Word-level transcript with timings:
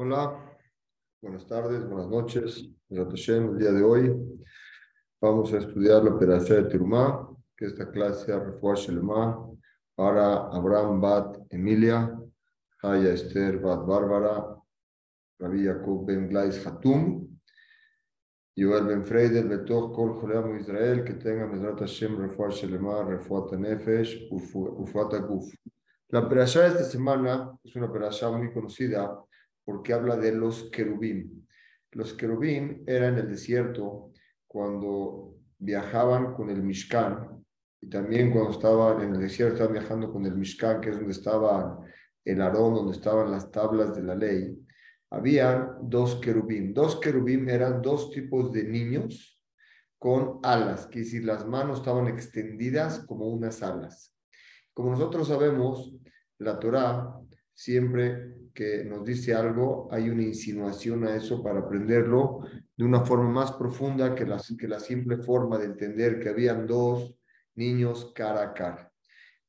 Hola, 0.00 0.56
buenas 1.20 1.44
tardes, 1.44 1.84
buenas 1.84 2.06
noches. 2.06 2.70
El 2.88 3.58
día 3.58 3.72
de 3.72 3.82
hoy 3.82 4.14
vamos 5.20 5.52
a 5.52 5.58
estudiar 5.58 6.04
la 6.04 6.14
operación 6.14 6.62
de 6.62 6.70
Tirumá, 6.70 7.28
que 7.56 7.64
es 7.64 7.72
esta 7.72 7.90
clase 7.90 8.38
Refuah 8.38 8.76
Shelema 8.76 9.44
para 9.96 10.50
Abraham 10.52 11.00
Bat 11.00 11.38
Emilia, 11.50 12.16
Haya 12.80 13.12
Esther 13.12 13.58
Bat 13.58 13.84
Bárbara, 13.84 14.56
Rabbi 15.40 15.64
Jacob 15.64 16.06
Ben 16.06 16.28
Glais 16.28 16.64
Hatum, 16.64 17.36
Yoel 18.54 18.86
Ben 18.86 19.04
Freider, 19.04 19.48
Betoch 19.48 19.92
Kol 19.96 20.20
Joleamo 20.20 20.54
Israel, 20.54 21.02
que 21.02 21.14
tenga 21.14 21.48
Mesrat 21.48 21.80
Hashem 21.80 22.16
Refuah 22.16 22.50
Shelema, 22.50 23.02
Refuah 23.02 23.50
Nefesh, 23.58 24.28
Ufat 24.30 25.14
Aguf. 25.14 25.52
La 26.10 26.20
operación 26.20 26.66
de 26.66 26.68
esta 26.68 26.84
semana 26.84 27.58
es 27.64 27.74
una 27.74 27.86
operación 27.86 28.38
muy 28.38 28.52
conocida 28.52 29.24
porque 29.68 29.92
habla 29.92 30.16
de 30.16 30.32
los 30.32 30.70
querubín. 30.70 31.46
Los 31.90 32.14
querubín 32.14 32.84
eran 32.86 33.18
en 33.18 33.18
el 33.18 33.28
desierto 33.28 34.14
cuando 34.46 35.34
viajaban 35.58 36.32
con 36.32 36.48
el 36.48 36.62
Mishkan 36.62 37.44
y 37.78 37.90
también 37.90 38.30
cuando 38.30 38.52
estaban 38.52 39.02
en 39.02 39.14
el 39.14 39.20
desierto 39.20 39.56
estaban 39.56 39.74
viajando 39.74 40.10
con 40.10 40.24
el 40.24 40.34
Mishkan, 40.36 40.80
que 40.80 40.88
es 40.88 40.96
donde 40.96 41.12
estaba 41.12 41.84
el 42.24 42.40
Arón, 42.40 42.76
donde 42.76 42.92
estaban 42.92 43.30
las 43.30 43.50
tablas 43.50 43.94
de 43.94 44.04
la 44.04 44.14
ley. 44.14 44.58
Habían 45.10 45.76
dos 45.82 46.14
querubín. 46.16 46.72
Dos 46.72 46.98
querubín 46.98 47.50
eran 47.50 47.82
dos 47.82 48.10
tipos 48.10 48.50
de 48.50 48.64
niños 48.64 49.38
con 49.98 50.40
alas, 50.44 50.86
que 50.86 51.00
decir, 51.00 51.26
las 51.26 51.46
manos 51.46 51.80
estaban 51.80 52.08
extendidas 52.08 53.00
como 53.00 53.28
unas 53.28 53.62
alas. 53.62 54.16
Como 54.72 54.92
nosotros 54.92 55.28
sabemos, 55.28 55.92
la 56.38 56.58
Torah 56.58 57.20
siempre 57.58 58.36
que 58.54 58.84
nos 58.84 59.04
dice 59.04 59.34
algo, 59.34 59.88
hay 59.90 60.08
una 60.10 60.22
insinuación 60.22 61.04
a 61.04 61.16
eso 61.16 61.42
para 61.42 61.58
aprenderlo 61.58 62.42
de 62.76 62.84
una 62.84 63.04
forma 63.04 63.28
más 63.28 63.50
profunda 63.50 64.14
que 64.14 64.24
la, 64.24 64.40
que 64.56 64.68
la 64.68 64.78
simple 64.78 65.16
forma 65.16 65.58
de 65.58 65.64
entender 65.64 66.20
que 66.20 66.28
habían 66.28 66.68
dos 66.68 67.16
niños 67.56 68.12
cara 68.14 68.42
a 68.44 68.54
cara. 68.54 68.92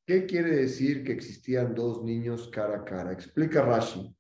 ¿Qué 0.08 0.26
quiere 0.26 0.56
decir 0.56 1.04
que 1.04 1.12
existían 1.12 1.76
dos 1.76 2.04
niños 2.04 2.50
cara 2.50 2.78
a 2.78 2.84
cara? 2.84 3.14
Explica 3.14 3.62
Rashi 3.62 4.12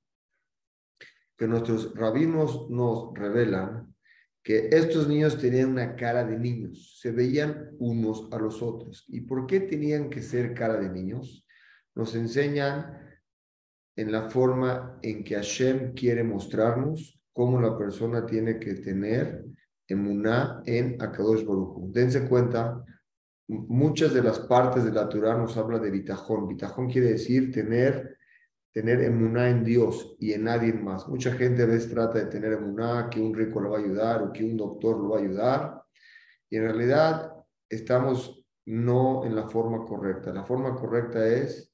que 1.35 1.47
nuestros 1.47 1.95
rabinos 1.95 2.69
nos 2.69 3.11
revelan 3.15 3.91
que 4.43 4.69
estos 4.71 5.07
niños 5.07 5.39
tenían 5.39 5.71
una 5.71 5.95
cara 5.95 6.23
de 6.23 6.37
niños, 6.37 6.99
se 7.01 7.11
veían 7.11 7.71
unos 7.79 8.29
a 8.31 8.37
los 8.37 8.61
otros. 8.61 9.05
¿Y 9.07 9.21
por 9.21 9.47
qué 9.47 9.61
tenían 9.61 10.11
que 10.11 10.21
ser 10.21 10.53
cara 10.53 10.79
de 10.79 10.89
niños? 10.89 11.43
Nos 11.95 12.13
enseñan 12.13 12.99
en 14.00 14.14
la 14.14 14.30
forma 14.30 14.97
en 15.02 15.25
que 15.25 15.36
Hashem 15.36 15.94
quiere 15.94 16.23
mostrarnos 16.23 17.19
cómo 17.33 17.59
la 17.59 17.78
persona 17.78 18.25
tiene 18.25 18.58
que 18.58 18.75
tener 18.75 19.44
emuná 19.86 20.64
en 20.66 20.95
Akadosh 21.02 21.44
Baruch 21.44 21.92
Dense 21.92 22.25
cuenta, 22.25 22.81
muchas 23.47 24.14
de 24.14 24.23
las 24.23 24.39
partes 24.39 24.86
de 24.86 24.94
la 24.94 25.09
Torah 25.09 25.38
nos 25.38 25.58
habla 25.58 25.80
de 25.80 25.92
bitajón. 25.92 26.47
Bitajón 26.47 26.89
quiere 26.89 27.09
decir 27.09 27.52
tener, 27.52 28.17
tener 28.72 29.02
emuná 29.02 29.50
en 29.50 29.66
Dios 29.66 30.16
y 30.17 30.31
en 30.31 30.45
nadie 30.45 30.72
más. 30.72 31.05
Mucha 31.09 31.33
gente 31.33 31.64
a 31.64 31.66
veces 31.66 31.89
trata 31.89 32.20
de 32.20 32.27
tener 32.27 32.53
emuná, 32.53 33.09
que 33.11 33.20
un 33.20 33.33
rico 33.33 33.59
lo 33.59 33.72
va 33.72 33.80
a 33.80 33.81
ayudar 33.81 34.23
o 34.23 34.31
que 34.31 34.45
un 34.45 34.55
doctor 34.55 34.97
lo 34.97 35.09
va 35.09 35.17
a 35.17 35.22
ayudar. 35.22 35.83
Y 36.50 36.55
en 36.55 36.64
realidad 36.64 37.33
estamos 37.67 38.45
no 38.66 39.25
en 39.25 39.36
la 39.36 39.50
forma 39.50 39.83
correcta. 39.83 40.31
La 40.31 40.45
forma 40.45 40.73
correcta 40.73 41.27
es 41.27 41.68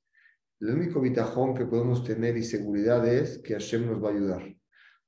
el 0.65 0.77
único 0.77 0.99
bitajón 0.99 1.53
que 1.53 1.65
podemos 1.65 2.03
tener 2.03 2.35
y 2.37 2.43
seguridad 2.43 3.07
es 3.07 3.37
que 3.37 3.53
Hashem 3.53 3.85
nos 3.85 4.03
va 4.03 4.09
a 4.09 4.13
ayudar. 4.13 4.55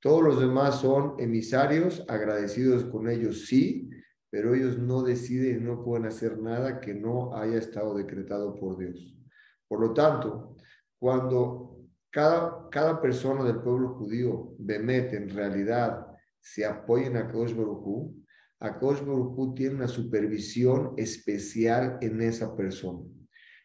Todos 0.00 0.22
los 0.22 0.40
demás 0.40 0.80
son 0.80 1.16
emisarios, 1.18 2.04
agradecidos 2.06 2.84
con 2.84 3.10
ellos, 3.10 3.46
sí, 3.46 3.90
pero 4.30 4.54
ellos 4.54 4.78
no 4.78 5.02
deciden 5.02 5.62
y 5.62 5.64
no 5.64 5.82
pueden 5.82 6.06
hacer 6.06 6.38
nada 6.38 6.80
que 6.80 6.94
no 6.94 7.34
haya 7.34 7.58
estado 7.58 7.96
decretado 7.96 8.54
por 8.54 8.78
Dios. 8.78 9.16
Por 9.66 9.80
lo 9.80 9.92
tanto, 9.92 10.56
cuando 10.96 11.80
cada, 12.10 12.68
cada 12.70 13.00
persona 13.00 13.42
del 13.42 13.60
pueblo 13.60 13.94
judío, 13.94 14.54
Bemet, 14.58 15.12
en 15.12 15.28
realidad 15.28 16.06
se 16.40 16.64
apoya 16.64 17.18
a 17.18 17.32
Kosh 17.32 17.54
Baruch 17.54 18.14
Kosh 18.78 19.00
Baruch 19.00 19.54
tiene 19.56 19.74
una 19.74 19.88
supervisión 19.88 20.94
especial 20.96 21.98
en 22.00 22.22
esa 22.22 22.54
persona. 22.54 23.17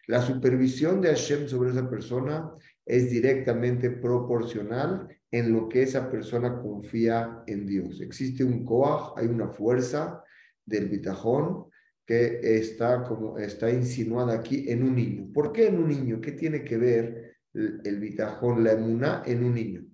La 0.07 0.21
supervisión 0.21 1.01
de 1.01 1.09
Hashem 1.09 1.47
sobre 1.47 1.71
esa 1.71 1.89
persona 1.89 2.51
es 2.85 3.09
directamente 3.09 3.89
proporcional 3.89 5.07
en 5.31 5.53
lo 5.53 5.69
que 5.69 5.83
esa 5.83 6.11
persona 6.11 6.61
confía 6.61 7.43
en 7.47 7.65
Dios. 7.65 8.01
Existe 8.01 8.43
un 8.43 8.65
koach, 8.65 9.17
hay 9.17 9.27
una 9.27 9.47
fuerza 9.47 10.21
del 10.65 10.89
bitajón 10.89 11.65
que 12.05 12.57
está, 12.57 13.03
como, 13.03 13.37
está 13.37 13.69
insinuada 13.71 14.33
aquí 14.33 14.69
en 14.69 14.83
un 14.83 14.95
niño. 14.95 15.31
¿Por 15.33 15.53
qué 15.53 15.67
en 15.67 15.77
un 15.77 15.87
niño? 15.87 16.19
¿Qué 16.19 16.33
tiene 16.33 16.63
que 16.63 16.77
ver 16.77 17.37
el, 17.53 17.81
el 17.85 18.63
la 18.63 18.73
emuna 18.73 19.23
en 19.25 19.43
un 19.43 19.53
niño? 19.53 19.85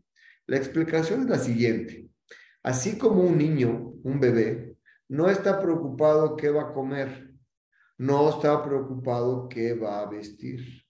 La 0.47 0.57
explicación 0.57 1.21
es 1.21 1.29
la 1.29 1.37
siguiente. 1.37 2.09
Así 2.63 2.97
como 2.97 3.21
un 3.21 3.37
niño, 3.37 3.93
un 4.03 4.19
bebé, 4.19 4.75
no 5.07 5.29
está 5.29 5.61
preocupado 5.61 6.35
qué 6.35 6.49
va 6.49 6.63
a 6.63 6.73
comer, 6.73 7.28
no 7.99 8.29
está 8.29 8.63
preocupado 8.63 9.49
qué 9.49 9.73
va 9.73 9.99
a 9.99 10.09
vestir. 10.09 10.85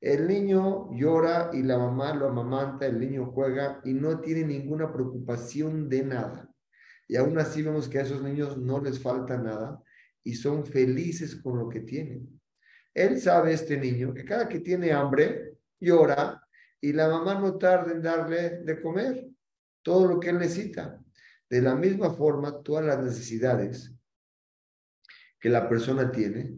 El 0.00 0.26
niño 0.26 0.90
llora 0.92 1.50
y 1.52 1.62
la 1.62 1.76
mamá 1.76 2.14
lo 2.14 2.28
amamanta, 2.28 2.86
el 2.86 2.98
niño 2.98 3.30
juega 3.32 3.82
y 3.84 3.92
no 3.92 4.20
tiene 4.20 4.44
ninguna 4.44 4.90
preocupación 4.90 5.90
de 5.90 6.04
nada. 6.04 6.50
Y 7.06 7.16
aún 7.16 7.38
así 7.38 7.60
vemos 7.60 7.86
que 7.86 7.98
a 7.98 8.02
esos 8.02 8.22
niños 8.22 8.56
no 8.56 8.80
les 8.80 8.98
falta 8.98 9.36
nada 9.36 9.78
y 10.22 10.34
son 10.34 10.64
felices 10.64 11.36
con 11.36 11.58
lo 11.58 11.68
que 11.68 11.80
tienen. 11.80 12.40
Él 12.94 13.20
sabe, 13.20 13.52
este 13.52 13.76
niño, 13.76 14.14
que 14.14 14.24
cada 14.24 14.48
que 14.48 14.60
tiene 14.60 14.90
hambre, 14.90 15.58
llora 15.78 16.42
y 16.80 16.94
la 16.94 17.08
mamá 17.08 17.38
no 17.38 17.58
tarda 17.58 17.92
en 17.92 18.00
darle 18.00 18.60
de 18.60 18.80
comer 18.80 19.28
todo 19.82 20.06
lo 20.06 20.18
que 20.18 20.30
él 20.30 20.38
necesita. 20.38 20.98
De 21.50 21.60
la 21.60 21.74
misma 21.74 22.10
forma, 22.10 22.62
todas 22.62 22.86
las 22.86 23.04
necesidades 23.04 23.93
que 25.44 25.50
la 25.50 25.68
persona 25.68 26.10
tiene, 26.10 26.56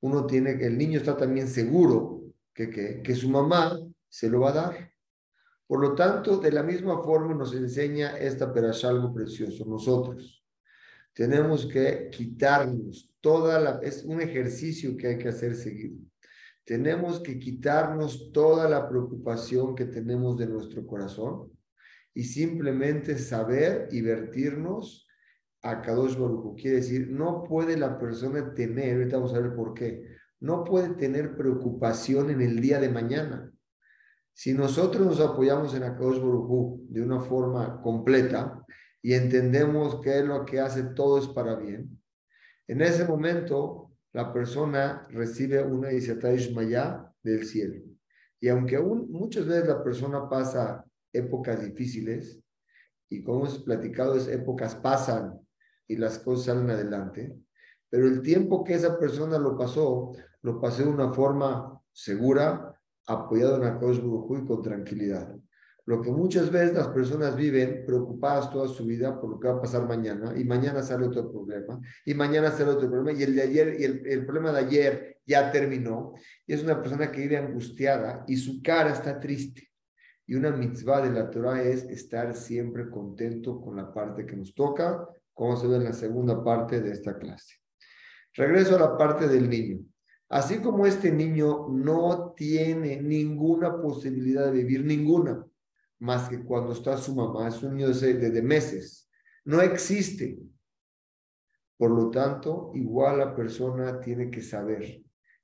uno 0.00 0.26
tiene 0.26 0.58
que, 0.58 0.66
el 0.66 0.76
niño 0.76 0.98
está 0.98 1.16
también 1.16 1.46
seguro 1.46 2.24
que, 2.52 2.68
que, 2.68 3.00
que 3.00 3.14
su 3.14 3.28
mamá 3.28 3.78
se 4.08 4.28
lo 4.28 4.40
va 4.40 4.50
a 4.50 4.52
dar. 4.54 4.92
Por 5.68 5.78
lo 5.78 5.94
tanto, 5.94 6.38
de 6.38 6.50
la 6.50 6.64
misma 6.64 7.00
forma 7.00 7.32
nos 7.32 7.54
enseña 7.54 8.18
esta 8.18 8.52
perasha 8.52 8.88
algo 8.88 9.14
precioso. 9.14 9.64
Nosotros 9.66 10.44
tenemos 11.12 11.64
que 11.66 12.10
quitarnos 12.10 13.08
toda 13.20 13.60
la, 13.60 13.78
es 13.84 14.02
un 14.02 14.20
ejercicio 14.20 14.96
que 14.96 15.06
hay 15.06 15.18
que 15.18 15.28
hacer 15.28 15.54
seguido. 15.54 16.00
Tenemos 16.64 17.20
que 17.20 17.38
quitarnos 17.38 18.32
toda 18.32 18.68
la 18.68 18.88
preocupación 18.88 19.76
que 19.76 19.84
tenemos 19.84 20.36
de 20.36 20.48
nuestro 20.48 20.84
corazón 20.84 21.52
y 22.12 22.24
simplemente 22.24 23.16
saber 23.16 23.86
y 23.92 24.00
vertirnos 24.00 25.03
a 25.64 25.80
Kadosh 25.80 26.16
Quiere 26.56 26.76
decir, 26.76 27.08
no 27.10 27.42
puede 27.42 27.78
la 27.78 27.98
persona 27.98 28.52
tener, 28.52 28.96
ahorita 28.96 29.16
vamos 29.16 29.34
a 29.34 29.40
ver 29.40 29.54
por 29.54 29.72
qué, 29.72 30.04
no 30.40 30.62
puede 30.62 30.90
tener 30.90 31.36
preocupación 31.36 32.28
en 32.30 32.42
el 32.42 32.60
día 32.60 32.78
de 32.78 32.90
mañana. 32.90 33.50
Si 34.34 34.52
nosotros 34.52 35.06
nos 35.06 35.20
apoyamos 35.20 35.74
en 35.74 35.84
Akadosh 35.84 36.18
Baruch 36.18 36.80
de 36.90 37.02
una 37.02 37.20
forma 37.20 37.80
completa 37.80 38.62
y 39.00 39.14
entendemos 39.14 40.02
que 40.02 40.22
lo 40.22 40.44
que 40.44 40.60
hace 40.60 40.82
todo 40.94 41.18
es 41.18 41.28
para 41.28 41.56
bien, 41.56 41.98
en 42.68 42.82
ese 42.82 43.06
momento 43.06 43.92
la 44.12 44.34
persona 44.34 45.06
recibe 45.10 45.62
una 45.62 45.92
Isataish 45.92 46.54
Maya 46.54 47.10
del 47.22 47.46
cielo. 47.46 47.82
Y 48.38 48.48
aunque 48.48 48.76
aún 48.76 49.10
muchas 49.10 49.46
veces 49.46 49.66
la 49.66 49.82
persona 49.82 50.28
pasa 50.28 50.84
épocas 51.10 51.62
difíciles, 51.64 52.38
y 53.08 53.22
como 53.22 53.46
hemos 53.46 53.62
platicado, 53.62 54.16
esas 54.16 54.28
épocas 54.28 54.74
pasan 54.74 55.43
y 55.86 55.96
las 55.96 56.18
cosas 56.18 56.46
salen 56.46 56.70
adelante, 56.70 57.36
pero 57.88 58.06
el 58.06 58.22
tiempo 58.22 58.64
que 58.64 58.74
esa 58.74 58.98
persona 58.98 59.38
lo 59.38 59.56
pasó, 59.56 60.12
lo 60.42 60.60
pasó 60.60 60.82
de 60.82 60.88
una 60.88 61.12
forma 61.12 61.80
segura, 61.92 62.74
apoyado 63.06 63.56
en 63.56 63.64
Akadosh 63.64 63.98
Baruj 63.98 64.38
y 64.38 64.46
con 64.46 64.62
tranquilidad. 64.62 65.36
Lo 65.86 66.00
que 66.00 66.10
muchas 66.10 66.50
veces 66.50 66.74
las 66.74 66.88
personas 66.88 67.36
viven 67.36 67.84
preocupadas 67.86 68.50
toda 68.50 68.68
su 68.68 68.86
vida 68.86 69.20
por 69.20 69.30
lo 69.30 69.38
que 69.38 69.48
va 69.48 69.54
a 69.54 69.60
pasar 69.60 69.86
mañana, 69.86 70.32
y 70.36 70.44
mañana 70.44 70.82
sale 70.82 71.06
otro 71.06 71.30
problema, 71.30 71.78
y 72.04 72.14
mañana 72.14 72.50
sale 72.50 72.70
otro 72.70 72.88
problema, 72.88 73.18
y 73.18 73.22
el 73.22 73.34
de 73.34 73.42
ayer, 73.42 73.76
y 73.78 73.84
el, 73.84 74.06
el 74.06 74.24
problema 74.24 74.50
de 74.52 74.60
ayer 74.60 75.18
ya 75.26 75.52
terminó, 75.52 76.14
y 76.46 76.54
es 76.54 76.62
una 76.62 76.80
persona 76.80 77.12
que 77.12 77.20
vive 77.20 77.36
angustiada 77.36 78.24
y 78.26 78.36
su 78.36 78.62
cara 78.62 78.92
está 78.92 79.20
triste. 79.20 79.70
Y 80.26 80.34
una 80.34 80.50
mitzvah 80.50 81.02
de 81.02 81.10
la 81.10 81.30
Torah 81.30 81.62
es 81.62 81.84
estar 81.84 82.34
siempre 82.34 82.88
contento 82.88 83.60
con 83.60 83.76
la 83.76 83.92
parte 83.92 84.24
que 84.24 84.36
nos 84.36 84.54
toca, 84.54 85.06
como 85.34 85.56
se 85.56 85.66
ve 85.66 85.76
en 85.76 85.84
la 85.84 85.92
segunda 85.92 86.42
parte 86.42 86.80
de 86.80 86.92
esta 86.92 87.18
clase. 87.18 87.56
Regreso 88.32 88.76
a 88.76 88.80
la 88.80 88.96
parte 88.96 89.28
del 89.28 89.48
niño. 89.48 89.80
Así 90.28 90.58
como 90.58 90.86
este 90.86 91.12
niño 91.12 91.68
no 91.68 92.32
tiene 92.36 93.00
ninguna 93.02 93.80
posibilidad 93.80 94.46
de 94.46 94.52
vivir, 94.52 94.84
ninguna, 94.84 95.44
más 95.98 96.28
que 96.28 96.42
cuando 96.42 96.72
está 96.72 96.96
su 96.96 97.14
mamá. 97.14 97.48
Es 97.48 97.62
un 97.62 97.76
niño 97.76 97.92
de, 97.92 98.30
de 98.30 98.42
meses. 98.42 99.08
No 99.44 99.60
existe. 99.60 100.38
Por 101.76 101.90
lo 101.90 102.10
tanto, 102.10 102.70
igual 102.74 103.18
la 103.18 103.34
persona 103.34 104.00
tiene 104.00 104.30
que 104.30 104.40
saber 104.40 105.02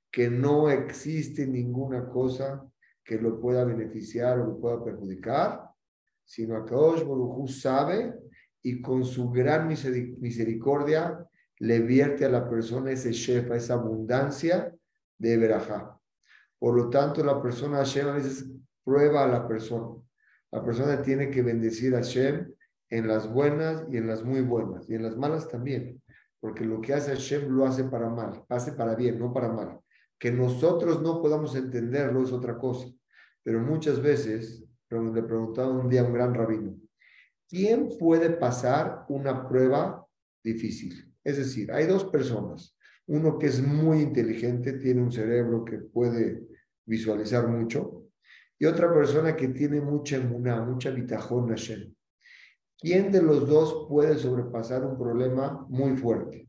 que 0.09 0.29
no 0.29 0.69
existe 0.69 1.45
ninguna 1.45 2.09
cosa 2.09 2.65
que 3.03 3.17
lo 3.17 3.39
pueda 3.39 3.63
beneficiar 3.63 4.39
o 4.39 4.45
lo 4.47 4.59
pueda 4.59 4.83
perjudicar, 4.83 5.69
sino 6.25 6.65
Kaosh 6.65 7.01
Baruj 7.01 7.49
sabe 7.49 8.20
y 8.63 8.81
con 8.81 9.03
su 9.03 9.29
gran 9.31 9.67
misericordia 9.67 11.27
le 11.59 11.79
vierte 11.79 12.25
a 12.25 12.29
la 12.29 12.49
persona 12.49 12.91
ese 12.91 13.11
shefa, 13.11 13.55
esa 13.55 13.75
abundancia 13.75 14.73
de 15.17 15.37
verajá. 15.37 15.99
Por 16.59 16.75
lo 16.75 16.89
tanto, 16.89 17.23
la 17.23 17.41
persona 17.41 17.77
Hashem 17.77 18.07
a 18.07 18.13
veces 18.13 18.47
prueba 18.83 19.23
a 19.23 19.27
la 19.27 19.47
persona. 19.47 20.01
La 20.51 20.63
persona 20.63 21.01
tiene 21.01 21.29
que 21.29 21.41
bendecir 21.41 21.95
a 21.95 21.99
Hashem 21.99 22.51
en 22.89 23.07
las 23.07 23.31
buenas 23.31 23.85
y 23.89 23.97
en 23.97 24.07
las 24.07 24.23
muy 24.23 24.41
buenas, 24.41 24.89
y 24.89 24.95
en 24.95 25.03
las 25.03 25.15
malas 25.17 25.47
también, 25.47 26.01
porque 26.39 26.65
lo 26.65 26.81
que 26.81 26.93
hace 26.93 27.11
Hashem 27.11 27.49
lo 27.49 27.65
hace 27.65 27.85
para 27.85 28.09
mal, 28.09 28.43
hace 28.49 28.73
para 28.73 28.95
bien, 28.95 29.17
no 29.17 29.33
para 29.33 29.47
mal. 29.47 29.79
Que 30.19 30.31
nosotros 30.31 31.01
no 31.01 31.21
podamos 31.21 31.55
entenderlo 31.55 32.21
es 32.21 32.31
otra 32.31 32.57
cosa, 32.57 32.87
pero 33.43 33.59
muchas 33.59 34.01
veces, 34.01 34.63
le 34.89 35.23
preguntaba 35.23 35.69
un 35.69 35.87
día 35.87 36.01
a 36.01 36.05
un 36.05 36.13
gran 36.13 36.33
rabino, 36.33 36.75
¿quién 37.51 37.89
puede 37.99 38.29
pasar 38.29 39.05
una 39.09 39.45
prueba 39.47 40.07
difícil? 40.41 41.13
Es 41.21 41.37
decir, 41.37 41.69
hay 41.71 41.85
dos 41.85 42.05
personas, 42.05 42.77
uno 43.07 43.37
que 43.37 43.47
es 43.47 43.61
muy 43.61 43.99
inteligente, 43.99 44.73
tiene 44.73 45.01
un 45.01 45.11
cerebro 45.11 45.65
que 45.65 45.77
puede 45.79 46.47
visualizar 46.85 47.47
mucho, 47.49 48.05
y 48.57 48.65
otra 48.65 48.93
persona 48.93 49.35
que 49.35 49.49
tiene 49.49 49.81
mucha 49.81 50.15
emuná, 50.15 50.61
mucha 50.61 50.91
bitajón 50.91 51.49
Hashem. 51.49 51.93
¿Quién 52.79 53.11
de 53.11 53.21
los 53.21 53.47
dos 53.47 53.87
puede 53.89 54.17
sobrepasar 54.17 54.85
un 54.85 54.97
problema 54.97 55.65
muy 55.67 55.97
fuerte? 55.97 56.47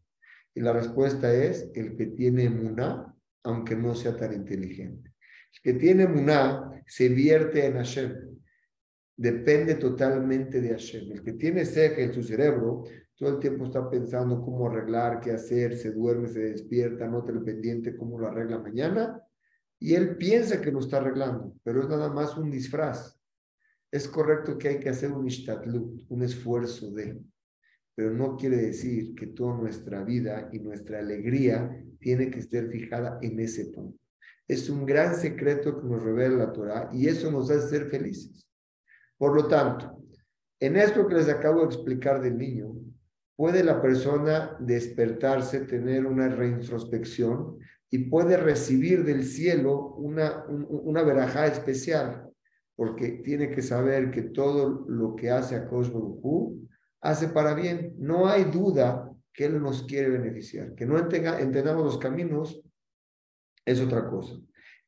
Y 0.55 0.61
la 0.61 0.73
respuesta 0.73 1.35
es 1.35 1.71
el 1.75 1.97
que 1.97 2.07
tiene 2.07 2.45
emuná, 2.45 3.13
aunque 3.43 3.75
no 3.75 3.95
sea 3.95 4.17
tan 4.17 4.33
inteligente. 4.33 5.15
El 5.55 5.61
que 5.63 5.81
tiene 5.81 6.05
emuná 6.05 6.83
se 6.87 7.09
vierte 7.09 7.67
en 7.67 7.75
Hashem. 7.75 8.32
Depende 9.23 9.77
totalmente 9.77 10.61
de 10.61 10.71
Hashem. 10.71 11.13
El 11.13 11.23
que 11.23 11.35
tiene 11.35 11.65
ceja 11.65 12.01
en 12.01 12.13
su 12.13 12.25
cerebro, 12.25 12.83
todo 13.15 13.29
el 13.29 13.39
tiempo 13.39 13.67
está 13.67 13.89
pensando 13.89 14.43
cómo 14.43 14.67
arreglar, 14.67 15.21
qué 15.21 15.31
hacer, 15.31 15.77
se 15.77 15.93
duerme, 15.93 16.27
se 16.27 16.41
despierta, 16.41 17.07
no 17.07 17.23
te 17.23 17.33
pendiente 17.35 17.97
cómo 17.97 18.19
lo 18.19 18.27
arregla 18.27 18.59
mañana 18.59 19.23
y 19.79 19.95
él 19.95 20.17
piensa 20.17 20.61
que 20.61 20.73
lo 20.73 20.81
está 20.81 20.97
arreglando, 20.97 21.55
pero 21.63 21.83
es 21.83 21.89
nada 21.89 22.13
más 22.13 22.37
un 22.37 22.51
disfraz. 22.51 23.17
Es 23.93 24.09
correcto 24.09 24.59
que 24.59 24.71
hay 24.71 24.81
que 24.81 24.89
hacer 24.89 25.13
un 25.13 25.25
ishtadlut, 25.25 26.03
un 26.09 26.23
esfuerzo 26.25 26.91
de, 26.91 27.23
pero 27.95 28.11
no 28.11 28.37
quiere 28.37 28.57
decir 28.57 29.15
que 29.15 29.29
toda 29.29 29.57
nuestra 29.57 30.03
vida 30.03 30.49
y 30.53 30.59
nuestra 30.59 30.99
alegría 30.99 31.81
tiene 32.01 32.29
que 32.29 32.41
estar 32.41 32.67
fijada 32.67 33.21
en 33.23 33.39
ese 33.39 33.67
punto. 33.67 34.01
Es 34.49 34.69
un 34.69 34.85
gran 34.85 35.15
secreto 35.15 35.81
que 35.81 35.87
nos 35.87 36.03
revela 36.03 36.39
la 36.39 36.53
Torah 36.53 36.91
y 36.93 37.07
eso 37.07 37.31
nos 37.31 37.53
hace 37.53 37.69
ser 37.69 37.89
felices. 37.89 38.49
Por 39.23 39.37
lo 39.37 39.47
tanto, 39.47 40.03
en 40.59 40.75
esto 40.75 41.07
que 41.07 41.15
les 41.15 41.29
acabo 41.29 41.61
de 41.61 41.67
explicar 41.67 42.21
del 42.21 42.37
niño, 42.37 42.75
puede 43.37 43.63
la 43.63 43.81
persona 43.81 44.57
despertarse, 44.59 45.61
tener 45.61 46.07
una 46.07 46.29
reintrospección 46.29 47.57
y 47.89 47.99
puede 48.11 48.37
recibir 48.37 49.05
del 49.05 49.23
cielo 49.23 49.95
una, 49.95 50.45
una 50.49 51.05
verajá 51.05 51.47
especial, 51.47 52.33
porque 52.75 53.23
tiene 53.25 53.49
que 53.53 53.63
saber 53.63 54.11
que 54.11 54.23
todo 54.23 54.87
lo 54.89 55.15
que 55.15 55.31
hace 55.31 55.55
a 55.55 55.67
Baruj 55.67 56.57
hace 57.01 57.29
para 57.29 57.55
bien. 57.55 57.95
No 58.01 58.27
hay 58.27 58.43
duda 58.43 59.09
que 59.33 59.45
Él 59.45 59.63
nos 59.63 59.85
quiere 59.85 60.09
beneficiar. 60.09 60.75
Que 60.75 60.85
no 60.85 60.99
entendamos 60.99 61.85
los 61.85 61.99
caminos 61.99 62.61
es 63.65 63.81
otra 63.81 64.11
cosa. 64.11 64.35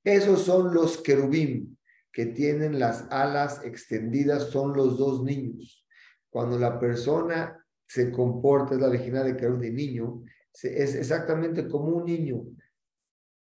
Esos 0.02 0.42
son 0.42 0.74
los 0.74 1.00
querubim 1.00 1.76
que 2.14 2.26
tienen 2.26 2.78
las 2.78 3.06
alas 3.10 3.62
extendidas, 3.64 4.44
son 4.44 4.74
los 4.74 4.96
dos 4.96 5.22
niños. 5.22 5.84
Cuando 6.30 6.58
la 6.58 6.78
persona 6.78 7.62
se 7.86 8.10
comporta, 8.10 8.74
es 8.74 8.80
la 8.80 8.88
original 8.88 9.26
de 9.26 9.36
querubim 9.36 9.60
de 9.60 9.70
niño, 9.72 10.22
es 10.62 10.94
exactamente 10.94 11.68
como 11.68 11.88
un 11.88 12.04
niño 12.06 12.46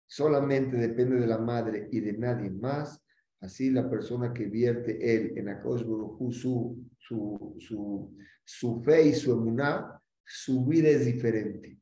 solamente 0.09 0.76
depende 0.79 1.20
de 1.20 1.26
la 1.26 1.38
madre 1.38 1.88
y 1.93 2.00
de 2.00 2.15
nadie 2.15 2.50
más, 2.50 3.05
así 3.41 3.70
la 3.70 3.88
persona 3.88 4.32
que 4.32 4.47
vierte 4.47 5.14
él 5.14 5.35
en 5.37 5.50
Akadosh 5.50 5.85
su, 6.32 6.88
su, 6.99 7.56
su, 7.59 8.17
su 8.44 8.82
fe 8.82 9.09
y 9.09 9.14
su 9.14 9.32
emuná, 9.32 10.00
su 10.25 10.64
vida 10.64 10.88
es 10.88 11.05
diferente. 11.05 11.79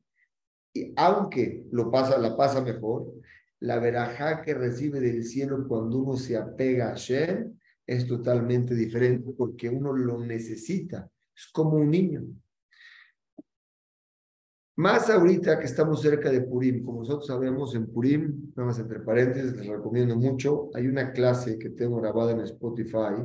Y 0.73 0.93
aunque 0.97 1.65
lo 1.71 1.89
pasa, 1.89 2.17
la 2.17 2.35
pasa 2.35 2.61
mejor, 2.61 3.13
la 3.59 3.79
verajá 3.79 4.41
que 4.41 4.53
recibe 4.53 4.99
del 4.99 5.23
cielo 5.23 5.65
cuando 5.67 5.99
uno 5.99 6.17
se 6.17 6.37
apega 6.37 6.91
a 6.91 6.95
Shem 6.95 7.57
es 7.85 8.05
totalmente 8.05 8.75
diferente 8.75 9.31
porque 9.35 9.69
uno 9.69 9.93
lo 9.93 10.19
necesita. 10.19 11.09
Es 11.35 11.47
como 11.51 11.77
un 11.77 11.89
niño. 11.89 12.23
Más 14.75 15.09
ahorita 15.09 15.57
que 15.57 15.65
estamos 15.65 16.03
cerca 16.03 16.29
de 16.29 16.41
Purim, 16.41 16.83
como 16.83 16.99
nosotros 16.99 17.25
sabemos 17.25 17.73
en 17.73 17.87
Purim, 17.87 18.51
nada 18.55 18.67
más 18.67 18.77
entre 18.77 18.99
paréntesis, 18.99 19.53
les 19.53 19.65
recomiendo 19.65 20.15
mucho, 20.15 20.69
hay 20.75 20.85
una 20.85 21.11
clase 21.11 21.57
que 21.57 21.71
tengo 21.71 21.99
grabada 21.99 22.33
en 22.33 22.41
Spotify 22.41 23.23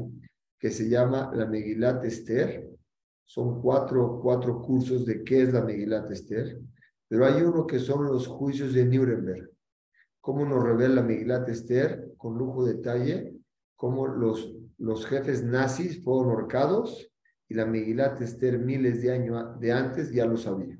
que 0.58 0.70
se 0.70 0.88
llama 0.88 1.30
la 1.34 1.44
Megilat 1.44 2.02
Esther. 2.06 2.70
Son 3.26 3.60
cuatro, 3.60 4.18
cuatro 4.22 4.62
cursos 4.62 5.04
de 5.04 5.22
qué 5.22 5.42
es 5.42 5.52
la 5.52 5.62
Megilat 5.62 6.10
Esther, 6.10 6.58
pero 7.06 7.26
hay 7.26 7.42
uno 7.42 7.66
que 7.66 7.78
son 7.78 8.06
los 8.06 8.26
juicios 8.26 8.72
de 8.72 8.86
Nuremberg. 8.86 9.51
Cómo 10.22 10.46
nos 10.46 10.62
revela 10.62 10.94
la 10.94 11.02
Megilat 11.02 11.48
Esther 11.48 12.14
con 12.16 12.38
lujo 12.38 12.64
de 12.64 12.74
detalle, 12.74 13.34
cómo 13.74 14.06
los, 14.06 14.54
los 14.78 15.04
jefes 15.04 15.42
nazis 15.42 16.02
fueron 16.04 16.30
ahorcados 16.30 17.12
y 17.48 17.54
la 17.54 17.66
Megilat 17.66 18.22
Esther 18.22 18.60
miles 18.60 19.02
de 19.02 19.12
años 19.12 19.60
de 19.60 19.72
antes 19.72 20.12
ya 20.12 20.24
lo 20.24 20.36
sabía. 20.36 20.78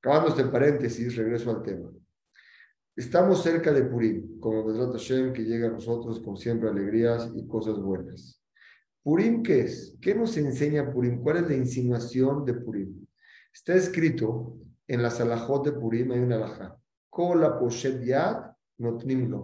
Acabando 0.00 0.30
este 0.30 0.44
paréntesis, 0.44 1.14
regreso 1.14 1.50
al 1.50 1.62
tema. 1.62 1.88
Estamos 2.96 3.44
cerca 3.44 3.72
de 3.72 3.84
Purim, 3.84 4.40
como 4.40 4.64
Bedrat 4.64 4.92
Hashem, 4.92 5.32
que 5.32 5.44
llega 5.44 5.68
a 5.68 5.72
nosotros 5.72 6.18
con 6.18 6.36
siempre 6.36 6.68
alegrías 6.68 7.30
y 7.32 7.46
cosas 7.46 7.78
buenas. 7.78 8.42
¿Purim 9.04 9.44
qué 9.44 9.60
es? 9.60 9.96
¿Qué 10.00 10.16
nos 10.16 10.36
enseña 10.36 10.90
Purim? 10.90 11.22
¿Cuál 11.22 11.36
es 11.36 11.48
la 11.48 11.54
insinuación 11.54 12.44
de 12.44 12.54
Purim? 12.54 13.06
Está 13.54 13.74
escrito 13.74 14.58
en 14.88 15.00
la 15.00 15.10
Salahot 15.10 15.64
de 15.64 15.72
Purim, 15.72 16.10
hay 16.10 16.18
una 16.18 16.36
alajá. 16.36 16.76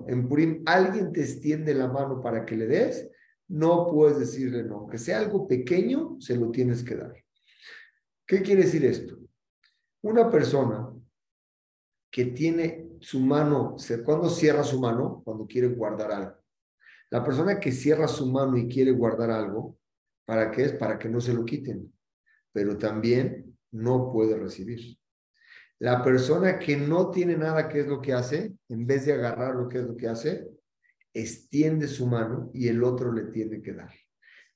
En 0.08 0.28
Purim, 0.28 0.62
alguien 0.66 1.12
te 1.12 1.22
extiende 1.22 1.74
la 1.74 1.88
mano 1.88 2.20
para 2.20 2.44
que 2.44 2.56
le 2.56 2.66
des, 2.66 3.10
no 3.48 3.86
puedes 3.90 4.18
decirle 4.18 4.62
no. 4.64 4.80
Aunque 4.80 4.98
sea 4.98 5.18
algo 5.18 5.48
pequeño, 5.48 6.16
se 6.20 6.36
lo 6.36 6.50
tienes 6.50 6.82
que 6.82 6.96
dar. 6.96 7.14
¿Qué 8.26 8.42
quiere 8.42 8.62
decir 8.62 8.84
esto? 8.84 9.18
Una 10.02 10.30
persona 10.30 10.92
que 12.10 12.26
tiene 12.26 12.90
su 13.00 13.20
mano, 13.20 13.76
cuando 14.04 14.28
cierra 14.28 14.62
su 14.62 14.78
mano? 14.78 15.22
Cuando 15.24 15.46
quiere 15.46 15.68
guardar 15.68 16.12
algo. 16.12 16.36
La 17.10 17.24
persona 17.24 17.58
que 17.58 17.72
cierra 17.72 18.06
su 18.08 18.30
mano 18.30 18.56
y 18.56 18.68
quiere 18.68 18.90
guardar 18.92 19.30
algo, 19.30 19.78
¿para 20.24 20.50
qué 20.50 20.64
es? 20.64 20.72
Para 20.72 20.98
que 20.98 21.08
no 21.08 21.20
se 21.20 21.32
lo 21.32 21.44
quiten. 21.44 21.92
Pero 22.52 22.76
también 22.76 23.58
no 23.70 24.12
puede 24.12 24.36
recibir. 24.38 24.98
La 25.82 26.00
persona 26.00 26.60
que 26.60 26.76
no 26.76 27.10
tiene 27.10 27.36
nada, 27.36 27.68
¿qué 27.68 27.80
es 27.80 27.88
lo 27.88 28.00
que 28.00 28.12
hace? 28.12 28.54
En 28.68 28.86
vez 28.86 29.04
de 29.04 29.14
agarrar 29.14 29.56
lo 29.56 29.68
que 29.68 29.78
es 29.78 29.84
lo 29.84 29.96
que 29.96 30.06
hace, 30.06 30.46
extiende 31.12 31.88
su 31.88 32.06
mano 32.06 32.52
y 32.54 32.68
el 32.68 32.84
otro 32.84 33.10
le 33.12 33.24
tiene 33.32 33.60
que 33.60 33.72
dar. 33.72 33.90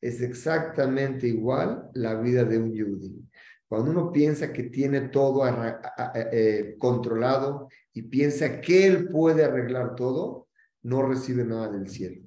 Es 0.00 0.20
exactamente 0.20 1.26
igual 1.26 1.90
la 1.94 2.14
vida 2.14 2.44
de 2.44 2.58
un 2.58 2.72
yudí. 2.72 3.28
Cuando 3.66 3.90
uno 3.90 4.12
piensa 4.12 4.52
que 4.52 4.70
tiene 4.70 5.08
todo 5.08 5.42
eh, 6.14 6.76
controlado 6.78 7.70
y 7.92 8.02
piensa 8.02 8.60
que 8.60 8.86
él 8.86 9.08
puede 9.08 9.42
arreglar 9.42 9.96
todo, 9.96 10.46
no 10.84 11.02
recibe 11.02 11.44
nada 11.44 11.72
del 11.72 11.88
cielo. 11.88 12.22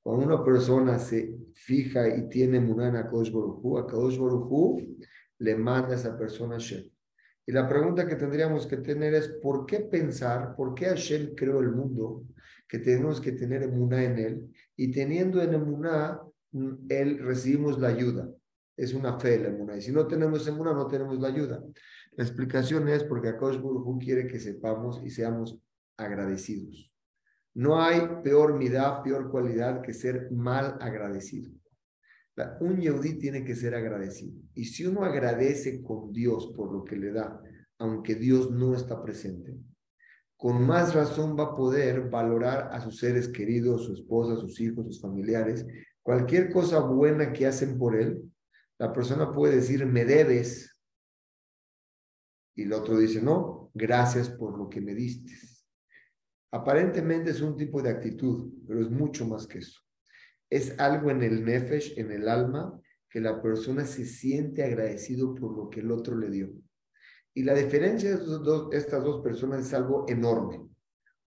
Cuando 0.00 0.24
una 0.24 0.44
persona 0.44 1.00
se 1.00 1.34
fija 1.52 2.08
y 2.16 2.28
tiene 2.28 2.60
munana 2.60 3.08
Kosh 3.10 3.30
a 3.30 3.86
Kosh 3.90 4.20
le 5.38 5.56
manda 5.56 5.88
a 5.88 5.96
esa 5.96 6.16
persona 6.16 6.54
a 6.54 6.58
Hashem. 6.60 6.95
Y 7.46 7.52
la 7.52 7.68
pregunta 7.68 8.06
que 8.06 8.16
tendríamos 8.16 8.66
que 8.66 8.78
tener 8.78 9.14
es, 9.14 9.28
¿por 9.28 9.66
qué 9.66 9.80
pensar, 9.80 10.56
por 10.56 10.74
qué 10.74 10.86
Hashem 10.86 11.34
creó 11.34 11.60
el 11.60 11.70
mundo, 11.70 12.24
que 12.68 12.80
tenemos 12.80 13.20
que 13.20 13.32
tener 13.32 13.62
emuná 13.62 14.02
en 14.02 14.18
él? 14.18 14.52
Y 14.74 14.90
teniendo 14.90 15.40
en 15.40 15.54
emuná, 15.54 16.20
mm, 16.52 16.86
él 16.88 17.18
recibimos 17.18 17.78
la 17.78 17.88
ayuda 17.88 18.28
es 18.76 18.92
una 18.92 19.18
fe 19.18 19.38
la 19.38 19.48
emuna. 19.48 19.76
Y 19.76 19.80
si 19.80 19.92
no 19.92 20.06
tenemos 20.06 20.46
emuna, 20.46 20.72
no 20.72 20.86
tenemos 20.86 21.18
la 21.18 21.28
ayuda. 21.28 21.62
La 22.12 22.24
explicación 22.24 22.88
es 22.88 23.04
porque 23.04 23.28
Akash 23.28 23.58
Buruhu 23.58 23.98
quiere 23.98 24.26
que 24.26 24.38
sepamos 24.38 25.00
y 25.02 25.10
seamos 25.10 25.58
agradecidos. 25.96 26.92
No 27.54 27.80
hay 27.80 28.00
peor 28.22 28.58
midá, 28.58 29.02
peor 29.02 29.30
cualidad 29.30 29.80
que 29.80 29.94
ser 29.94 30.30
mal 30.30 30.76
agradecido. 30.80 31.50
Un 32.60 32.80
Yehudí 32.80 33.18
tiene 33.18 33.44
que 33.44 33.54
ser 33.54 33.74
agradecido. 33.74 34.40
Y 34.54 34.66
si 34.66 34.84
uno 34.86 35.04
agradece 35.04 35.82
con 35.82 36.12
Dios 36.12 36.52
por 36.54 36.72
lo 36.72 36.84
que 36.84 36.96
le 36.96 37.12
da, 37.12 37.40
aunque 37.78 38.14
Dios 38.14 38.50
no 38.50 38.74
está 38.74 39.02
presente, 39.02 39.58
con 40.36 40.66
más 40.66 40.94
razón 40.94 41.36
va 41.38 41.44
a 41.44 41.54
poder 41.54 42.10
valorar 42.10 42.68
a 42.72 42.80
sus 42.80 42.98
seres 42.98 43.28
queridos, 43.28 43.86
su 43.86 43.94
esposa, 43.94 44.36
sus 44.36 44.60
hijos, 44.60 44.84
sus 44.86 45.00
familiares, 45.00 45.66
cualquier 46.02 46.52
cosa 46.52 46.80
buena 46.80 47.32
que 47.32 47.46
hacen 47.46 47.78
por 47.78 47.96
él. 47.96 48.22
La 48.78 48.92
persona 48.92 49.32
puede 49.32 49.56
decir, 49.56 49.86
me 49.86 50.04
debes. 50.04 50.78
Y 52.54 52.62
el 52.64 52.72
otro 52.74 52.98
dice, 52.98 53.22
no, 53.22 53.70
gracias 53.72 54.28
por 54.28 54.58
lo 54.58 54.68
que 54.68 54.82
me 54.82 54.94
diste. 54.94 55.32
Aparentemente 56.52 57.30
es 57.30 57.40
un 57.40 57.56
tipo 57.56 57.82
de 57.82 57.90
actitud, 57.90 58.52
pero 58.66 58.82
es 58.82 58.90
mucho 58.90 59.26
más 59.26 59.46
que 59.46 59.58
eso. 59.58 59.85
Es 60.50 60.78
algo 60.78 61.10
en 61.10 61.22
el 61.22 61.44
nefesh, 61.44 61.98
en 61.98 62.10
el 62.10 62.28
alma, 62.28 62.80
que 63.08 63.20
la 63.20 63.40
persona 63.40 63.86
se 63.86 64.04
siente 64.04 64.62
agradecido 64.62 65.34
por 65.34 65.56
lo 65.56 65.70
que 65.70 65.80
el 65.80 65.90
otro 65.90 66.16
le 66.16 66.30
dio. 66.30 66.52
Y 67.34 67.42
la 67.42 67.54
diferencia 67.54 68.16
de 68.16 68.76
estas 68.76 69.04
dos 69.04 69.22
personas 69.22 69.66
es 69.66 69.74
algo 69.74 70.06
enorme. 70.08 70.66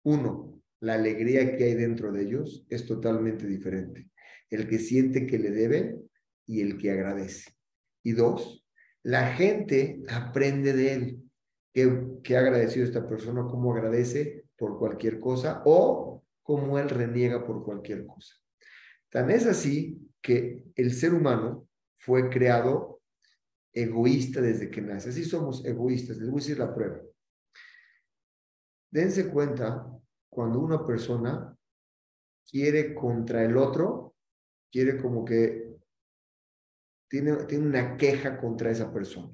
Uno, 0.03 0.61
la 0.81 0.95
alegría 0.95 1.57
que 1.57 1.65
hay 1.65 1.75
dentro 1.75 2.13
de 2.13 2.23
ellos 2.23 2.67
es 2.69 2.85
totalmente 2.85 3.47
diferente. 3.47 4.11
El 4.51 4.69
que 4.69 4.79
siente 4.79 5.27
que 5.27 5.39
le 5.39 5.51
debe 5.51 5.99
y 6.47 6.61
el 6.61 6.77
que 6.77 6.91
agradece. 6.91 7.53
Y 8.03 8.13
dos, 8.13 8.67
la 9.03 9.35
gente 9.35 10.03
aprende 10.09 10.73
de 10.75 10.93
él. 10.93 11.23
¿Qué, 11.73 12.37
ha 12.37 12.41
agradecido 12.41 12.85
esta 12.85 13.09
persona? 13.09 13.47
¿Cómo 13.51 13.73
agradece 13.73 14.45
por 14.57 14.79
cualquier 14.79 15.19
cosa? 15.21 15.63
O 15.65 16.23
cómo 16.43 16.79
él 16.79 16.89
reniega 16.89 17.45
por 17.47 17.65
cualquier 17.65 18.07
cosa. 18.07 18.35
Tan 19.15 19.31
es 19.31 19.47
así 19.47 20.11
que 20.21 20.65
el 20.75 20.93
ser 20.93 21.15
humano 21.15 21.69
fue 21.99 22.29
creado 22.29 23.01
egoísta 23.73 24.41
desde 24.41 24.69
que 24.69 24.83
nace. 24.83 25.11
Así 25.11 25.23
somos 25.23 25.65
egoístas. 25.65 26.17
Les 26.17 26.29
voy 26.29 26.41
a 26.41 26.43
decir 26.43 26.59
la 26.59 26.75
prueba. 26.75 27.01
Dense 28.91 29.31
cuenta 29.31 29.87
cuando 30.29 30.59
una 30.59 30.85
persona 30.85 31.57
quiere 32.51 32.93
contra 32.93 33.45
el 33.45 33.57
otro, 33.57 34.17
quiere 34.69 35.01
como 35.01 35.25
que 35.25 35.77
tiene, 37.09 37.37
tiene 37.45 37.67
una 37.69 37.97
queja 37.97 38.37
contra 38.37 38.73
esa 38.73 38.93
persona. 38.93 39.33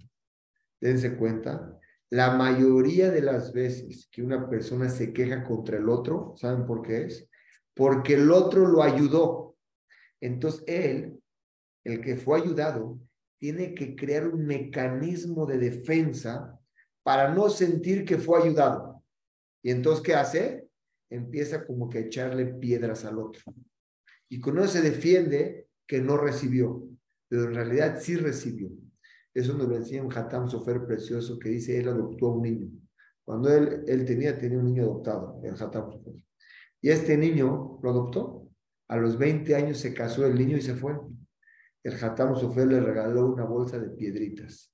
Dense 0.79 1.17
cuenta, 1.17 1.81
la 2.11 2.37
mayoría 2.37 3.11
de 3.11 3.23
las 3.23 3.55
veces 3.55 4.11
que 4.13 4.23
una 4.23 4.47
persona 4.47 4.91
se 4.91 5.15
queja 5.15 5.43
contra 5.43 5.79
el 5.79 5.89
otro, 5.89 6.35
¿saben 6.37 6.67
por 6.67 6.83
qué 6.83 7.05
es? 7.05 7.31
Porque 7.73 8.13
el 8.13 8.31
otro 8.31 8.67
lo 8.67 8.83
ayudó. 8.83 9.50
Entonces 10.21 10.63
él, 10.67 11.21
el 11.85 12.01
que 12.01 12.17
fue 12.17 12.41
ayudado, 12.41 12.99
tiene 13.39 13.75
que 13.75 13.97
crear 13.97 14.29
un 14.29 14.47
mecanismo 14.47 15.47
de 15.47 15.59
defensa 15.59 16.59
para 17.03 17.33
no 17.35 17.49
sentir 17.49 18.05
que 18.05 18.19
fue 18.19 18.43
ayudado. 18.43 19.03
Y 19.63 19.71
entonces, 19.71 20.03
¿qué 20.03 20.15
hace? 20.15 20.69
Empieza 21.11 21.67
como 21.67 21.89
que 21.89 21.99
a 21.99 22.03
echarle 22.03 22.47
piedras 22.47 23.05
al 23.05 23.19
otro. 23.19 23.43
Y 24.29 24.41
con 24.41 24.59
eso 24.59 24.69
se 24.69 24.83
defiende 24.83 25.69
que 25.87 26.01
no 26.01 26.17
recibió, 26.17 26.87
pero 27.29 27.45
en 27.45 27.55
realidad 27.55 27.99
sí 28.01 28.17
recibió. 28.17 28.71
Eso 29.35 29.57
nos 29.57 29.69
lo 29.69 29.77
enseña 29.77 30.03
un 30.03 30.17
Hatam 30.17 30.49
Sofer 30.49 30.85
precioso 30.85 31.39
que 31.39 31.49
dice, 31.49 31.79
él 31.79 31.89
adoptó 31.89 32.27
a 32.27 32.35
un 32.35 32.43
niño. 32.43 32.69
Cuando 33.25 33.53
él, 33.53 33.85
él 33.87 34.05
tenía, 34.05 34.39
tenía 34.39 34.59
un 34.59 34.67
niño 34.67 34.83
adoptado, 34.83 35.41
el 35.43 35.55
Hatam 35.55 35.91
Sofer. 35.91 36.15
Y 36.81 36.91
este 36.91 37.17
niño 37.17 37.79
lo 37.83 37.91
adoptó. 37.91 38.40
A 38.91 38.97
los 38.97 39.17
20 39.17 39.55
años 39.55 39.79
se 39.79 39.95
casó 39.95 40.27
el 40.27 40.37
niño 40.37 40.57
y 40.57 40.63
se 40.63 40.75
fue 40.75 40.95
el 41.83 41.95
Hatam 42.03 42.37
Sofer 42.37 42.67
le 42.67 42.81
regaló 42.81 43.33
una 43.33 43.45
bolsa 43.45 43.79
de 43.79 43.91
piedritas. 43.91 44.73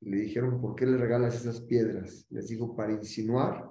Le 0.00 0.16
dijeron, 0.18 0.60
¿por 0.60 0.74
qué 0.74 0.86
le 0.86 0.96
regalas 0.96 1.36
esas 1.36 1.60
piedras? 1.60 2.26
Les 2.30 2.48
dijo, 2.48 2.74
para 2.74 2.92
insinuar 2.92 3.70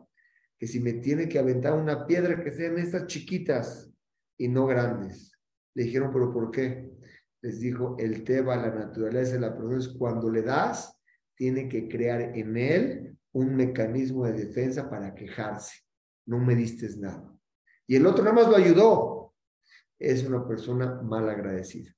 que 0.58 0.68
si 0.68 0.80
me 0.80 0.94
tiene 0.94 1.28
que 1.28 1.38
aventar 1.38 1.74
una 1.74 2.06
piedra, 2.06 2.42
que 2.42 2.52
sean 2.52 2.78
estas 2.78 3.08
chiquitas 3.08 3.92
y 4.38 4.48
no 4.48 4.66
grandes. 4.66 5.34
Le 5.74 5.84
dijeron, 5.84 6.12
¿pero 6.14 6.32
por 6.32 6.50
qué? 6.50 6.90
Les 7.42 7.60
dijo, 7.60 7.98
el 8.00 8.24
Teba, 8.24 8.56
la 8.56 8.74
naturaleza 8.74 9.38
la 9.38 9.56
es 9.78 9.90
cuando 9.90 10.30
le 10.30 10.42
das, 10.42 10.98
tiene 11.36 11.68
que 11.68 11.90
crear 11.90 12.22
en 12.22 12.56
él 12.56 13.18
un 13.34 13.54
mecanismo 13.54 14.26
de 14.26 14.46
defensa 14.46 14.90
para 14.90 15.14
quejarse. 15.14 15.82
No 16.26 16.40
me 16.40 16.56
diste 16.56 16.88
nada. 16.98 17.38
Y 17.86 17.98
el 17.98 18.08
otro 18.08 18.24
nada 18.24 18.36
más 18.36 18.48
lo 18.48 18.56
ayudó. 18.56 19.15
Es 20.00 20.26
una 20.26 20.48
persona 20.48 21.02
mal 21.02 21.30
agradecida. 21.30 21.96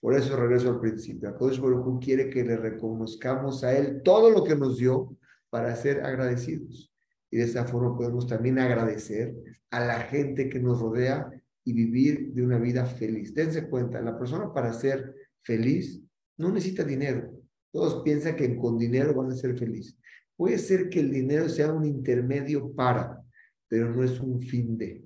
Por 0.00 0.14
eso 0.14 0.36
regreso 0.36 0.70
al 0.70 0.80
principio. 0.80 1.28
Akadosh 1.28 1.60
Baruj 1.60 2.00
quiere 2.02 2.30
que 2.30 2.42
le 2.42 2.56
reconozcamos 2.56 3.62
a 3.64 3.76
Él 3.76 4.00
todo 4.02 4.30
lo 4.30 4.44
que 4.44 4.56
nos 4.56 4.78
dio 4.78 5.16
para 5.50 5.76
ser 5.76 6.04
agradecidos. 6.04 6.92
Y 7.30 7.36
de 7.36 7.44
esa 7.44 7.66
forma 7.66 7.96
podemos 7.96 8.26
también 8.26 8.58
agradecer 8.58 9.34
a 9.70 9.84
la 9.84 10.00
gente 10.00 10.48
que 10.48 10.58
nos 10.58 10.80
rodea 10.80 11.30
y 11.64 11.72
vivir 11.72 12.32
de 12.32 12.42
una 12.42 12.58
vida 12.58 12.86
feliz. 12.86 13.34
Dense 13.34 13.68
cuenta, 13.68 14.00
la 14.00 14.18
persona 14.18 14.52
para 14.52 14.72
ser 14.72 15.14
feliz 15.42 16.02
no 16.38 16.50
necesita 16.50 16.82
dinero. 16.82 17.30
Todos 17.70 18.02
piensan 18.02 18.36
que 18.36 18.56
con 18.56 18.78
dinero 18.78 19.14
van 19.14 19.30
a 19.30 19.36
ser 19.36 19.56
felices. 19.56 19.96
Puede 20.36 20.58
ser 20.58 20.88
que 20.88 21.00
el 21.00 21.10
dinero 21.10 21.48
sea 21.48 21.70
un 21.72 21.84
intermedio 21.84 22.72
para, 22.72 23.22
pero 23.68 23.94
no 23.94 24.02
es 24.02 24.18
un 24.18 24.40
fin 24.40 24.76
de. 24.78 25.04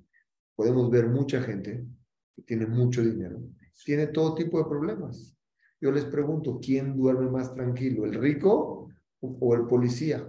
Podemos 0.55 0.89
ver 0.91 1.09
mucha 1.09 1.43
gente 1.43 1.85
tiene 2.47 2.67
mucho 2.67 3.03
dinero 3.03 3.41
tiene 3.85 4.07
todo 4.09 4.35
tipo 4.35 4.59
de 4.59 4.69
problemas. 4.69 5.37
Yo 5.81 5.91
les 5.91 6.05
pregunto, 6.05 6.61
¿quién 6.63 6.97
duerme 6.97 7.31
más 7.31 7.55
tranquilo, 7.55 8.05
el 8.05 8.15
rico 8.15 8.89
o 9.21 9.55
el 9.55 9.67
policía? 9.67 10.27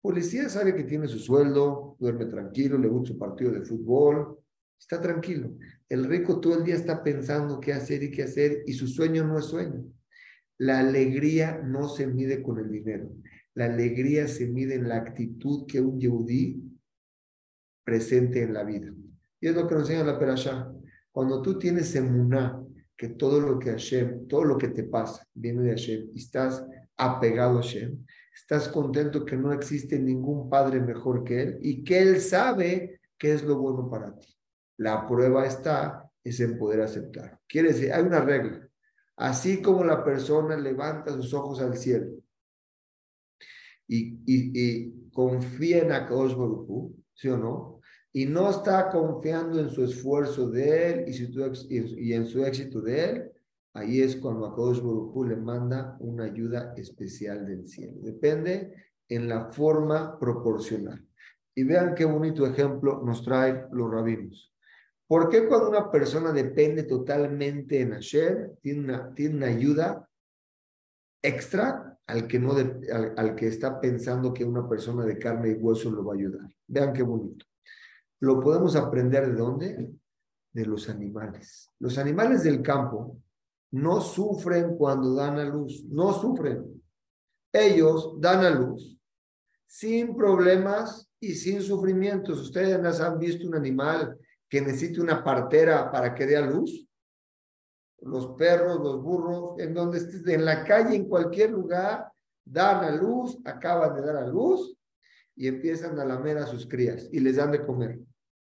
Policía 0.00 0.48
sabe 0.48 0.74
que 0.74 0.84
tiene 0.84 1.06
su 1.06 1.18
sueldo, 1.18 1.96
duerme 1.98 2.26
tranquilo, 2.26 2.78
le 2.78 2.88
gusta 2.88 3.12
su 3.12 3.18
partido 3.18 3.52
de 3.52 3.62
fútbol, 3.62 4.38
está 4.78 5.00
tranquilo. 5.00 5.52
El 5.88 6.06
rico 6.06 6.40
todo 6.40 6.58
el 6.58 6.64
día 6.64 6.74
está 6.74 7.02
pensando 7.04 7.60
qué 7.60 7.72
hacer 7.74 8.02
y 8.02 8.10
qué 8.10 8.22
hacer 8.22 8.64
y 8.66 8.72
su 8.72 8.86
sueño 8.86 9.24
no 9.24 9.38
es 9.38 9.44
sueño. 9.44 9.84
La 10.58 10.80
alegría 10.80 11.62
no 11.62 11.88
se 11.88 12.06
mide 12.06 12.42
con 12.42 12.58
el 12.58 12.70
dinero. 12.70 13.12
La 13.54 13.66
alegría 13.66 14.26
se 14.26 14.46
mide 14.46 14.74
en 14.74 14.88
la 14.88 14.96
actitud 14.96 15.66
que 15.66 15.80
un 15.80 16.00
yehudí 16.00 16.62
presente 17.84 18.42
en 18.42 18.54
la 18.54 18.64
vida. 18.64 18.92
Y 19.40 19.48
es 19.48 19.54
lo 19.54 19.68
que 19.68 19.74
nos 19.74 19.88
enseña 19.88 20.04
la 20.04 20.18
Perashá. 20.18 20.72
Cuando 21.12 21.42
tú 21.42 21.58
tienes 21.58 21.94
emuná, 21.94 22.62
que 22.96 23.08
todo 23.08 23.40
lo 23.40 23.58
que 23.58 23.70
Hashem, 23.70 24.28
todo 24.28 24.44
lo 24.44 24.58
que 24.58 24.68
te 24.68 24.84
pasa 24.84 25.26
viene 25.32 25.62
de 25.62 25.70
Hashem 25.70 26.10
y 26.14 26.18
estás 26.18 26.62
apegado 26.98 27.58
a 27.58 27.62
Hashem, 27.62 28.04
estás 28.34 28.68
contento 28.68 29.24
que 29.24 29.36
no 29.36 29.52
existe 29.54 29.98
ningún 29.98 30.50
padre 30.50 30.80
mejor 30.80 31.24
que 31.24 31.42
Él 31.42 31.58
y 31.62 31.82
que 31.82 31.98
Él 32.00 32.20
sabe 32.20 33.00
qué 33.16 33.32
es 33.32 33.42
lo 33.42 33.56
bueno 33.58 33.88
para 33.88 34.18
ti. 34.18 34.28
La 34.76 35.06
prueba 35.06 35.46
está 35.46 36.10
es 36.22 36.40
en 36.40 36.58
poder 36.58 36.82
aceptar. 36.82 37.40
Quiere 37.48 37.68
decir, 37.68 37.90
hay 37.90 38.02
una 38.02 38.20
regla. 38.20 38.68
Así 39.16 39.62
como 39.62 39.82
la 39.82 40.04
persona 40.04 40.56
levanta 40.56 41.12
sus 41.12 41.32
ojos 41.32 41.60
al 41.60 41.76
cielo 41.76 42.10
y, 43.90 45.10
confía 45.10 45.82
en 45.82 45.92
Akadosh 45.92 46.36
¿sí 47.14 47.28
o 47.28 47.36
no? 47.36 47.79
Y 48.12 48.26
no 48.26 48.50
está 48.50 48.90
confiando 48.90 49.60
en 49.60 49.70
su 49.70 49.84
esfuerzo 49.84 50.50
de 50.50 50.90
él 50.90 51.04
y, 51.06 52.12
en 52.12 52.26
su 52.26 52.44
éxito 52.44 52.80
de 52.80 53.04
él, 53.04 53.32
ahí 53.74 54.00
es 54.00 54.16
cuando 54.16 54.46
Akadosh 54.46 54.80
Baruj 54.80 55.26
le 55.28 55.36
manda 55.36 55.96
una 56.00 56.24
ayuda 56.24 56.74
especial 56.76 57.46
del 57.46 57.68
cielo. 57.68 58.00
Depende 58.02 58.74
en 59.08 59.28
la 59.28 59.52
forma 59.52 60.18
proporcional. 60.18 61.06
Y 61.54 61.64
vean 61.64 61.94
qué 61.94 62.04
bonito 62.04 62.46
ejemplo 62.46 63.02
nos 63.04 63.24
traen 63.24 63.66
los 63.72 63.90
rabinos. 63.90 64.52
¿Por 65.06 65.28
qué 65.28 65.46
cuando 65.46 65.68
una 65.68 65.90
persona 65.90 66.32
depende 66.32 66.84
totalmente 66.84 67.80
en 67.80 67.92
Hashem, 67.92 68.56
tiene 68.60 68.80
una, 68.80 69.14
tiene 69.14 69.36
una 69.36 69.46
ayuda 69.46 70.08
extra 71.22 71.98
al 72.06 72.26
que, 72.26 72.38
no 72.38 72.54
al 73.16 73.34
que 73.36 73.48
está 73.48 73.80
pensando 73.80 74.32
que 74.32 74.44
una 74.44 74.68
persona 74.68 75.04
de 75.04 75.18
carne 75.18 75.50
y 75.50 75.54
hueso 75.54 75.90
lo 75.90 76.04
va 76.04 76.14
a 76.14 76.16
ayudar? 76.16 76.48
Vean 76.66 76.92
qué 76.92 77.02
bonito. 77.02 77.49
Lo 78.20 78.38
podemos 78.38 78.76
aprender 78.76 79.26
de 79.26 79.34
dónde? 79.34 79.90
De 80.52 80.66
los 80.66 80.88
animales. 80.90 81.70
Los 81.78 81.96
animales 81.96 82.44
del 82.44 82.60
campo 82.60 83.18
no 83.72 84.00
sufren 84.00 84.76
cuando 84.76 85.14
dan 85.14 85.38
a 85.38 85.44
luz, 85.44 85.84
no 85.86 86.12
sufren. 86.12 86.82
Ellos 87.52 88.14
dan 88.20 88.44
a 88.44 88.50
luz 88.50 88.96
sin 89.66 90.16
problemas 90.16 91.08
y 91.18 91.34
sin 91.34 91.62
sufrimientos. 91.62 92.40
¿Ustedes 92.40 93.00
han 93.00 93.18
visto 93.18 93.46
un 93.46 93.54
animal 93.54 94.18
que 94.48 94.60
necesite 94.60 95.00
una 95.00 95.24
partera 95.24 95.90
para 95.90 96.14
que 96.14 96.26
dé 96.26 96.36
a 96.36 96.42
luz? 96.42 96.86
Los 98.00 98.34
perros, 98.36 98.80
los 98.80 99.02
burros, 99.02 99.58
en 99.58 99.72
donde 99.72 99.98
estés, 99.98 100.26
en 100.26 100.44
la 100.44 100.64
calle, 100.64 100.96
en 100.96 101.08
cualquier 101.08 101.50
lugar, 101.50 102.10
dan 102.44 102.84
a 102.84 102.90
luz, 102.90 103.38
acaban 103.44 103.94
de 103.94 104.02
dar 104.02 104.16
a 104.16 104.26
luz 104.26 104.76
y 105.36 105.46
empiezan 105.46 105.98
a 105.98 106.04
lamer 106.04 106.38
a 106.38 106.46
sus 106.46 106.66
crías 106.66 107.08
y 107.12 107.20
les 107.20 107.36
dan 107.36 107.52
de 107.52 107.64
comer 107.64 108.00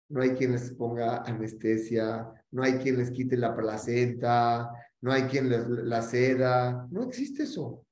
no 0.10 0.22
hay 0.22 0.32
quien 0.32 0.54
les 0.54 0.72
ponga 0.74 1.24
anestesia, 1.24 2.30
no 2.52 2.64
hay 2.64 2.74
quien 2.74 2.98
les 2.98 3.12
quite 3.12 3.38
la 3.38 3.56
placenta, 3.56 4.70
no 5.02 5.12
hay 5.12 5.24
quien 5.24 5.50
les 5.50 5.68
la 5.68 6.02
seda, 6.02 6.88
no 6.90 7.04
existe 7.04 7.44
eso. 7.44 7.84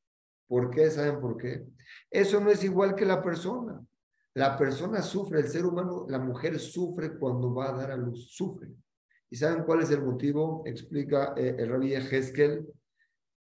¿Por 0.48 0.70
qué? 0.70 0.90
¿Saben 0.90 1.20
por 1.20 1.38
qué? 1.38 1.66
Eso 2.10 2.40
no 2.40 2.50
es 2.52 2.64
igual 2.64 2.96
que 2.96 3.06
la 3.06 3.22
persona. 3.22 3.84
La 4.34 4.58
persona 4.58 5.02
sufre, 5.02 5.40
el 5.40 5.48
ser 5.48 5.66
humano, 5.66 6.06
la 6.10 6.20
mujer 6.20 6.60
sufre 6.60 7.18
cuando 7.18 7.54
va 7.54 7.70
a 7.70 7.78
dar 7.78 7.92
a 7.92 7.98
luz, 7.98 8.32
sufre. 8.32 8.70
¿Y 9.30 9.38
saben 9.38 9.64
cuál 9.64 9.82
es 9.82 9.92
el 9.92 10.04
motivo? 10.04 10.64
Explica 10.66 11.34
eh, 11.38 11.56
el 11.58 11.70
rabí 11.70 11.94
Heskel, 11.94 12.66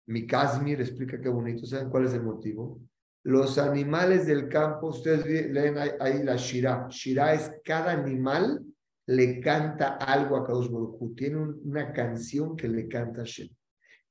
mi 0.07 0.27
Kazmir 0.27 0.81
explica 0.81 1.21
qué 1.21 1.29
bonito. 1.29 1.67
¿Saben 1.67 1.91
cuál 1.91 2.05
es 2.05 2.15
el 2.15 2.23
motivo? 2.23 2.81
Los 3.27 3.59
animales 3.59 4.25
del 4.25 4.49
campo, 4.49 4.91
ustedes 4.91 5.27
leen 5.27 5.77
ahí, 5.99 6.23
la 6.23 6.37
Shira. 6.37 6.87
Shira 6.89 7.35
es 7.35 7.51
cada 7.65 7.91
animal 7.91 8.65
le 9.05 9.41
canta 9.41 9.97
algo 9.97 10.37
a 10.37 10.47
Kadosh 10.47 10.71
Baruj 10.71 11.17
Tiene 11.17 11.39
una 11.39 11.93
canción 11.93 12.55
que 12.55 12.69
le 12.69 12.87
canta 12.87 13.23
a 13.23 13.25
Shem. 13.25 13.49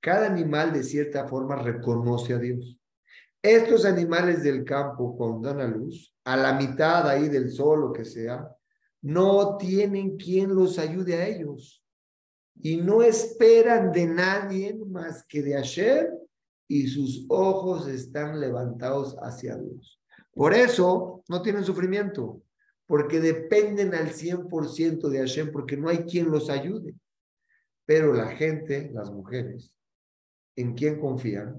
Cada 0.02 0.28
animal 0.28 0.74
de 0.74 0.84
cierta 0.84 1.30
forma 1.30 1.56
reconoce 1.56 2.34
a 2.34 2.40
Dios. 2.40 2.78
Estos 3.42 3.86
animales 3.86 4.44
del 4.44 4.66
campo, 4.66 5.16
cuando 5.16 5.48
dan 5.48 5.62
a 5.62 5.68
luz, 5.68 6.14
a 6.26 6.36
la 6.36 6.52
mitad 6.52 7.08
ahí 7.08 7.30
del 7.30 7.50
sol 7.52 7.86
o 7.86 7.94
que 7.94 8.04
sea, 8.04 8.46
no 9.02 9.56
tienen 9.56 10.18
quien 10.18 10.54
los 10.54 10.78
ayude 10.78 11.16
a 11.16 11.26
ellos 11.26 11.82
y 12.62 12.76
no 12.76 13.02
esperan 13.02 13.94
de 13.94 14.08
nadie 14.08 14.78
más 14.86 15.26
que 15.26 15.42
de 15.42 15.54
Hashem 15.54 16.08
y 16.68 16.88
sus 16.88 17.26
ojos 17.30 17.88
están 17.88 18.40
levantados 18.40 19.16
hacia 19.22 19.56
Dios. 19.58 20.02
Por 20.34 20.54
eso 20.54 21.24
no 21.30 21.42
tienen 21.42 21.64
sufrimiento, 21.64 22.42
porque 22.86 23.20
dependen 23.20 23.94
al 23.94 24.10
100% 24.10 25.10
de 25.10 25.20
Hashem, 25.20 25.52
porque 25.52 25.78
no 25.78 25.90
hay 25.90 26.00
quien 26.00 26.30
los 26.30 26.50
ayude. 26.50 26.96
Pero 27.86 28.14
la 28.14 28.28
gente, 28.28 28.92
las 28.94 29.12
mujeres, 29.12 29.74
¿en 30.56 30.74
quién 30.74 31.00
confían? 31.00 31.56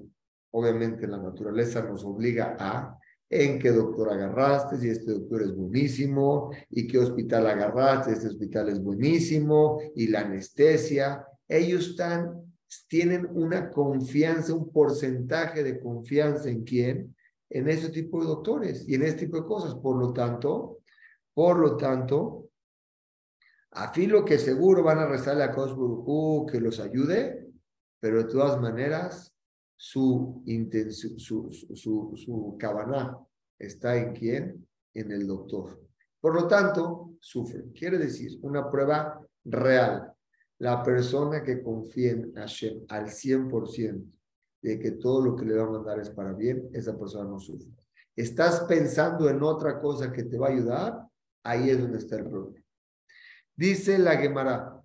Obviamente 0.51 1.07
la 1.07 1.19
naturaleza 1.19 1.83
nos 1.83 2.05
obliga 2.05 2.57
a 2.59 2.99
en 3.29 3.59
qué 3.59 3.71
doctor 3.71 4.13
agarraste, 4.13 4.79
si 4.79 4.89
este 4.89 5.13
doctor 5.13 5.43
es 5.43 5.55
buenísimo, 5.55 6.51
y 6.71 6.87
qué 6.87 6.99
hospital 6.99 7.47
agarraste, 7.47 8.13
este 8.13 8.29
hospital 8.29 8.69
es 8.69 8.83
buenísimo, 8.83 9.81
y 9.95 10.09
la 10.09 10.21
anestesia. 10.21 11.27
Ellos 11.49 11.91
están, 11.91 12.46
tienen 12.89 13.27
una 13.31 13.71
confianza, 13.71 14.55
un 14.55 14.71
porcentaje 14.71 15.63
de 15.63 15.81
confianza 15.81 16.49
en 16.49 16.65
quién, 16.65 17.17
en 17.51 17.69
ese 17.69 17.91
tipo 17.91 18.21
de 18.21 18.27
doctores 18.27 18.89
y 18.89 18.95
en 18.95 19.03
este 19.03 19.27
tipo 19.27 19.37
de 19.39 19.47
cosas. 19.47 19.75
Por 19.75 19.97
lo 19.97 20.13
tanto, 20.13 20.81
por 21.35 21.59
lo 21.59 21.77
tanto, 21.77 22.49
a 23.73 23.93
que 23.93 24.39
seguro 24.39 24.83
van 24.83 24.99
a 24.99 25.07
rezarle 25.07 25.45
a 25.45 25.53
Cosburú 25.53 26.47
que 26.51 26.61
los 26.61 26.81
ayude, 26.81 27.47
pero 28.01 28.19
de 28.19 28.33
todas 28.33 28.61
maneras, 28.61 29.35
su, 29.77 30.43
su, 30.91 31.51
su, 31.75 32.13
su, 32.17 32.57
cabana 32.59 33.19
está 33.59 33.97
en 33.97 34.15
quién? 34.15 34.67
En 34.95 35.13
el 35.13 35.27
doctor. 35.27 35.79
Por 36.21 36.35
lo 36.35 36.49
tanto, 36.49 37.17
sufre. 37.21 37.65
Quiere 37.75 37.99
decir, 37.99 38.39
una 38.41 38.71
prueba 38.71 39.21
real. 39.45 40.16
La 40.59 40.83
persona 40.83 41.43
que 41.43 41.63
confía 41.63 42.13
en 42.13 42.33
Hashem 42.35 42.85
al 42.89 43.07
100% 43.07 44.05
de 44.63 44.79
que 44.79 44.93
todo 44.93 45.23
lo 45.23 45.37
que 45.37 45.45
le 45.45 45.55
va 45.55 45.65
a 45.65 45.71
mandar 45.71 46.01
es 46.01 46.11
para 46.11 46.33
bien, 46.33 46.69
esa 46.73 46.99
persona 46.99 47.29
no 47.29 47.39
sufre. 47.39 47.71
Estás 48.15 48.61
pensando 48.63 49.29
en 49.29 49.43
otra 49.43 49.81
cosa 49.81 50.11
que 50.11 50.25
te 50.25 50.39
va 50.39 50.49
a 50.49 50.53
ayudar, 50.53 51.07
ahí 51.43 51.69
es 51.69 51.79
donde 51.79 51.99
está 51.99 52.17
el 52.17 52.29
problema. 52.29 52.65
Dice 53.55 53.99
la 53.99 54.17
Gemara, 54.17 54.83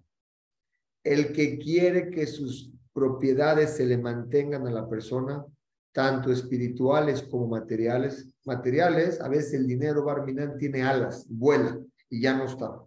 el 1.03 1.33
que 1.33 1.57
quiere 1.57 2.09
que 2.09 2.27
sus 2.27 2.71
propiedades 2.93 3.71
se 3.71 3.85
le 3.85 3.97
mantengan 3.97 4.67
a 4.67 4.71
la 4.71 4.87
persona, 4.87 5.45
tanto 5.93 6.31
espirituales 6.31 7.23
como 7.23 7.47
materiales. 7.47 8.33
Materiales, 8.45 9.19
a 9.21 9.29
veces 9.29 9.53
el 9.53 9.67
dinero 9.67 10.03
barminán 10.03 10.57
tiene 10.57 10.83
alas, 10.83 11.25
vuela 11.29 11.79
y 12.09 12.21
ya 12.21 12.37
no 12.37 12.45
está. 12.45 12.81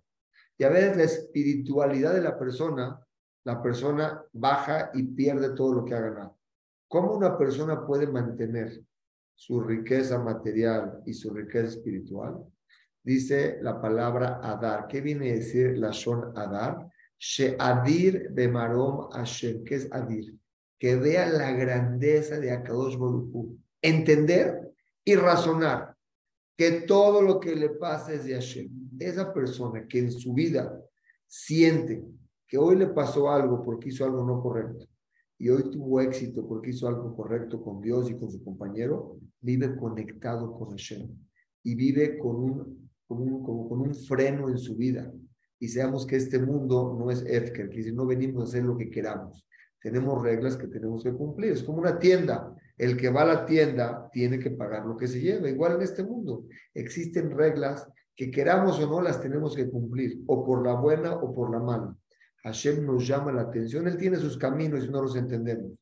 Y 0.57 0.65
a 0.65 0.69
veces 0.69 0.97
la 0.97 1.03
espiritualidad 1.05 2.15
de 2.15 2.23
la 2.23 2.39
persona, 2.39 3.01
la 3.45 3.63
persona 3.63 4.25
baja 4.33 4.91
y 4.95 5.03
pierde 5.03 5.55
todo 5.55 5.75
lo 5.75 5.85
que 5.85 5.95
ha 5.95 6.01
ganado. 6.01 6.39
¿Cómo 6.89 7.13
una 7.15 7.37
persona 7.37 7.85
puede 7.85 8.07
mantener 8.07 8.83
su 9.35 9.61
riqueza 9.61 10.19
material 10.19 11.03
y 11.07 11.13
su 11.13 11.31
riqueza 11.31 11.69
espiritual? 11.69 12.45
Dice 13.03 13.59
la 13.61 13.81
palabra 13.81 14.41
Adar. 14.43 14.87
¿Qué 14.87 15.01
viene 15.01 15.31
a 15.31 15.35
decir 15.35 15.77
la 15.77 15.91
Shon 15.91 16.37
Adar? 16.37 16.89
She'adir 17.19 18.29
bemarom 18.31 19.11
Hashem. 19.11 19.65
¿Qué 19.65 19.75
es 19.75 19.93
Adir? 19.93 20.39
Que 20.79 20.97
vea 20.97 21.27
la 21.27 21.53
grandeza 21.53 22.39
de 22.39 22.53
Akadosh 22.53 22.97
Baruch 22.97 23.59
Entender 23.83 24.73
y 25.05 25.17
razonar 25.17 25.95
que 26.57 26.83
todo 26.83 27.21
lo 27.21 27.41
que 27.41 27.55
le 27.55 27.71
pasa 27.71 28.13
es 28.13 28.25
de 28.25 28.35
Hashem. 28.35 28.84
Esa 28.99 29.33
persona 29.33 29.87
que 29.87 29.99
en 29.99 30.13
su 30.13 30.33
vida 30.33 30.81
siente 31.27 32.05
que 32.47 32.59
hoy 32.59 32.77
le 32.77 32.89
pasó 32.89 33.31
algo 33.31 33.63
porque 33.63 33.89
hizo 33.89 34.05
algo 34.05 34.25
no 34.25 34.43
correcto 34.43 34.87
y 35.39 35.49
hoy 35.49 35.71
tuvo 35.71 36.01
éxito 36.01 36.47
porque 36.47 36.71
hizo 36.71 36.87
algo 36.87 37.15
correcto 37.17 37.63
con 37.63 37.81
Dios 37.81 38.11
y 38.11 38.17
con 38.17 38.31
su 38.31 38.43
compañero, 38.43 39.19
vive 39.41 39.77
conectado 39.77 40.53
con 40.53 40.71
Hashem 40.71 41.09
y 41.63 41.75
vive 41.75 42.19
con 42.19 42.37
un, 42.37 42.91
con 43.07 43.21
un, 43.21 43.43
como 43.43 43.69
con 43.69 43.81
un 43.81 43.95
freno 43.95 44.49
en 44.49 44.59
su 44.59 44.77
vida 44.77 45.13
y 45.59 45.69
seamos 45.69 46.07
que 46.07 46.17
este 46.17 46.39
mundo 46.39 46.97
no 46.99 47.11
es 47.11 47.25
Efker, 47.27 47.69
que 47.69 47.93
no 47.93 48.07
venimos 48.07 48.43
a 48.43 48.49
hacer 48.49 48.65
lo 48.65 48.77
que 48.77 48.91
queramos. 48.91 49.47
Tenemos 49.81 50.23
reglas 50.23 50.57
que 50.57 50.67
tenemos 50.67 51.03
que 51.03 51.13
cumplir. 51.13 51.53
Es 51.53 51.63
como 51.63 51.79
una 51.79 51.99
tienda. 51.99 52.55
El 52.77 52.97
que 52.97 53.09
va 53.09 53.23
a 53.23 53.27
la 53.27 53.47
tienda 53.47 54.09
tiene 54.13 54.39
que 54.39 54.51
pagar 54.51 54.85
lo 54.85 54.97
que 54.97 55.07
se 55.07 55.21
lleva. 55.21 55.49
Igual 55.49 55.77
en 55.77 55.83
este 55.83 56.03
mundo 56.03 56.47
existen 56.75 57.31
reglas 57.31 57.87
que 58.17 58.31
queramos 58.31 58.79
o 58.81 58.89
no 58.89 59.01
las 59.01 59.21
tenemos 59.21 59.57
que 59.57 59.69
cumplir, 59.69 60.23
o 60.27 60.45
por 60.45 60.65
la 60.65 60.75
buena 60.75 61.15
o 61.17 61.35
por 61.35 61.51
la 61.51 61.59
mala. 61.59 61.97
Hashem 62.45 62.85
nos 62.85 63.07
llama 63.07 63.33
la 63.33 63.43
atención. 63.43 63.89
Él 63.89 63.97
tiene 63.97 64.19
sus 64.19 64.37
caminos 64.37 64.85
y 64.85 64.91
no 64.91 65.03
los 65.03 65.17
entendemos. 65.17 65.73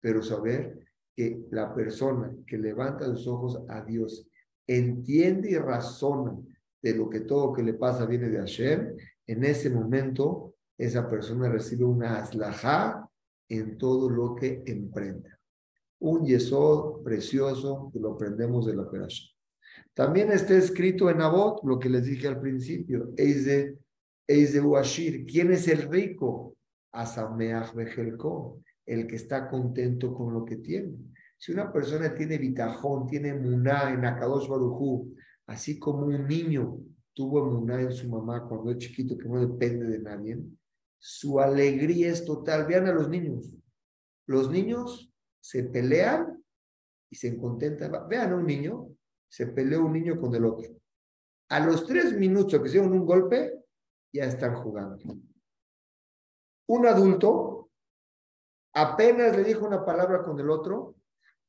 Pero 0.00 0.22
saber 0.22 0.78
que 1.14 1.46
la 1.50 1.74
persona 1.74 2.32
que 2.46 2.56
levanta 2.56 3.06
los 3.06 3.26
ojos 3.26 3.60
a 3.68 3.84
Dios 3.84 4.26
entiende 4.66 5.50
y 5.50 5.56
razona 5.56 6.36
de 6.80 6.94
lo 6.94 7.10
que 7.10 7.20
todo 7.20 7.52
que 7.52 7.62
le 7.62 7.74
pasa 7.74 8.06
viene 8.06 8.28
de 8.28 8.38
Hashem, 8.38 8.96
en 9.26 9.44
ese 9.44 9.70
momento 9.70 10.54
esa 10.78 11.08
persona 11.08 11.48
recibe 11.48 11.84
una 11.84 12.18
aslajá 12.18 13.08
en 13.48 13.76
todo 13.76 14.08
lo 14.08 14.34
que 14.34 14.62
emprenda. 14.66 15.38
Un 16.00 16.24
yesod 16.24 17.02
precioso 17.02 17.90
que 17.92 18.00
lo 18.00 18.12
aprendemos 18.12 18.66
de 18.66 18.74
la 18.74 18.82
operación. 18.82 19.31
También 19.94 20.32
está 20.32 20.56
escrito 20.56 21.10
en 21.10 21.20
Abot, 21.20 21.62
lo 21.64 21.78
que 21.78 21.88
les 21.88 22.04
dije 22.04 22.28
al 22.28 22.40
principio, 22.40 23.12
Eize, 23.16 23.76
Eize 24.26 24.60
Uashir, 24.60 25.26
¿quién 25.26 25.52
es 25.52 25.68
el 25.68 25.90
rico? 25.90 26.56
Asameach 26.92 27.74
Bejelko, 27.74 28.60
el 28.86 29.06
que 29.06 29.16
está 29.16 29.48
contento 29.48 30.14
con 30.14 30.32
lo 30.32 30.44
que 30.44 30.56
tiene. 30.56 30.94
Si 31.38 31.52
una 31.52 31.72
persona 31.72 32.14
tiene 32.14 32.38
bitajón, 32.38 33.06
tiene 33.06 33.34
muná 33.34 33.92
en 33.92 34.04
Akadosh 34.04 34.48
Barujú, 34.48 35.14
así 35.46 35.78
como 35.78 36.06
un 36.06 36.26
niño 36.26 36.78
tuvo 37.14 37.46
emuná 37.46 37.80
en 37.80 37.92
su 37.92 38.08
mamá 38.08 38.46
cuando 38.48 38.70
es 38.70 38.78
chiquito, 38.78 39.18
que 39.18 39.28
no 39.28 39.40
depende 39.40 39.86
de 39.86 39.98
nadie, 39.98 40.38
su 40.98 41.40
alegría 41.40 42.10
es 42.10 42.24
total. 42.24 42.66
Vean 42.66 42.86
a 42.86 42.92
los 42.92 43.08
niños. 43.08 43.50
Los 44.26 44.50
niños 44.50 45.12
se 45.40 45.64
pelean 45.64 46.42
y 47.10 47.16
se 47.16 47.36
contentan. 47.36 47.92
Vean 48.08 48.32
a 48.32 48.36
un 48.36 48.46
niño, 48.46 48.88
se 49.32 49.46
peleó 49.46 49.86
un 49.86 49.94
niño 49.94 50.20
con 50.20 50.34
el 50.34 50.44
otro. 50.44 50.68
A 51.48 51.58
los 51.58 51.86
tres 51.86 52.12
minutos 52.12 52.60
que 52.60 52.68
hicieron 52.68 52.92
un 52.92 53.06
golpe, 53.06 53.64
ya 54.12 54.24
están 54.24 54.56
jugando. 54.56 54.98
Un 56.66 56.86
adulto 56.86 57.70
apenas 58.74 59.34
le 59.34 59.44
dijo 59.44 59.66
una 59.66 59.86
palabra 59.86 60.22
con 60.22 60.38
el 60.38 60.50
otro, 60.50 60.96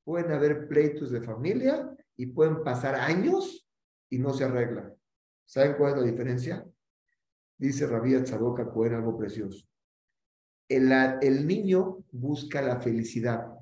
pueden 0.05 0.31
haber 0.31 0.69
pleitos 0.69 1.11
de 1.11 1.21
familia 1.21 1.93
y 2.15 2.27
pueden 2.27 2.63
pasar 2.63 2.95
años 2.95 3.69
y 4.09 4.17
no 4.17 4.33
se 4.33 4.45
arreglan. 4.45 4.95
¿Saben 5.43 5.75
cuál 5.75 5.91
es 5.91 5.99
la 5.99 6.09
diferencia? 6.09 6.65
Dice 7.57 7.85
Rabí 7.85 8.17
Tzadoka 8.23 8.71
Cohen 8.71 8.93
algo 8.93 9.17
precioso. 9.17 9.67
El 10.69 11.45
niño 11.45 12.05
busca 12.13 12.61
la 12.61 12.79
felicidad, 12.79 13.53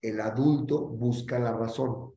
el 0.00 0.18
adulto 0.22 0.88
busca 0.88 1.38
la 1.38 1.52
razón. 1.52 2.14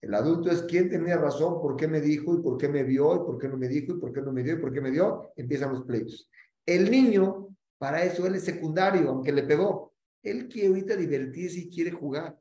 El 0.00 0.14
adulto 0.14 0.50
es 0.50 0.62
quien 0.62 0.88
tenía 0.88 1.16
razón, 1.16 1.60
por 1.60 1.76
qué 1.76 1.88
me 1.88 2.00
dijo 2.00 2.34
y 2.34 2.42
por 2.42 2.56
qué 2.56 2.68
me 2.68 2.84
vio 2.84 3.16
y 3.16 3.18
por 3.18 3.38
qué 3.38 3.48
no 3.48 3.56
me 3.56 3.68
dijo 3.68 3.94
y 3.94 3.98
por 3.98 4.12
qué 4.12 4.20
no 4.20 4.32
me 4.32 4.42
dio 4.42 4.54
y 4.54 4.58
por 4.58 4.72
qué 4.72 4.80
me 4.80 4.90
dio. 4.90 5.32
Empiezan 5.36 5.72
los 5.72 5.84
pleitos. 5.84 6.30
El 6.64 6.90
niño, 6.90 7.48
para 7.78 8.04
eso 8.04 8.26
él 8.26 8.36
es 8.36 8.44
secundario, 8.44 9.08
aunque 9.08 9.32
le 9.32 9.42
pegó. 9.42 9.94
Él 10.22 10.48
quiere 10.48 10.68
ahorita 10.68 10.96
divertirse 10.96 11.60
y 11.60 11.70
quiere 11.70 11.90
jugar, 11.90 12.38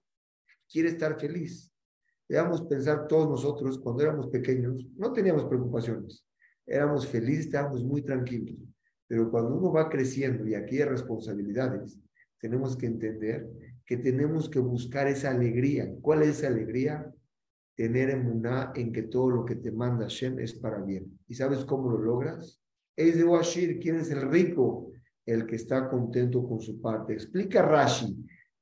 quiere 0.70 0.90
estar 0.90 1.20
feliz. 1.20 1.72
Debemos 2.28 2.62
pensar 2.64 3.08
todos 3.08 3.30
nosotros, 3.30 3.80
cuando 3.80 4.04
éramos 4.04 4.28
pequeños, 4.28 4.86
no 4.96 5.14
teníamos 5.14 5.46
preocupaciones. 5.46 6.26
Éramos 6.66 7.08
felices, 7.08 7.46
estábamos 7.46 7.84
muy 7.84 8.02
tranquilos. 8.02 8.58
Pero 9.08 9.32
cuando 9.32 9.56
uno 9.56 9.72
va 9.72 9.90
creciendo 9.90 10.46
y 10.46 10.54
aquí 10.54 10.82
hay 10.82 10.90
responsabilidades, 10.90 11.98
tenemos 12.40 12.76
que 12.76 12.88
entender 12.88 13.50
que 13.86 13.98
tenemos 13.98 14.50
que 14.50 14.60
buscar 14.60 15.08
esa 15.08 15.32
alegría. 15.32 15.90
¿Cuál 16.02 16.24
es 16.24 16.40
esa 16.40 16.48
alegría? 16.48 17.10
Tener 17.78 18.10
emuná 18.10 18.74
en 18.76 18.92
que 18.92 19.04
todo 19.04 19.30
lo 19.30 19.46
que 19.46 19.56
te 19.56 19.72
manda 19.72 20.06
Hashem 20.06 20.40
es 20.40 20.56
para 20.56 20.80
bien. 20.80 21.20
¿Y 21.28 21.36
sabes 21.36 21.64
cómo 21.64 21.92
lo 21.92 22.00
logras? 22.00 22.60
Es 22.96 23.16
de 23.16 23.24
Washir, 23.24 23.80
¿quién 23.80 23.98
es 23.98 24.10
el 24.10 24.32
rico? 24.32 24.92
El 25.24 25.46
que 25.46 25.58
está 25.58 25.88
contento 25.88 26.44
con 26.48 26.60
su 26.60 26.82
parte. 26.82 27.14
Explica 27.14 27.62
Rashi, 27.62 28.18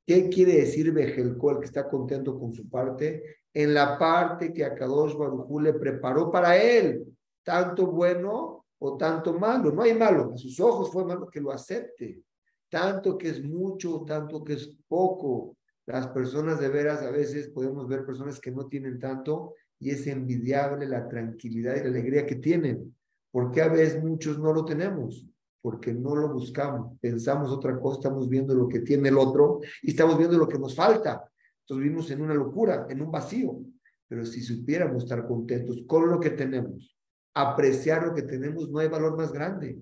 ¿qué 0.05 0.27
quiere 0.27 0.57
decir 0.57 0.91
Bejelko, 0.91 1.51
el 1.51 1.59
que 1.59 1.65
está 1.65 1.87
contento 1.87 2.37
con 2.37 2.53
su 2.53 2.67
parte? 2.67 3.23
En 3.53 3.73
la 3.73 3.97
parte 3.97 4.51
que 4.51 4.65
Akadosh 4.65 5.15
Barujú 5.15 5.61
le 5.61 5.73
preparó 5.75 6.29
para 6.29 6.57
él, 6.57 7.05
tanto 7.41 7.87
bueno 7.87 8.65
o 8.79 8.97
tanto 8.97 9.39
malo. 9.39 9.71
No 9.71 9.81
hay 9.81 9.93
malo, 9.93 10.33
a 10.33 10.37
sus 10.37 10.59
ojos 10.59 10.91
fue 10.91 11.05
malo 11.05 11.27
que 11.27 11.39
lo 11.39 11.53
acepte. 11.53 12.21
Tanto 12.69 13.17
que 13.17 13.29
es 13.29 13.41
mucho, 13.41 14.03
tanto 14.05 14.43
que 14.43 14.53
es 14.53 14.75
poco. 14.89 15.54
Las 15.85 16.07
personas 16.07 16.59
de 16.59 16.69
veras, 16.69 17.01
a 17.03 17.11
veces 17.11 17.49
podemos 17.49 17.87
ver 17.87 18.05
personas 18.05 18.39
que 18.39 18.51
no 18.51 18.65
tienen 18.67 18.99
tanto 18.99 19.53
y 19.79 19.91
es 19.91 20.07
envidiable 20.07 20.87
la 20.87 21.07
tranquilidad 21.07 21.75
y 21.75 21.81
la 21.81 21.89
alegría 21.89 22.25
que 22.25 22.35
tienen. 22.35 22.95
porque 23.31 23.61
a 23.61 23.67
veces 23.67 24.01
muchos 24.01 24.39
no 24.39 24.53
lo 24.53 24.63
tenemos? 24.63 25.27
Porque 25.61 25.93
no 25.93 26.15
lo 26.15 26.31
buscamos. 26.31 26.97
Pensamos 27.01 27.51
otra 27.51 27.77
cosa, 27.77 27.99
estamos 27.99 28.29
viendo 28.29 28.55
lo 28.55 28.65
que 28.69 28.79
tiene 28.79 29.09
el 29.09 29.17
otro 29.17 29.59
y 29.81 29.89
estamos 29.89 30.17
viendo 30.17 30.37
lo 30.37 30.47
que 30.47 30.57
nos 30.57 30.73
falta. 30.73 31.29
Entonces 31.59 31.83
vivimos 31.83 32.09
en 32.11 32.21
una 32.21 32.33
locura, 32.33 32.87
en 32.89 33.01
un 33.01 33.11
vacío. 33.11 33.59
Pero 34.07 34.25
si 34.25 34.41
supiéramos 34.41 35.03
estar 35.03 35.27
contentos 35.27 35.83
con 35.85 36.09
lo 36.09 36.17
que 36.17 36.29
tenemos, 36.29 36.95
apreciar 37.33 38.07
lo 38.07 38.13
que 38.13 38.21
tenemos, 38.21 38.69
no 38.69 38.79
hay 38.79 38.87
valor 38.87 39.17
más 39.17 39.33
grande. 39.33 39.77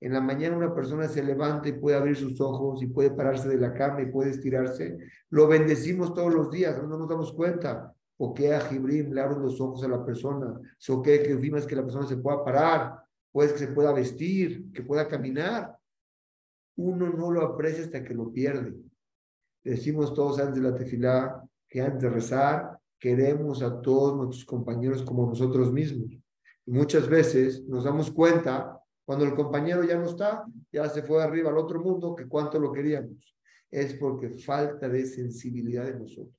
En 0.00 0.12
la 0.12 0.20
mañana 0.20 0.56
una 0.56 0.74
persona 0.74 1.08
se 1.08 1.22
levanta 1.22 1.68
y 1.68 1.72
puede 1.72 1.96
abrir 1.96 2.16
sus 2.16 2.40
ojos 2.40 2.82
y 2.82 2.86
puede 2.86 3.10
pararse 3.10 3.48
de 3.48 3.56
la 3.56 3.72
cama 3.72 4.02
y 4.02 4.06
puede 4.06 4.30
estirarse. 4.30 4.98
Lo 5.30 5.48
bendecimos 5.48 6.12
todos 6.12 6.34
los 6.34 6.50
días, 6.50 6.82
no 6.82 6.98
nos 6.98 7.08
damos 7.08 7.32
cuenta. 7.32 7.92
O 8.18 8.32
que 8.32 8.54
a 8.54 8.60
Jibrim 8.60 9.12
le 9.12 9.20
abren 9.20 9.42
los 9.42 9.60
ojos 9.60 9.84
a 9.84 9.88
la 9.88 10.04
persona. 10.04 10.58
O 10.88 11.02
que 11.02 11.22
que 11.22 11.32
es 11.32 11.66
que 11.66 11.76
la 11.76 11.82
persona 11.82 12.06
se 12.06 12.16
pueda 12.16 12.44
parar, 12.44 12.98
pues 13.32 13.52
que 13.52 13.58
se 13.58 13.68
pueda 13.68 13.92
vestir, 13.92 14.72
que 14.72 14.82
pueda 14.82 15.08
caminar. 15.08 15.76
Uno 16.76 17.10
no 17.10 17.30
lo 17.30 17.42
aprecia 17.42 17.84
hasta 17.84 18.02
que 18.02 18.14
lo 18.14 18.32
pierde. 18.32 18.74
Decimos 19.64 20.14
todos 20.14 20.38
antes 20.38 20.62
de 20.62 20.70
la 20.70 20.76
tefilá 20.76 21.42
que 21.68 21.80
antes 21.80 22.02
de 22.02 22.10
rezar 22.10 22.78
queremos 22.98 23.62
a 23.62 23.80
todos 23.82 24.16
nuestros 24.16 24.44
compañeros 24.44 25.02
como 25.02 25.26
nosotros 25.26 25.72
mismos. 25.72 26.12
Y 26.66 26.70
muchas 26.70 27.08
veces 27.08 27.64
nos 27.66 27.84
damos 27.84 28.10
cuenta 28.10 28.75
cuando 29.06 29.24
el 29.24 29.34
compañero 29.34 29.84
ya 29.84 29.96
no 29.96 30.06
está, 30.06 30.44
ya 30.72 30.88
se 30.88 31.00
fue 31.02 31.22
arriba 31.22 31.50
al 31.50 31.58
otro 31.58 31.80
mundo, 31.80 32.16
que 32.16 32.26
cuánto 32.26 32.58
lo 32.58 32.72
queríamos. 32.72 33.36
Es 33.70 33.94
porque 33.94 34.30
falta 34.30 34.88
de 34.88 35.06
sensibilidad 35.06 35.84
de 35.84 35.94
nosotros. 35.94 36.34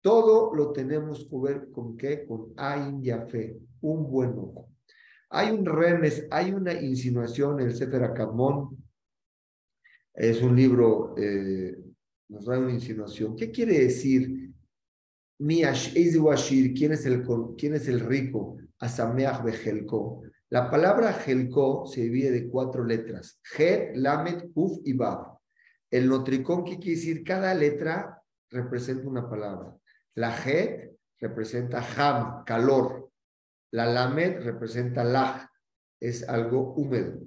Todo 0.00 0.54
lo 0.54 0.72
tenemos 0.72 1.28
que 1.28 1.36
ver 1.38 1.70
con 1.70 1.94
qué? 1.96 2.24
Con 2.26 2.54
Ain 2.56 3.02
fe, 3.28 3.58
un 3.82 4.10
buen 4.10 4.30
ojo. 4.30 4.70
Hay 5.28 5.50
un 5.50 5.66
remes, 5.66 6.26
hay 6.30 6.52
una 6.52 6.72
insinuación 6.72 7.60
en 7.60 7.68
el 7.68 7.76
Sefer 7.76 8.02
Akamón. 8.02 8.82
Es 10.14 10.40
un 10.40 10.56
libro, 10.56 11.14
eh, 11.18 11.76
nos 12.28 12.46
da 12.46 12.58
una 12.58 12.72
insinuación. 12.72 13.36
¿Qué 13.36 13.50
quiere 13.50 13.78
decir? 13.80 14.52
¿quién 15.38 16.92
es 16.92 17.04
el, 17.04 17.22
quién 17.58 17.74
es 17.74 17.88
el 17.88 18.00
rico? 18.00 18.56
Asameach 18.78 19.42
Bejelko. 19.42 20.22
La 20.50 20.70
palabra 20.70 21.10
Helko 21.24 21.86
se 21.86 22.02
divide 22.02 22.30
de 22.30 22.48
cuatro 22.48 22.84
letras: 22.84 23.40
Het, 23.56 23.96
Lamet, 23.96 24.50
Uf 24.54 24.78
y 24.84 24.92
Bab. 24.92 25.38
El 25.90 26.08
notricón, 26.08 26.64
¿qué 26.64 26.78
quiere 26.78 26.96
decir? 26.96 27.24
Cada 27.24 27.54
letra 27.54 28.22
representa 28.50 29.08
una 29.08 29.28
palabra. 29.28 29.76
La 30.14 30.30
Het 30.30 30.92
representa 31.20 31.82
Ham, 31.96 32.44
calor. 32.44 33.10
La 33.72 33.86
Lamet 33.86 34.40
representa 34.42 35.02
Laj, 35.02 35.46
es 36.00 36.28
algo 36.28 36.74
húmedo. 36.74 37.20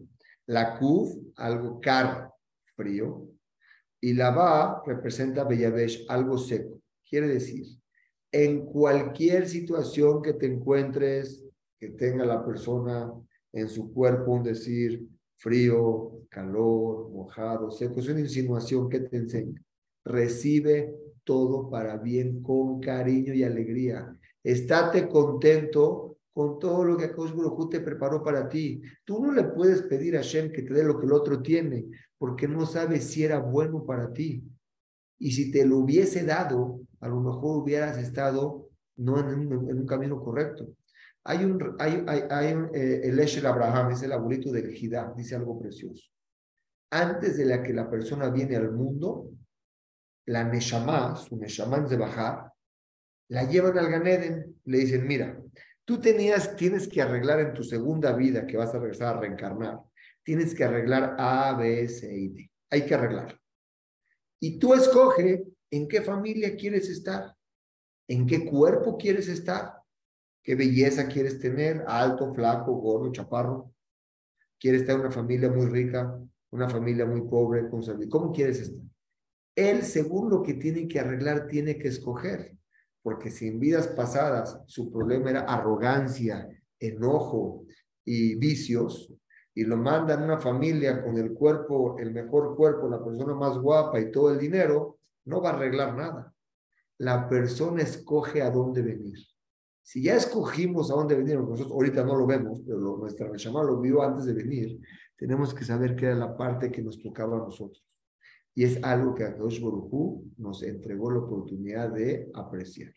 La 0.46 0.78
Kuf, 0.78 1.14
algo 1.36 1.82
car, 1.82 2.32
frío. 2.76 3.28
Y 4.00 4.14
la 4.14 4.32
Ba 4.32 4.84
representa 4.86 5.44
Bellavesh, 5.44 6.06
algo 6.08 6.38
seco. 6.38 6.82
Quiere 7.10 7.28
decir, 7.28 7.66
en 8.32 8.66
cualquier 8.66 9.48
situación 9.48 10.22
que 10.22 10.34
te 10.34 10.46
encuentres, 10.46 11.47
que 11.80 11.90
tenga 11.90 12.26
la 12.26 12.46
persona 12.46 13.12
en 13.54 13.70
su 13.70 13.94
cuerpo 13.94 14.32
un 14.32 14.44
decir 14.44 15.08
frío, 15.38 16.22
calor, 16.30 17.10
mojado, 17.10 17.72
seco. 17.72 18.00
Es 18.00 18.10
una 18.10 18.20
insinuación 18.20 18.90
que 18.90 19.02
te 19.02 19.18
enseña. 19.18 19.62
Recibe 20.04 20.94
todo 21.24 21.70
para 21.70 21.98
bien, 21.98 22.42
con 22.42 22.80
cariño 22.80 23.34
y 23.34 23.44
alegría. 23.44 24.18
Estate 24.44 25.08
contento 25.08 26.18
con 26.34 26.60
todo 26.60 26.84
lo 26.84 26.98
que 26.98 27.06
Akash 27.06 27.34
te 27.70 27.82
preparó 27.82 28.24
para 28.24 28.48
ti. 28.48 28.82
Tú 29.04 29.26
no 29.26 29.32
le 29.32 29.44
puedes 29.44 29.82
pedir 29.84 30.18
a 30.18 30.22
Shem 30.22 30.52
que 30.52 30.62
te 30.62 30.74
dé 30.74 30.84
lo 30.84 31.00
que 31.00 31.06
el 31.06 31.12
otro 31.12 31.42
tiene, 31.42 31.86
porque 32.18 32.48
no 32.48 32.66
sabes 32.66 33.06
si 33.06 33.24
era 33.24 33.40
bueno 33.40 33.84
para 33.86 34.14
ti. 34.14 34.44
Y 35.20 35.32
si 35.32 35.52
te 35.52 35.66
lo 35.66 35.80
hubiese 35.80 36.24
dado, 36.24 36.80
a 37.00 37.08
lo 37.08 37.20
mejor 37.20 37.64
hubieras 37.64 37.98
estado 37.98 38.70
no 38.98 39.20
en 39.20 39.52
un 39.52 39.86
camino 39.86 40.24
correcto. 40.24 40.68
Hay 41.30 41.44
un, 41.44 41.76
hay, 41.78 42.06
hay, 42.08 42.56
eh, 42.74 43.02
el 43.04 43.20
Esher 43.20 43.46
Abraham, 43.48 43.92
es 43.92 44.02
el 44.02 44.14
abuelito 44.14 44.50
del 44.50 44.72
Jidá, 44.72 45.14
dice 45.14 45.36
algo 45.36 45.60
precioso. 45.60 46.10
Antes 46.90 47.36
de 47.36 47.44
la 47.44 47.62
que 47.62 47.74
la 47.74 47.90
persona 47.90 48.30
viene 48.30 48.56
al 48.56 48.72
mundo, 48.72 49.32
la 50.28 50.46
Neshama, 50.46 51.18
su 51.18 51.36
Neshama 51.36 51.80
de 51.80 51.98
bajar, 51.98 52.50
la 53.30 53.44
llevan 53.44 53.78
al 53.78 53.90
Ganeden, 53.90 54.56
le 54.64 54.78
dicen, 54.78 55.06
mira, 55.06 55.38
tú 55.84 56.00
tenías, 56.00 56.56
tienes 56.56 56.88
que 56.88 57.02
arreglar 57.02 57.42
en 57.42 57.54
tu 57.54 57.62
segunda 57.62 58.14
vida, 58.14 58.48
que 58.48 58.56
vas 58.56 58.74
a 58.74 58.80
regresar 58.80 59.18
a 59.18 59.20
reencarnar, 59.20 59.82
tienes 60.24 60.56
que 60.56 60.64
arreglar 60.64 61.18
A, 61.20 61.58
B, 61.58 61.90
C 61.90 62.18
y 62.18 62.28
D. 62.30 62.52
Hay 62.70 62.86
que 62.86 62.96
arreglar. 62.96 63.38
Y 64.40 64.60
tú 64.60 64.74
escoge 64.74 65.44
en 65.70 65.90
qué 65.90 66.02
familia 66.02 66.56
quieres 66.56 66.88
estar, 66.88 67.36
en 68.08 68.26
qué 68.26 68.46
cuerpo 68.46 68.98
quieres 68.98 69.28
estar 69.28 69.77
¿Qué 70.48 70.56
belleza 70.56 71.10
quieres 71.10 71.40
tener? 71.40 71.84
Alto, 71.88 72.34
flaco, 72.34 72.72
gordo, 72.76 73.12
chaparro. 73.12 73.74
¿Quieres 74.58 74.86
tener 74.86 75.02
una 75.02 75.12
familia 75.12 75.52
muy 75.52 75.66
rica? 75.66 76.18
¿Una 76.52 76.70
familia 76.70 77.06
muy 77.06 77.20
pobre? 77.28 77.70
Con 77.70 77.82
¿Cómo 78.10 78.32
quieres 78.32 78.62
estar? 78.62 78.82
Él, 79.58 79.84
según 79.84 80.30
lo 80.30 80.42
que 80.42 80.54
tiene 80.54 80.88
que 80.88 81.02
arreglar, 81.02 81.48
tiene 81.48 81.78
que 81.78 81.90
escoger. 81.90 82.56
Porque 83.02 83.30
si 83.30 83.50
en 83.50 83.60
vidas 83.60 83.90
pasadas 83.90 84.62
su 84.68 84.90
problema 84.90 85.32
era 85.32 85.42
arrogancia, 85.42 86.48
enojo 86.80 87.66
y 88.06 88.36
vicios, 88.36 89.14
y 89.54 89.66
lo 89.66 89.76
manda 89.76 90.14
en 90.14 90.24
una 90.24 90.38
familia 90.38 91.04
con 91.04 91.18
el 91.18 91.34
cuerpo, 91.34 92.00
el 92.00 92.14
mejor 92.14 92.56
cuerpo, 92.56 92.88
la 92.88 93.04
persona 93.04 93.36
más 93.36 93.58
guapa 93.58 94.00
y 94.00 94.12
todo 94.12 94.32
el 94.32 94.40
dinero, 94.40 95.00
no 95.26 95.42
va 95.42 95.50
a 95.50 95.54
arreglar 95.56 95.94
nada. 95.98 96.34
La 97.00 97.28
persona 97.28 97.82
escoge 97.84 98.42
a 98.42 98.50
dónde 98.50 98.82
venir. 98.82 99.18
Si 99.88 100.04
ya 100.04 100.18
escogimos 100.18 100.92
a 100.92 100.96
dónde 100.96 101.16
venir, 101.16 101.40
nosotros 101.40 101.72
ahorita 101.72 102.04
no 102.04 102.18
lo 102.18 102.28
vemos, 102.28 102.62
pero 102.68 102.98
nuestra 102.98 103.30
Neshama 103.30 103.64
lo 103.64 103.80
vio 103.80 104.02
antes 104.04 104.26
de 104.26 104.34
venir, 104.34 104.82
tenemos 105.16 105.54
que 105.54 105.64
saber 105.64 105.96
qué 105.96 106.08
era 106.08 106.16
la 106.16 106.36
parte 106.36 106.70
que 106.70 106.82
nos 106.82 107.02
tocaba 107.02 107.38
a 107.38 107.40
nosotros. 107.40 107.88
Y 108.54 108.66
es 108.66 108.84
algo 108.84 109.16
que 109.16 109.24
Akadosh 109.24 109.62
Borujú 109.62 110.30
nos 110.40 110.62
entregó 110.64 111.10
la 111.10 111.20
oportunidad 111.20 111.90
de 111.90 112.30
apreciar. 112.34 112.94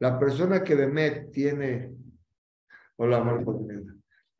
La 0.00 0.18
persona 0.18 0.64
que 0.64 0.74
Bemet 0.74 1.30
tiene, 1.30 1.94
hola 2.96 3.22
Marco, 3.22 3.64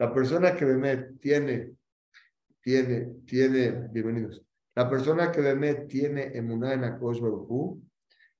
la 0.01 0.13
persona 0.13 0.57
que 0.57 0.65
Bemet 0.65 1.21
tiene, 1.21 1.77
tiene, 2.61 3.19
tiene, 3.25 3.87
bienvenidos, 3.93 4.45
la 4.75 4.91
persona 4.91 5.31
que 5.31 5.43
Bemet 5.43 5.87
tiene 5.87 6.37
emuná 6.37 6.73
en 6.73 6.83
Akadosh 6.83 7.21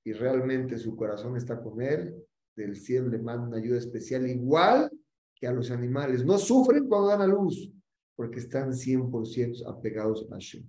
y 0.03 0.13
realmente 0.13 0.77
su 0.77 0.97
corazón 0.97 1.37
está 1.37 1.63
con 1.63 1.81
él, 1.81 2.13
del 2.57 2.77
cielo 2.77 3.09
le 3.09 3.19
manda 3.19 3.47
una 3.47 3.59
ayuda 3.59 3.79
especial, 3.79 4.27
igual 4.29 4.91
que 5.35 5.47
a 5.47 5.53
los 5.53 5.71
animales. 5.71 6.25
No 6.25 6.39
sufren 6.39 6.89
cuando 6.89 7.09
dan 7.09 7.21
a 7.21 7.27
luz, 7.27 7.73
porque 8.17 8.39
están 8.39 8.73
100% 8.73 9.69
apegados 9.69 10.27
a 10.31 10.35
Hashem. 10.35 10.65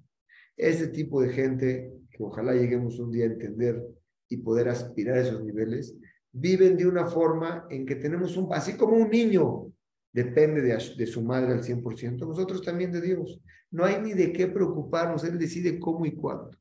Ese 0.58 0.88
tipo 0.90 1.22
de 1.22 1.30
gente, 1.30 1.92
que 2.12 2.24
ojalá 2.24 2.54
lleguemos 2.54 3.00
un 3.00 3.12
día 3.12 3.26
a 3.26 3.30
entender 3.30 3.82
y 4.28 4.38
poder 4.38 4.68
aspirar 4.70 5.18
a 5.18 5.22
esos 5.22 5.44
niveles, 5.44 5.96
viven 6.32 6.76
de 6.76 6.86
una 6.86 7.06
forma 7.06 7.66
en 7.70 7.86
que 7.86 7.96
tenemos 7.96 8.36
un, 8.36 8.54
así 8.54 8.76
como 8.76 8.98
un 8.98 9.10
niño 9.10 9.72
depende 10.12 10.62
de, 10.62 10.78
de 10.98 11.06
su 11.08 11.22
madre 11.22 11.54
al 11.54 11.64
100%, 11.64 12.28
nosotros 12.28 12.62
también 12.64 12.92
de 12.92 13.02
Dios. 13.02 13.40
No 13.72 13.86
hay 13.86 14.02
ni 14.02 14.14
de 14.14 14.34
qué 14.34 14.48
preocuparnos, 14.48 15.24
Él 15.24 15.38
decide 15.38 15.80
cómo 15.80 16.06
y 16.06 16.16
cuándo. 16.16 16.52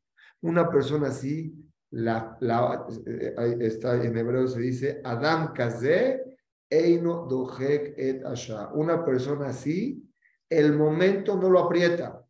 Una 0.42 0.70
persona 0.70 1.08
así 1.08 1.54
la, 1.90 2.36
eh, 3.06 3.56
está 3.60 4.02
en 4.02 4.16
hebreo 4.16 4.48
se 4.48 4.60
dice 4.60 5.00
Adam 5.04 5.52
Kaze 5.52 6.24
Eino 6.68 7.26
Dohek 7.26 7.94
et 7.96 8.24
Asha. 8.24 8.70
Una 8.74 9.04
persona 9.04 9.48
así 9.48 10.02
el 10.48 10.72
momento 10.76 11.36
no 11.36 11.50
lo 11.50 11.60
aprieta. 11.60 12.24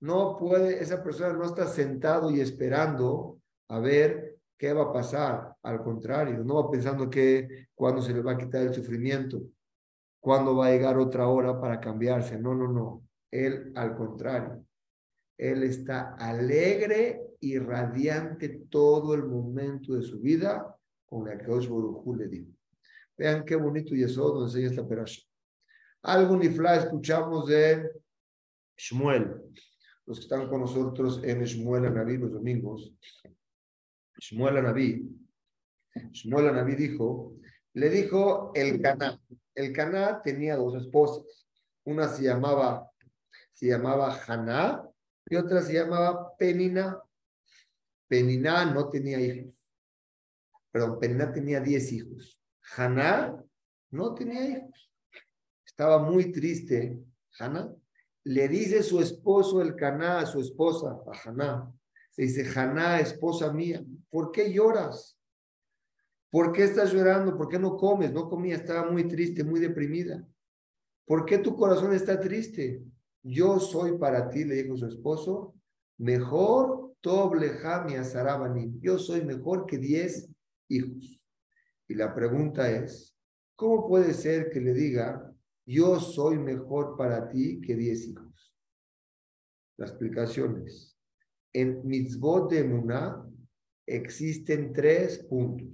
No 0.00 0.36
puede, 0.36 0.82
esa 0.82 1.02
persona 1.02 1.32
no 1.34 1.44
está 1.44 1.66
sentado 1.66 2.30
y 2.30 2.40
esperando 2.40 3.40
a 3.68 3.78
ver 3.80 4.38
qué 4.56 4.72
va 4.72 4.84
a 4.84 4.92
pasar. 4.92 5.54
Al 5.62 5.82
contrario, 5.82 6.42
no 6.42 6.62
va 6.62 6.70
pensando 6.70 7.10
que 7.10 7.68
cuando 7.74 8.00
se 8.00 8.14
le 8.14 8.22
va 8.22 8.32
a 8.32 8.38
quitar 8.38 8.62
el 8.62 8.74
sufrimiento, 8.74 9.42
cuándo 10.20 10.56
va 10.56 10.66
a 10.66 10.70
llegar 10.70 10.98
otra 10.98 11.28
hora 11.28 11.60
para 11.60 11.80
cambiarse. 11.80 12.38
No, 12.38 12.54
no, 12.54 12.68
no. 12.68 13.02
Él, 13.30 13.72
al 13.76 13.94
contrario, 13.94 14.64
él 15.40 15.62
está 15.62 16.16
alegre 16.16 17.22
y 17.40 17.58
radiante 17.58 18.66
todo 18.68 19.14
el 19.14 19.24
momento 19.24 19.94
de 19.94 20.02
su 20.02 20.20
vida 20.20 20.76
con 21.06 21.26
la 21.26 21.38
que 21.38 21.50
Osborujú 21.50 22.14
le 22.14 22.28
dijo. 22.28 22.52
Vean 23.16 23.46
qué 23.46 23.56
bonito 23.56 23.94
y 23.94 24.02
eso 24.02 24.28
donde 24.28 24.50
enseña 24.50 24.68
esta 24.68 24.86
perasha. 24.86 25.22
Algo 26.02 26.36
nifla 26.36 26.76
escuchamos 26.76 27.46
de 27.46 27.90
Shmuel. 28.76 29.34
Los 30.04 30.18
que 30.18 30.24
están 30.24 30.46
con 30.46 30.60
nosotros 30.60 31.22
en 31.24 31.42
Shmuel 31.42 31.86
Anabí 31.86 32.18
los 32.18 32.32
domingos. 32.32 32.92
Shmuel 34.18 34.58
Anabí. 34.58 35.08
Shmuel 36.12 36.48
Anabí 36.48 36.74
dijo, 36.74 37.34
le 37.72 37.88
dijo 37.88 38.52
el 38.54 38.82
Caná. 38.82 39.18
El 39.54 39.72
Caná 39.72 40.20
tenía 40.22 40.56
dos 40.56 40.74
esposas. 40.74 41.46
Una 41.84 42.08
se 42.08 42.24
llamaba, 42.24 42.90
se 43.54 43.68
llamaba 43.68 44.20
Haná 44.26 44.86
y 45.30 45.36
otra 45.36 45.62
se 45.62 45.72
llamaba 45.72 46.36
Penina. 46.36 47.02
Penina 48.06 48.66
no 48.66 48.90
tenía 48.90 49.18
hijos. 49.18 49.66
Perdón, 50.70 50.98
Penina 51.00 51.32
tenía 51.32 51.60
diez 51.60 51.90
hijos. 51.92 52.38
Haná 52.76 53.42
no 53.90 54.14
tenía 54.14 54.46
hijos. 54.46 54.92
Estaba 55.64 55.98
muy 55.98 56.30
triste. 56.30 56.98
Haná 57.38 57.74
le 58.24 58.48
dice 58.48 58.82
su 58.82 59.00
esposo 59.00 59.62
el 59.62 59.74
Caná 59.74 60.20
a 60.20 60.26
su 60.26 60.40
esposa, 60.40 61.00
a 61.06 61.28
Haná. 61.28 61.72
Le 62.16 62.24
dice, 62.24 62.46
Haná, 62.54 63.00
esposa 63.00 63.52
mía, 63.52 63.82
¿por 64.10 64.30
qué 64.30 64.52
lloras? 64.52 65.18
¿Por 66.30 66.52
qué 66.52 66.64
estás 66.64 66.92
llorando? 66.92 67.36
¿Por 67.36 67.48
qué 67.48 67.58
no 67.58 67.76
comes? 67.76 68.12
No 68.12 68.28
comía, 68.28 68.56
estaba 68.56 68.90
muy 68.90 69.08
triste, 69.08 69.42
muy 69.42 69.58
deprimida. 69.58 70.24
¿Por 71.06 71.24
qué 71.24 71.38
tu 71.38 71.56
corazón 71.56 71.92
está 71.94 72.20
triste? 72.20 72.82
Yo 73.22 73.60
soy 73.60 73.98
para 73.98 74.28
ti, 74.30 74.44
le 74.44 74.62
dijo 74.62 74.76
su 74.76 74.86
esposo, 74.86 75.54
mejor. 75.98 76.94
Yo 77.02 78.98
soy 78.98 79.24
mejor 79.24 79.66
que 79.66 79.78
diez 79.78 80.28
hijos. 80.68 81.26
Y 81.88 81.94
la 81.94 82.14
pregunta 82.14 82.70
es, 82.70 83.16
¿cómo 83.56 83.88
puede 83.88 84.12
ser 84.12 84.50
que 84.50 84.60
le 84.60 84.74
diga, 84.74 85.34
yo 85.66 85.98
soy 85.98 86.38
mejor 86.38 86.96
para 86.98 87.28
ti 87.28 87.60
que 87.60 87.74
diez 87.74 88.06
hijos? 88.06 88.54
La 89.78 89.86
explicación 89.86 90.62
es, 90.66 90.94
en 91.54 91.80
mitzvot 91.86 92.50
de 92.50 92.64
Muná 92.64 93.26
existen 93.86 94.74
tres 94.74 95.24
puntos. 95.24 95.68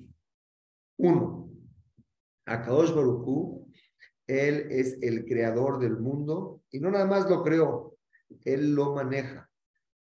Uno, 0.98 1.50
Akadosh 2.46 2.94
Baruchú, 2.94 3.68
él 4.28 4.68
es 4.70 4.96
el 5.02 5.24
creador 5.24 5.80
del 5.80 5.98
mundo 5.98 6.62
y 6.70 6.80
no 6.80 6.90
nada 6.90 7.06
más 7.06 7.28
lo 7.28 7.42
creó, 7.42 7.96
él 8.44 8.74
lo 8.74 8.94
maneja. 8.94 9.48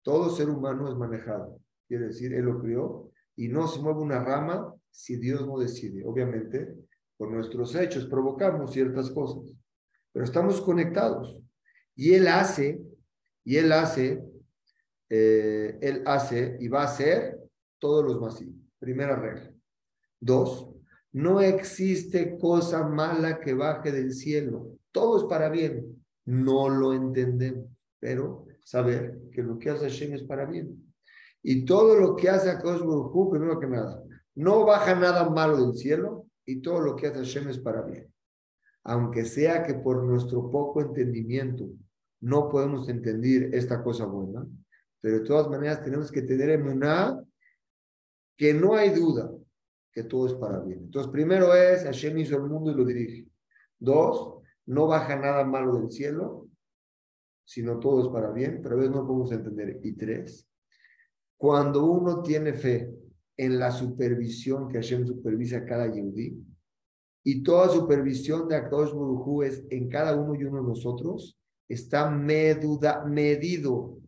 Todo 0.03 0.31
ser 0.31 0.49
humano 0.49 0.89
es 0.89 0.97
manejado. 0.97 1.61
Quiere 1.87 2.07
decir, 2.07 2.33
él 2.35 2.45
lo 2.45 2.61
creó 2.61 3.11
y 3.37 3.49
no 3.49 3.69
se 3.69 3.81
mueve 3.81 4.01
una 4.01 4.23
rama 4.23 4.75
si 4.91 5.17
Dios 5.17 5.47
no 5.47 5.59
decide. 5.59 6.05
Obviamente, 6.05 6.75
por 7.17 7.31
nuestros 7.31 7.75
hechos 7.75 8.07
provocamos 8.07 8.73
ciertas 8.73 9.11
cosas, 9.11 9.55
pero 10.13 10.25
estamos 10.25 10.61
conectados. 10.61 11.39
Y 11.95 12.15
él 12.15 12.29
hace, 12.29 12.81
y 13.45 13.57
él 13.57 13.73
hace, 13.73 14.23
eh, 15.09 15.79
él 15.81 16.03
hace 16.07 16.57
y 16.61 16.69
va 16.69 16.83
a 16.83 16.87
hacer 16.87 17.39
todos 17.79 18.05
los 18.05 18.21
masivos. 18.21 18.55
Primera 18.79 19.17
regla. 19.17 19.53
Dos, 20.21 20.69
no 21.13 21.41
existe 21.41 22.37
cosa 22.39 22.87
mala 22.87 23.41
que 23.41 23.55
baje 23.55 23.93
del 23.93 24.13
cielo. 24.13 24.79
Todo 24.93 25.19
es 25.19 25.25
para 25.25 25.49
bien. 25.49 25.96
No 26.27 26.69
lo 26.69 26.93
entendemos, 26.93 27.69
pero 27.99 28.47
saber 28.63 29.21
que 29.33 29.43
lo 29.43 29.59
que 29.59 29.71
hace 29.71 29.89
Hashem 29.89 30.15
es 30.15 30.23
para 30.23 30.45
bien. 30.45 30.85
Y 31.43 31.65
todo 31.65 31.99
lo 31.99 32.17
que 32.17 32.29
hace 32.29 32.51
Akadosh 32.51 32.81
Baruj 32.81 33.31
primero 33.31 33.59
que 33.61 33.69
nada, 33.69 34.03
no 34.35 34.65
baja 34.65 34.95
nada 34.95 35.31
malo 35.31 35.65
del 35.65 35.77
cielo 35.77 36.27
y 36.45 36.61
todo 36.61 36.81
lo 36.81 36.97
que 36.97 37.07
hace 37.07 37.19
Hashem 37.19 37.49
es 37.49 37.59
para 37.59 37.83
bien. 37.83 38.13
Aunque 38.85 39.25
sea 39.25 39.65
que 39.65 39.75
por 39.75 40.05
nuestro 40.05 40.51
poco 40.51 40.81
entendimiento 40.81 41.69
no 42.21 42.49
podemos 42.49 42.89
entender 42.89 43.55
esta 43.55 43.83
cosa 43.83 44.07
buena, 44.07 44.47
pero 45.01 45.19
de 45.19 45.25
todas 45.25 45.49
maneras 45.49 45.83
tenemos 45.85 46.11
que 46.11 46.23
tener 46.23 46.51
en 46.51 46.69
una 46.69 47.23
que 48.37 48.53
no 48.53 48.75
hay 48.75 48.91
duda 48.91 49.31
que 49.93 50.05
todo 50.05 50.27
es 50.27 50.35
para 50.35 50.61
bien. 50.61 50.81
Entonces, 50.81 51.11
primero 51.11 51.55
es, 51.55 51.85
Hashem 51.85 52.19
hizo 52.19 52.37
el 52.37 52.43
mundo 52.43 52.71
y 52.71 52.75
lo 52.75 52.85
dirige. 52.85 53.27
Dos, 53.79 54.36
no 54.67 54.87
baja 54.87 55.17
nada 55.17 55.45
malo 55.45 55.77
del 55.79 55.91
cielo, 55.91 56.49
sino 57.45 57.79
todo 57.79 58.03
es 58.03 58.09
para 58.09 58.33
bien, 58.33 58.61
pero 58.63 58.75
a 58.75 58.79
veces 58.79 58.95
no 58.95 59.07
podemos 59.07 59.33
entender. 59.33 59.81
Y 59.83 59.93
tres, 59.93 60.49
cuando 61.37 61.85
uno 61.85 62.23
tiene 62.23 62.53
fe 62.53 62.93
en 63.37 63.59
la 63.59 63.71
supervisión 63.71 64.69
que 64.69 64.79
Hashem 64.79 65.07
supervisa 65.07 65.59
a 65.59 65.65
cada 65.65 65.93
yehudí, 65.93 66.45
y 67.29 67.43
toda 67.43 67.69
supervisión 67.69 68.47
de 68.47 68.55
Akadosh 68.55 68.93
Baruj 68.93 69.43
es 69.43 69.65
en 69.71 69.89
cada 69.89 70.15
uno 70.15 70.37
y 70.37 70.45
uno 70.45 70.63
de 70.63 70.69
nosotros, 70.69 71.37
está 71.69 72.09
meduda, 72.09 73.05
medido 73.05 73.99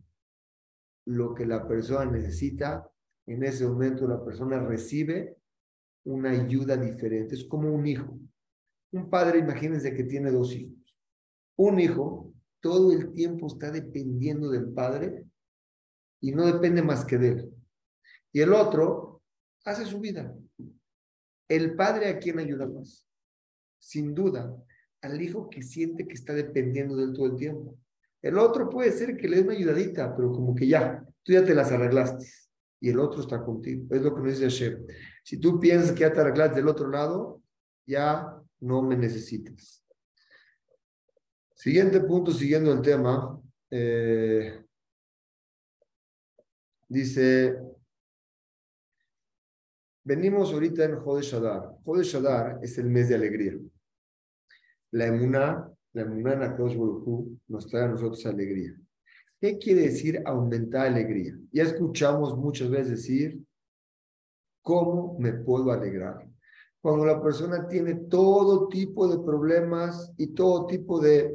lo 1.05 1.35
que 1.35 1.45
la 1.45 1.67
persona 1.67 2.09
necesita. 2.09 2.89
En 3.27 3.43
ese 3.43 3.67
momento 3.67 4.07
la 4.07 4.25
persona 4.25 4.61
recibe 4.61 5.37
una 6.05 6.31
ayuda 6.31 6.77
diferente. 6.77 7.35
Es 7.35 7.45
como 7.45 7.75
un 7.75 7.89
hijo. 7.89 8.19
Un 8.93 9.11
padre, 9.11 9.39
imagínense 9.39 9.95
que 9.95 10.05
tiene 10.05 10.31
dos 10.31 10.55
hijos. 10.55 10.77
Un 11.57 11.81
hijo 11.81 12.33
todo 12.61 12.93
el 12.93 13.13
tiempo 13.13 13.47
está 13.47 13.71
dependiendo 13.71 14.51
del 14.51 14.73
padre 14.73 15.25
y 16.21 16.33
no 16.33 16.47
depende 16.47 16.83
más 16.83 17.05
que 17.05 17.19
de 17.19 17.29
él. 17.29 17.53
Y 18.33 18.41
el 18.41 18.53
otro 18.53 19.23
hace 19.65 19.85
su 19.85 20.01
vida. 20.01 20.35
El 21.49 21.77
padre 21.77 22.09
a 22.09 22.19
quién 22.19 22.39
ayuda 22.39 22.67
más? 22.67 23.07
Sin 23.79 24.15
duda, 24.15 24.55
al 25.03 25.21
hijo 25.21 25.49
que 25.49 25.63
siente 25.63 26.07
que 26.07 26.15
está 26.15 26.35
dependiendo 26.35 26.97
de 26.97 27.05
él 27.05 27.13
todo 27.13 27.27
el 27.27 27.37
tiempo. 27.37 27.79
El 28.21 28.39
otro 28.39 28.69
puede 28.69 28.91
ser 28.93 29.17
que 29.17 29.29
le 29.29 29.37
dé 29.37 29.43
una 29.43 29.53
ayudadita, 29.53 30.15
pero 30.17 30.33
como 30.33 30.55
que 30.55 30.67
ya, 30.67 31.05
tú 31.23 31.33
ya 31.33 31.45
te 31.45 31.55
las 31.55 31.71
arreglaste 31.71 32.27
y 32.81 32.91
el 32.91 32.99
otro 32.99 33.21
está 33.21 33.43
contigo. 33.43 33.87
Es 33.91 34.03
lo 34.03 34.15
que 34.15 34.21
nos 34.21 34.31
dice 34.33 34.45
Hashem. 34.45 34.87
Si 35.23 35.39
tú 35.39 35.61
piensas 35.61 35.93
que 35.93 36.01
ya 36.01 36.13
te 36.13 36.21
arreglaste 36.21 36.57
del 36.57 36.69
otro 36.69 36.89
lado, 36.89 37.43
ya 37.87 38.43
no 38.61 38.83
me 38.83 38.97
necesitas. 38.97 39.85
Siguiente 41.55 42.01
punto, 42.01 42.33
siguiendo 42.33 42.73
el 42.73 42.83
tema. 42.83 43.41
Eh, 43.71 44.65
dice, 46.89 47.59
venimos 50.05 50.53
ahorita 50.53 50.85
en 50.85 51.01
Jode 51.01 51.23
Shadar. 51.23 51.77
Jode 51.85 52.05
Shadar 52.05 52.59
es 52.63 52.79
el 52.79 52.87
mes 52.87 53.09
de 53.09 53.17
alegría. 53.17 53.59
La 54.93 55.07
emuná, 55.07 55.69
la 55.93 56.03
emuná 56.03 56.33
en 56.35 57.39
nos 57.49 57.67
trae 57.67 57.85
a 57.85 57.89
nosotros 57.89 58.25
alegría. 58.27 58.75
¿Qué 59.41 59.59
quiere 59.59 59.83
decir 59.83 60.23
aumentar 60.25 60.87
alegría? 60.87 61.39
Ya 61.53 61.65
escuchamos 61.65 62.37
muchas 62.37 62.71
veces 62.71 62.91
decir, 62.91 63.41
¿cómo 64.63 65.17
me 65.19 65.33
puedo 65.33 65.71
alegrar? 65.71 66.29
Cuando 66.81 67.05
la 67.05 67.21
persona 67.21 67.67
tiene 67.67 67.95
todo 67.95 68.69
tipo 68.69 69.09
de 69.09 69.25
problemas 69.25 70.13
y 70.17 70.29
todo 70.29 70.67
tipo 70.67 71.01
de 71.01 71.35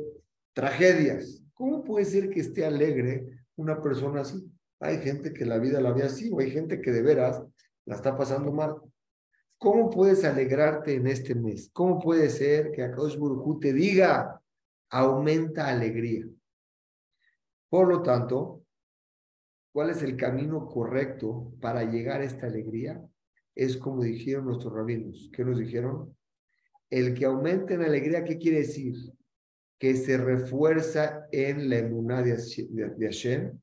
tragedias, 0.54 1.42
¿cómo 1.54 1.84
puede 1.84 2.06
ser 2.06 2.30
que 2.30 2.40
esté 2.40 2.66
alegre 2.66 3.28
una 3.56 3.82
persona 3.82 4.22
así? 4.22 4.50
Hay 4.80 5.00
gente 5.00 5.34
que 5.34 5.46
la 5.46 5.58
vida 5.60 5.82
la 5.82 5.92
ve 5.92 6.04
así 6.04 6.30
o 6.32 6.40
hay 6.40 6.52
gente 6.52 6.82
que 6.82 6.92
de 6.92 7.02
veras 7.02 7.44
la 7.86 7.96
está 7.96 8.18
pasando 8.18 8.52
mal. 8.52 8.76
¿Cómo 9.58 9.90
puedes 9.90 10.24
alegrarte 10.26 10.96
en 10.96 11.08
este 11.08 11.36
mes? 11.36 11.70
¿Cómo 11.72 12.00
puede 12.00 12.30
ser 12.30 12.72
que 12.72 12.84
Akadosh 12.84 13.18
Baruj 13.18 13.60
te 13.60 13.74
diga, 13.74 14.42
aumenta 14.90 15.70
alegría? 15.70 16.26
Por 17.70 17.88
lo 17.88 18.02
tanto, 18.02 18.64
¿cuál 19.72 19.90
es 19.90 20.04
el 20.04 20.18
camino 20.18 20.68
correcto 20.68 21.54
para 21.62 21.84
llegar 21.84 22.22
a 22.22 22.26
esta 22.26 22.48
alegría? 22.48 23.02
Es 23.56 23.78
como 23.78 24.04
dijeron 24.04 24.46
nuestros 24.46 24.74
rabinos. 24.74 25.30
¿Qué 25.34 25.44
nos 25.44 25.60
dijeron? 25.60 26.16
El 26.90 27.14
que 27.14 27.26
aumente 27.26 27.76
en 27.76 27.84
alegría, 27.84 28.24
¿qué 28.24 28.38
quiere 28.38 28.60
decir? 28.60 28.96
Que 29.80 29.96
se 29.96 30.18
refuerza 30.18 31.28
en 31.32 31.70
la 31.70 31.80
emuná 31.80 32.22
de, 32.22 32.36
Hashem. 33.02 33.60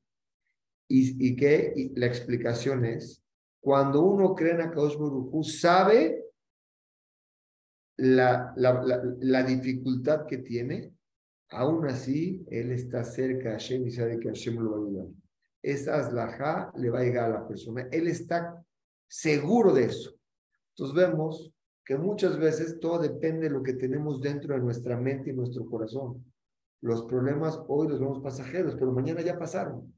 Y, 0.87 1.27
y 1.27 1.35
que 1.35 1.91
la 1.95 2.05
explicación 2.05 2.85
es, 2.85 3.23
cuando 3.61 4.01
uno 4.01 4.35
cree 4.35 4.53
en 4.53 4.61
Akadosh 4.61 4.97
Baruj 4.97 5.45
sabe 5.45 6.25
la, 7.97 8.53
la, 8.57 8.81
la, 8.83 9.01
la 9.19 9.43
dificultad 9.43 10.25
que 10.25 10.39
tiene, 10.39 10.93
aún 11.49 11.87
así, 11.87 12.43
él 12.49 12.71
está 12.71 13.03
cerca 13.03 13.49
de 13.49 13.55
Hashem 13.55 13.87
y 13.87 13.91
sabe 13.91 14.19
que 14.19 14.29
Hashem 14.29 14.55
lo 14.55 14.71
va 14.71 14.77
a 14.77 14.79
ayudar. 14.79 15.07
Esa 15.61 15.99
aslajá 15.99 16.71
le 16.75 16.89
va 16.89 16.99
a 16.99 17.03
llegar 17.03 17.25
a 17.25 17.41
la 17.41 17.47
persona. 17.47 17.87
Él 17.91 18.07
está 18.07 18.65
seguro 19.11 19.73
de 19.73 19.85
eso. 19.85 20.13
Entonces 20.69 20.95
vemos 20.95 21.51
que 21.83 21.97
muchas 21.97 22.37
veces 22.39 22.79
todo 22.79 22.97
depende 22.99 23.49
de 23.49 23.49
lo 23.49 23.61
que 23.61 23.73
tenemos 23.73 24.21
dentro 24.21 24.55
de 24.55 24.61
nuestra 24.61 24.97
mente 24.97 25.31
y 25.31 25.33
nuestro 25.33 25.65
corazón. 25.65 26.25
Los 26.79 27.03
problemas 27.03 27.59
hoy 27.67 27.89
los 27.89 27.99
vemos 27.99 28.21
pasajeros, 28.21 28.75
pero 28.75 28.93
mañana 28.93 29.21
ya 29.21 29.37
pasaron. 29.37 29.93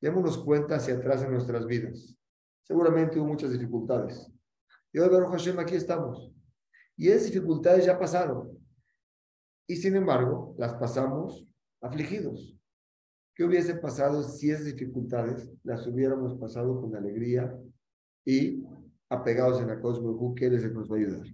Démonos 0.00 0.38
cuenta 0.38 0.76
hacia 0.76 0.94
atrás 0.94 1.22
en 1.22 1.32
nuestras 1.32 1.66
vidas. 1.66 2.16
Seguramente 2.62 3.18
hubo 3.18 3.26
muchas 3.28 3.52
dificultades. 3.52 4.26
Y 4.90 4.98
hoy, 5.00 5.10
Baruch 5.10 5.32
Hashem, 5.32 5.58
aquí 5.58 5.74
estamos. 5.74 6.32
Y 6.96 7.08
esas 7.08 7.26
dificultades 7.26 7.84
ya 7.84 7.98
pasaron. 7.98 8.58
Y 9.66 9.76
sin 9.76 9.96
embargo, 9.96 10.54
las 10.56 10.74
pasamos 10.74 11.46
afligidos. 11.82 12.58
¿Qué 13.34 13.44
hubiese 13.44 13.74
pasado 13.74 14.22
si 14.22 14.50
esas 14.50 14.64
dificultades 14.64 15.52
las 15.62 15.86
hubiéramos 15.86 16.38
pasado 16.38 16.80
con 16.80 16.96
alegría 16.96 17.54
y 18.26 18.62
apegados 19.08 19.62
en 19.62 19.68
la 19.68 19.80
Cosmo 19.80 20.34
que 20.34 20.46
Él 20.46 20.56
es 20.56 20.64
el 20.64 20.70
que 20.70 20.74
nos 20.74 20.90
va 20.90 20.96
a 20.96 20.98
ayudar? 20.98 21.26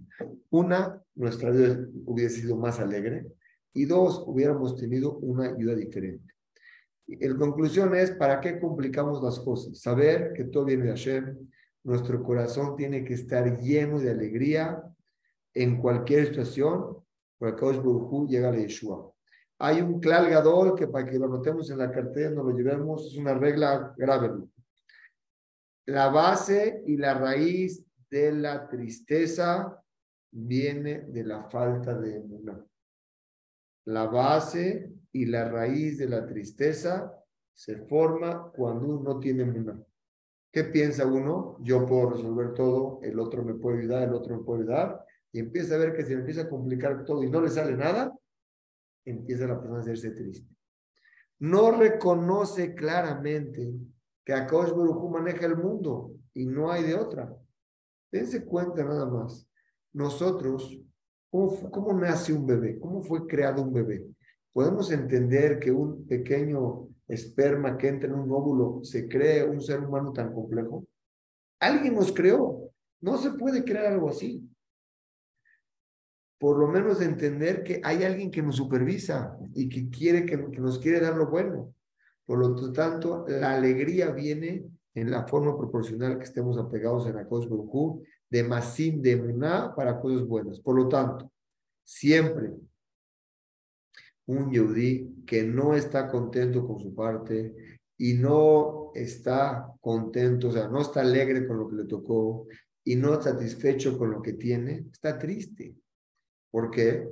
Una, 0.49 1.01
nuestra 1.15 1.51
vida 1.51 1.85
hubiese 2.05 2.41
sido 2.41 2.55
más 2.55 2.79
alegre. 2.79 3.25
Y 3.73 3.85
dos, 3.85 4.23
hubiéramos 4.25 4.77
tenido 4.77 5.17
una 5.17 5.49
ayuda 5.49 5.75
diferente. 5.75 6.33
En 7.07 7.37
conclusión 7.37 7.93
es, 7.95 8.11
¿para 8.11 8.39
qué 8.39 8.59
complicamos 8.59 9.21
las 9.21 9.39
cosas? 9.39 9.77
Saber 9.79 10.31
que 10.33 10.45
todo 10.45 10.65
viene 10.65 10.85
de 10.85 10.89
Hashem. 10.91 11.37
Nuestro 11.83 12.23
corazón 12.23 12.77
tiene 12.77 13.03
que 13.03 13.15
estar 13.15 13.59
lleno 13.59 13.99
de 13.99 14.11
alegría 14.11 14.81
en 15.53 15.81
cualquier 15.81 16.27
situación 16.27 17.03
por 17.37 17.55
Baruj 17.59 18.29
llega 18.29 18.49
a 18.49 18.55
Yeshua. 18.55 19.11
Hay 19.59 19.81
un 19.81 19.99
clal 19.99 20.29
gadol 20.29 20.75
que 20.75 20.87
para 20.87 21.05
que 21.05 21.19
lo 21.19 21.27
notemos 21.27 21.69
en 21.69 21.77
la 21.77 21.91
cartera, 21.91 22.29
nos 22.29 22.45
lo 22.45 22.57
llevemos, 22.57 23.05
es 23.05 23.17
una 23.17 23.33
regla 23.33 23.93
grave. 23.97 24.31
La 25.85 26.09
base 26.09 26.83
y 26.85 26.97
la 26.97 27.13
raíz 27.13 27.83
de 28.09 28.31
la 28.31 28.67
tristeza 28.69 29.83
viene 30.31 31.01
de 31.01 31.23
la 31.23 31.43
falta 31.49 31.99
de 31.99 32.17
emuná. 32.17 32.65
La 33.85 34.05
base 34.05 34.93
y 35.11 35.25
la 35.25 35.49
raíz 35.49 35.97
de 35.97 36.07
la 36.07 36.25
tristeza 36.25 37.13
se 37.53 37.77
forma 37.85 38.51
cuando 38.51 38.87
uno 38.87 39.13
no 39.13 39.19
tiene 39.19 39.43
emuná. 39.43 39.77
¿Qué 40.51 40.63
piensa 40.65 41.05
uno? 41.05 41.57
Yo 41.61 41.85
puedo 41.85 42.11
resolver 42.11 42.53
todo, 42.53 42.99
el 43.01 43.19
otro 43.19 43.43
me 43.43 43.55
puede 43.55 43.79
ayudar, 43.79 44.03
el 44.03 44.13
otro 44.13 44.37
me 44.37 44.43
puede 44.43 44.61
ayudar 44.61 45.03
y 45.31 45.39
empieza 45.39 45.75
a 45.75 45.79
ver 45.79 45.93
que 45.95 46.03
le 46.03 46.13
empieza 46.13 46.43
a 46.43 46.49
complicar 46.49 47.03
todo 47.03 47.23
y 47.23 47.29
no 47.29 47.41
le 47.41 47.49
sale 47.49 47.75
nada, 47.75 48.15
empieza 49.03 49.47
la 49.47 49.57
persona 49.57 49.79
a 49.79 49.81
hacerse 49.81 50.11
triste. 50.11 50.47
No 51.39 51.71
reconoce 51.71 52.73
claramente 52.73 53.73
que 54.25 54.33
Akash 54.33 54.71
Baruj 54.71 55.11
maneja 55.11 55.45
el 55.45 55.57
mundo 55.57 56.11
y 56.33 56.45
no 56.45 56.71
hay 56.71 56.83
de 56.83 56.95
otra. 56.95 57.35
Dense 58.11 58.45
cuenta 58.45 58.83
nada 58.83 59.05
más. 59.05 59.47
Nosotros, 59.91 60.79
¿cómo, 61.29 61.71
¿cómo 61.71 61.93
nace 61.93 62.33
un 62.33 62.45
bebé? 62.45 62.79
¿Cómo 62.79 63.01
fue 63.03 63.27
creado 63.27 63.61
un 63.61 63.73
bebé? 63.73 64.05
Podemos 64.51 64.91
entender 64.91 65.59
que 65.59 65.71
un 65.71 66.05
pequeño 66.05 66.87
esperma 67.07 67.77
que 67.77 67.87
entra 67.87 68.09
en 68.09 68.15
un 68.15 68.31
óvulo 68.31 68.83
se 68.83 69.07
cree 69.07 69.43
un 69.43 69.61
ser 69.61 69.79
humano 69.79 70.13
tan 70.13 70.33
complejo. 70.33 70.85
Alguien 71.59 71.95
nos 71.95 72.11
creó. 72.11 72.69
No 73.01 73.17
se 73.17 73.31
puede 73.31 73.63
crear 73.63 73.93
algo 73.93 74.09
así 74.09 74.49
por 76.43 76.59
lo 76.59 76.67
menos 76.67 77.01
entender 77.01 77.63
que 77.63 77.79
hay 77.85 78.03
alguien 78.03 78.29
que 78.29 78.41
nos 78.41 78.57
supervisa 78.57 79.39
y 79.55 79.69
que 79.69 79.89
quiere 79.89 80.25
que, 80.25 80.35
nos 80.35 80.77
quiere 80.77 80.99
dar 80.99 81.15
lo 81.15 81.29
bueno. 81.29 81.73
Por 82.25 82.39
lo 82.39 82.71
tanto, 82.71 83.25
la 83.27 83.55
alegría 83.55 84.11
viene 84.11 84.65
en 84.93 85.11
la 85.11 85.27
forma 85.27 85.57
proporcional 85.57 86.17
que 86.17 86.23
estemos 86.23 86.57
apegados 86.57 87.07
en 87.07 87.15
la 87.15 87.27
cosa 87.27 87.49
de 88.29 88.43
Masim 88.43 89.01
de 89.01 89.15
Muná 89.15 89.73
para 89.75 89.99
cosas 89.99 90.25
buenas. 90.25 90.59
Por 90.59 90.75
lo 90.75 90.87
tanto, 90.87 91.31
siempre 91.83 92.53
un 94.25 94.51
Yehudi 94.51 95.23
que 95.25 95.43
no 95.43 95.75
está 95.75 96.07
contento 96.09 96.65
con 96.65 96.79
su 96.79 96.95
parte 96.95 97.79
y 97.97 98.13
no 98.13 98.91
está 98.93 99.67
contento, 99.81 100.49
o 100.49 100.51
sea, 100.51 100.67
no 100.67 100.81
está 100.81 101.01
alegre 101.01 101.45
con 101.45 101.57
lo 101.57 101.69
que 101.69 101.75
le 101.75 101.85
tocó 101.85 102.47
y 102.83 102.95
no 102.95 103.21
satisfecho 103.21 103.97
con 103.97 104.11
lo 104.11 104.21
que 104.21 104.33
tiene, 104.33 104.85
está 104.91 105.17
triste. 105.17 105.75
¿Por 106.51 106.69
qué? 106.69 107.07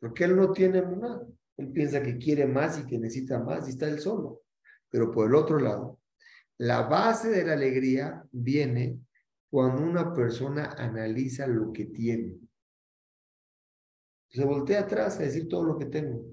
Porque 0.00 0.24
él 0.24 0.36
no 0.36 0.52
tiene 0.52 0.80
nada. 0.82 1.26
Él 1.56 1.72
piensa 1.72 2.02
que 2.02 2.18
quiere 2.18 2.46
más 2.46 2.78
y 2.78 2.86
que 2.86 2.98
necesita 2.98 3.40
más 3.40 3.66
y 3.66 3.70
está 3.70 3.88
él 3.88 3.98
solo. 3.98 4.42
Pero 4.90 5.10
por 5.10 5.28
el 5.28 5.34
otro 5.34 5.58
lado, 5.58 5.98
la 6.58 6.82
base 6.82 7.30
de 7.30 7.44
la 7.44 7.52
alegría 7.52 8.24
viene 8.32 9.00
cuando 9.50 9.82
una 9.82 10.12
persona 10.12 10.74
analiza 10.76 11.46
lo 11.46 11.72
que 11.72 11.86
tiene. 11.86 12.36
Se 14.28 14.44
voltea 14.44 14.80
atrás 14.80 15.18
a 15.18 15.22
decir 15.22 15.48
todo 15.48 15.64
lo 15.64 15.78
que 15.78 15.86
tengo. 15.86 16.24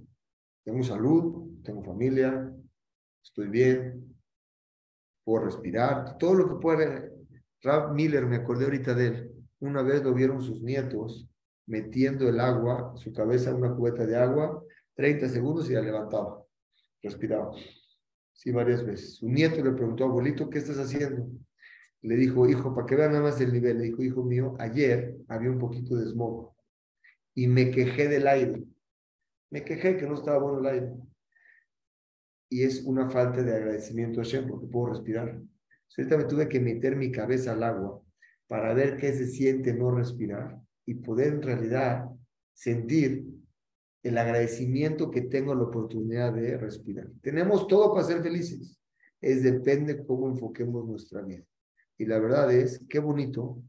Tengo 0.64 0.84
salud, 0.84 1.62
tengo 1.64 1.84
familia, 1.84 2.52
estoy 3.24 3.48
bien, 3.48 4.16
puedo 5.24 5.46
respirar, 5.46 6.18
todo 6.18 6.34
lo 6.34 6.50
que 6.50 6.56
puede. 6.56 7.12
Rab 7.62 7.94
Miller, 7.94 8.26
me 8.26 8.38
acordé 8.38 8.66
ahorita 8.66 8.94
de 8.94 9.08
él. 9.08 9.32
Una 9.60 9.82
vez 9.82 10.04
lo 10.04 10.14
vieron 10.14 10.42
sus 10.42 10.62
nietos 10.62 11.30
metiendo 11.68 12.30
el 12.30 12.40
agua, 12.40 12.94
su 12.96 13.12
cabeza 13.12 13.50
en 13.50 13.58
una 13.58 13.74
cubeta 13.74 14.06
de 14.06 14.16
agua, 14.16 14.64
30 14.96 15.30
segundos 15.30 15.70
y 15.70 15.74
la 15.74 15.82
levantaba, 15.82 16.44
respiraba. 17.02 17.52
Sí, 18.36 18.52
varias 18.52 18.86
veces. 18.86 19.16
Su 19.16 19.30
nieto 19.30 19.64
le 19.64 19.72
preguntó, 19.72 20.04
abuelito, 20.04 20.50
¿qué 20.50 20.60
estás 20.60 20.78
haciendo? 20.78 21.28
Le 22.02 22.16
dijo, 22.16 22.48
hijo, 22.48 22.76
para 22.76 22.86
que 22.86 22.96
vean 22.96 23.14
nada 23.14 23.24
más 23.24 23.40
el 23.42 23.52
nivel, 23.52 23.78
le 23.78 23.86
dijo, 23.86 24.04
hijo 24.04 24.24
mío, 24.24 24.56
ayer 24.60 25.16
había 25.28 25.50
un 25.50 25.58
poquito 25.58 25.96
de 25.96 26.06
smog 26.06 26.54
y 27.34 27.48
me 27.48 27.72
quejé 27.72 28.08
del 28.08 28.28
aire. 28.28 28.64
Me 29.50 29.64
quejé 29.64 29.98
que 29.98 30.06
no 30.06 30.16
estaba 30.16 30.38
bueno 30.38 30.60
el 30.60 30.66
aire. 30.68 30.92
Y 32.50 32.64
es 32.64 32.84
una 32.84 33.10
falta 33.10 33.42
de 33.42 33.56
agradecimiento 33.56 34.22
a 34.22 34.24
Shem 34.24 34.48
porque 34.48 34.68
puedo 34.68 34.94
respirar. 34.94 35.42
Ahorita 35.98 36.18
me 36.18 36.26
tuve 36.26 36.50
que 36.50 36.60
meter 36.60 36.96
mi 36.96 37.12
cabeza 37.12 37.54
al 37.54 37.64
agua 37.64 38.02
para 38.48 38.74
ver 38.74 38.98
qué 38.98 39.14
se 39.14 39.28
siente 39.28 39.74
no 39.74 39.92
respirar 39.92 40.60
y 40.86 40.96
poder 40.96 41.36
en 41.36 41.42
realidad 41.42 42.06
sentir 42.54 43.26
el 44.06 44.20
agradecimiento 44.20 45.10
que 45.10 45.22
tengo 45.22 45.56
la 45.56 45.64
oportunidad 45.64 46.32
de 46.32 46.58
respirar. 46.58 47.08
Tenemos 47.22 47.68
todo 47.68 47.92
para 47.92 48.06
ser 48.06 48.22
felices. 48.22 48.80
Es 49.20 49.42
depende 49.42 50.06
cómo 50.06 50.30
enfoquemos 50.30 50.86
nuestra 50.86 51.24
vida. 51.24 51.44
Y 51.98 52.06
la 52.06 52.20
verdad 52.20 52.52
es, 52.52 52.86
qué 52.88 53.00
bonito 53.00 53.64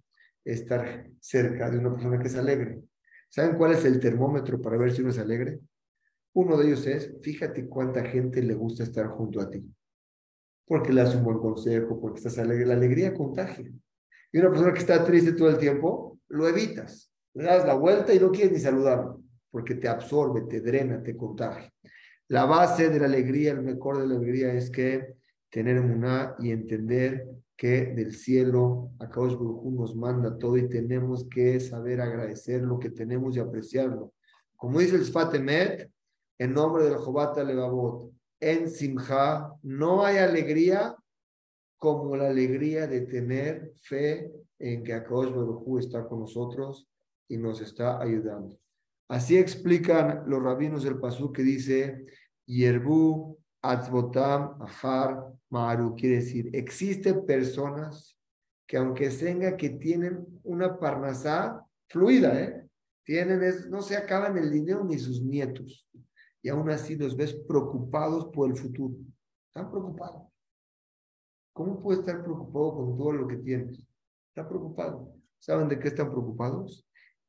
estar 0.44 1.08
cerca 1.20 1.70
de 1.70 1.78
una 1.78 1.92
persona 1.92 2.18
que 2.18 2.26
es 2.26 2.36
alegre. 2.36 2.82
¿Saben 3.30 3.56
cuál 3.56 3.72
es 3.72 3.86
el 3.86 3.98
termómetro 3.98 4.60
para 4.60 4.76
ver 4.76 4.92
si 4.92 5.00
uno 5.00 5.10
es 5.10 5.18
alegre? 5.18 5.58
Uno 6.34 6.58
de 6.58 6.66
ellos 6.66 6.86
es, 6.86 7.14
fíjate 7.22 7.66
cuánta 7.66 8.04
gente 8.04 8.42
le 8.42 8.52
gusta 8.52 8.82
estar 8.82 9.06
junto 9.06 9.40
a 9.40 9.48
ti. 9.48 9.64
Porque 10.66 10.92
le 10.92 11.02
das 11.02 11.14
un 11.14 11.24
buen 11.24 11.38
consejo, 11.38 11.98
porque 11.98 12.18
estás 12.18 12.38
alegre. 12.38 12.66
La 12.66 12.74
alegría 12.74 13.14
contagia. 13.14 13.72
Y 14.32 14.38
una 14.38 14.50
persona 14.50 14.74
que 14.74 14.80
está 14.80 15.02
triste 15.02 15.32
todo 15.32 15.48
el 15.48 15.56
tiempo, 15.56 16.20
lo 16.28 16.46
evitas. 16.46 17.10
Le 17.32 17.44
das 17.44 17.66
la 17.66 17.72
vuelta 17.72 18.12
y 18.12 18.18
no 18.18 18.30
quieres 18.30 18.52
ni 18.52 18.58
saludarlo, 18.58 19.22
porque 19.56 19.76
te 19.76 19.88
absorbe, 19.88 20.42
te 20.42 20.60
drena, 20.60 21.02
te 21.02 21.16
contagia. 21.16 21.72
La 22.28 22.44
base 22.44 22.90
de 22.90 23.00
la 23.00 23.06
alegría, 23.06 23.52
el 23.52 23.62
mejor 23.62 23.98
de 23.98 24.06
la 24.06 24.16
alegría 24.16 24.52
es 24.52 24.68
que 24.68 25.14
tener 25.48 25.80
una 25.80 26.36
y 26.40 26.50
entender 26.50 27.26
que 27.56 27.86
del 27.94 28.12
cielo 28.14 28.90
Akaosh 28.98 29.32
Baruj 29.32 29.72
nos 29.72 29.96
manda 29.96 30.36
todo 30.36 30.58
y 30.58 30.68
tenemos 30.68 31.26
que 31.30 31.58
saber 31.58 32.02
agradecer 32.02 32.60
lo 32.60 32.78
que 32.78 32.90
tenemos 32.90 33.34
y 33.34 33.40
apreciarlo. 33.40 34.12
Como 34.56 34.78
dice 34.78 34.96
el 34.96 35.06
Sfatemet, 35.06 35.90
en 36.36 36.52
nombre 36.52 36.84
del 36.84 36.98
Jobata 36.98 37.42
Levavot, 37.42 38.12
en 38.38 38.68
Simha 38.68 39.54
no 39.62 40.04
hay 40.04 40.18
alegría 40.18 40.94
como 41.78 42.14
la 42.14 42.28
alegría 42.28 42.86
de 42.86 43.06
tener 43.06 43.72
fe 43.80 44.30
en 44.58 44.84
que 44.84 44.92
Akadosh 44.92 45.30
Baruj 45.30 45.78
está 45.78 46.06
con 46.06 46.20
nosotros 46.20 46.86
y 47.26 47.38
nos 47.38 47.62
está 47.62 47.98
ayudando. 48.02 48.58
Así 49.08 49.36
explican 49.38 50.24
los 50.26 50.42
rabinos 50.42 50.82
del 50.82 50.98
Pasú 50.98 51.32
que 51.32 51.42
dice, 51.42 52.06
Yerbu 52.46 53.38
Atzbotam 53.62 54.60
Ahar 54.60 55.32
Maru, 55.50 55.94
quiere 55.94 56.16
decir, 56.16 56.50
existen 56.52 57.24
personas 57.24 58.16
que 58.66 58.76
aunque 58.76 59.08
tenga 59.10 59.56
que 59.56 59.70
tienen 59.70 60.26
una 60.42 60.78
parnasá 60.78 61.64
fluida, 61.88 62.40
¿eh? 62.40 62.68
tienen, 63.04 63.42
es, 63.42 63.68
no 63.68 63.80
se 63.80 63.96
acaban 63.96 64.36
el 64.36 64.50
dinero 64.50 64.84
ni 64.84 64.98
sus 64.98 65.22
nietos, 65.22 65.88
y 66.42 66.48
aún 66.48 66.68
así 66.70 66.96
los 66.96 67.16
ves 67.16 67.34
preocupados 67.46 68.26
por 68.26 68.50
el 68.50 68.56
futuro. 68.56 68.96
Están 69.48 69.70
preocupados. 69.70 70.22
¿Cómo 71.52 71.80
puede 71.80 72.00
estar 72.00 72.22
preocupado 72.22 72.74
con 72.74 72.98
todo 72.98 73.12
lo 73.12 73.26
que 73.26 73.36
tienes? 73.36 73.78
Está 74.28 74.48
preocupado. 74.48 75.14
¿Saben 75.38 75.68
de 75.68 75.78
qué 75.78 75.88
están 75.88 76.10
preocupados? 76.10 76.85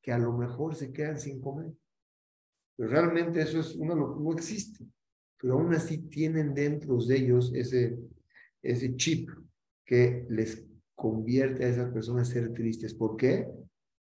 Que 0.08 0.14
a 0.14 0.18
lo 0.18 0.32
mejor 0.32 0.74
se 0.74 0.94
quedan 0.94 1.20
sin 1.20 1.42
comer. 1.42 1.74
Pero 2.78 2.90
realmente 2.90 3.42
eso 3.42 3.60
es 3.60 3.76
una, 3.76 3.94
no 3.94 4.32
existe. 4.32 4.86
Pero 5.38 5.56
aún 5.56 5.74
así 5.74 5.98
tienen 5.98 6.54
dentro 6.54 6.96
de 6.96 7.18
ellos 7.18 7.52
ese, 7.54 8.00
ese 8.64 8.96
chip 8.96 9.30
que 9.84 10.26
les 10.30 10.66
convierte 10.96 11.66
a 11.66 11.68
esas 11.68 11.92
personas 11.92 12.30
a 12.30 12.32
ser 12.32 12.54
tristes. 12.54 12.94
¿Por 12.94 13.18
qué? 13.18 13.52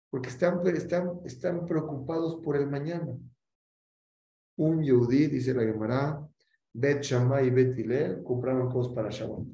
Porque 0.09 0.29
están, 0.29 0.65
están, 0.67 1.19
están 1.25 1.65
preocupados 1.65 2.41
por 2.41 2.55
el 2.55 2.67
mañana. 2.67 3.13
Un 4.55 4.81
Yehudi, 4.81 5.27
dice 5.27 5.53
la 5.53 5.63
Gemara, 5.63 6.25
Bet 6.71 7.01
Shammai 7.01 7.47
y 7.47 7.49
Bet 7.49 7.77
Hillel 7.77 8.23
compraron 8.23 8.71
cosas 8.71 8.93
para 8.93 9.09
Shabbat. 9.09 9.45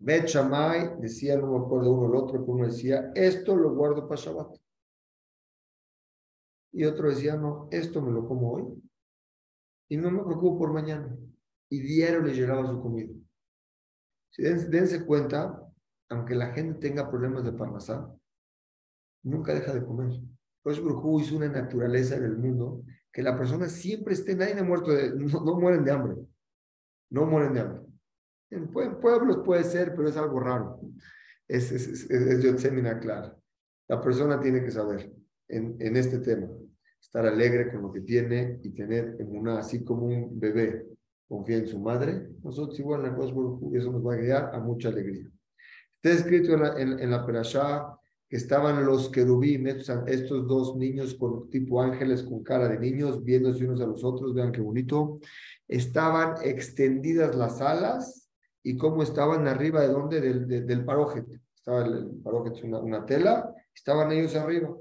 Bet 0.00 0.26
Shammai 0.26 1.00
decía, 1.00 1.38
no 1.38 1.50
me 1.50 1.64
acuerdo 1.64 1.94
uno 1.94 2.08
el 2.08 2.14
otro, 2.14 2.40
pero 2.40 2.52
uno 2.52 2.66
decía, 2.66 3.10
esto 3.14 3.56
lo 3.56 3.74
guardo 3.74 4.06
para 4.06 4.20
Shabbat. 4.20 4.61
Y 6.72 6.84
otro 6.84 7.10
decía, 7.10 7.36
no, 7.36 7.68
esto 7.70 8.00
me 8.00 8.10
lo 8.10 8.26
como 8.26 8.52
hoy 8.52 8.82
y 9.92 9.96
no 9.98 10.10
me 10.10 10.22
preocupo 10.22 10.60
por 10.60 10.72
mañana. 10.72 11.14
Y 11.68 11.80
diario 11.80 12.22
le 12.22 12.32
llegaba 12.32 12.66
su 12.66 12.80
comida. 12.80 13.12
Si 14.30 14.42
dense, 14.42 15.04
cuenta, 15.04 15.62
aunque 16.08 16.34
la 16.34 16.52
gente 16.52 16.80
tenga 16.80 17.10
problemas 17.10 17.44
de 17.44 17.52
parnasá, 17.52 18.10
nunca 19.22 19.52
deja 19.52 19.74
de 19.74 19.84
comer. 19.84 20.18
Pues 20.62 20.82
Brujú 20.82 21.20
hizo 21.20 21.36
una 21.36 21.48
naturaleza 21.48 22.16
en 22.16 22.24
el 22.24 22.38
mundo 22.38 22.84
que 23.12 23.22
la 23.22 23.36
persona 23.36 23.68
siempre 23.68 24.14
esté, 24.14 24.34
nadie 24.34 24.58
ha 24.58 24.64
muerto, 24.64 24.92
de, 24.92 25.10
no, 25.10 25.60
mueren 25.60 25.84
de 25.84 25.90
hambre. 25.90 26.16
No 27.10 27.26
mueren 27.26 27.52
de 27.52 27.60
hambre. 27.60 27.82
En 28.48 28.70
pueblos 28.70 29.42
puede 29.44 29.64
ser, 29.64 29.94
pero 29.94 30.08
es 30.08 30.16
algo 30.16 30.40
raro. 30.40 30.80
Es, 31.46 31.70
es, 31.70 31.86
es, 31.86 32.10
es 32.10 32.98
claro. 33.00 33.38
La 33.88 34.00
persona 34.00 34.40
tiene 34.40 34.64
que 34.64 34.70
saber 34.70 35.12
en, 35.48 35.76
en 35.78 35.96
este 35.98 36.18
tema 36.18 36.48
estar 37.12 37.26
alegre 37.26 37.70
con 37.70 37.82
lo 37.82 37.92
que 37.92 38.00
tiene 38.00 38.58
y 38.62 38.70
tener 38.70 39.16
en 39.18 39.36
una, 39.36 39.58
así 39.58 39.84
como 39.84 40.06
un 40.06 40.40
bebé 40.40 40.86
confía 41.28 41.58
en 41.58 41.66
su 41.66 41.78
madre, 41.78 42.28
nosotros 42.42 42.78
igual 42.80 43.04
en 43.04 43.12
la 43.12 43.78
eso 43.78 43.92
nos 43.92 44.06
va 44.06 44.14
a 44.14 44.16
guiar 44.16 44.50
a 44.54 44.60
mucha 44.60 44.88
alegría. 44.88 45.30
Está 45.96 46.10
escrito 46.10 46.54
en 46.54 46.60
la, 46.62 46.80
en, 46.80 46.98
en 46.98 47.10
la 47.10 47.26
perashá 47.26 47.98
que 48.30 48.36
estaban 48.36 48.86
los 48.86 49.10
querubim, 49.10 49.66
estos, 49.66 50.48
dos 50.48 50.74
niños 50.76 51.14
con 51.14 51.50
tipo 51.50 51.82
ángeles 51.82 52.22
con 52.22 52.42
cara 52.42 52.66
de 52.66 52.78
niños, 52.78 53.22
viéndose 53.22 53.66
unos 53.66 53.82
a 53.82 53.86
los 53.86 54.02
otros, 54.04 54.32
vean 54.32 54.50
qué 54.50 54.62
bonito, 54.62 55.20
estaban 55.68 56.36
extendidas 56.42 57.36
las 57.36 57.60
alas 57.60 58.30
y 58.62 58.78
cómo 58.78 59.02
estaban 59.02 59.46
arriba 59.48 59.82
de 59.82 59.88
dónde, 59.88 60.22
del, 60.22 60.66
del, 60.66 60.84
parojet. 60.86 61.26
Estaba 61.54 61.84
el, 61.84 61.92
el 61.94 62.64
una, 62.64 62.78
una 62.78 63.04
tela, 63.04 63.54
estaban 63.74 64.10
ellos 64.12 64.34
arriba. 64.34 64.74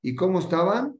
¿Y 0.00 0.14
cómo 0.14 0.38
estaban? 0.38 0.96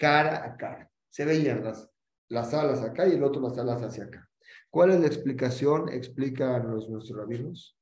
Cara 0.00 0.42
a 0.44 0.56
cara. 0.56 0.90
Se 1.10 1.26
veían 1.26 1.62
las, 1.62 1.88
las 2.28 2.54
alas 2.54 2.80
acá 2.80 3.06
y 3.06 3.12
el 3.12 3.22
otro 3.22 3.42
las 3.42 3.58
alas 3.58 3.82
hacia 3.82 4.04
acá. 4.04 4.26
¿Cuál 4.70 4.92
es 4.92 5.00
la 5.00 5.06
explicación? 5.06 5.90
Explican 5.90 6.70
los, 6.70 6.88
nuestros 6.88 7.18
rabinos. 7.18 7.76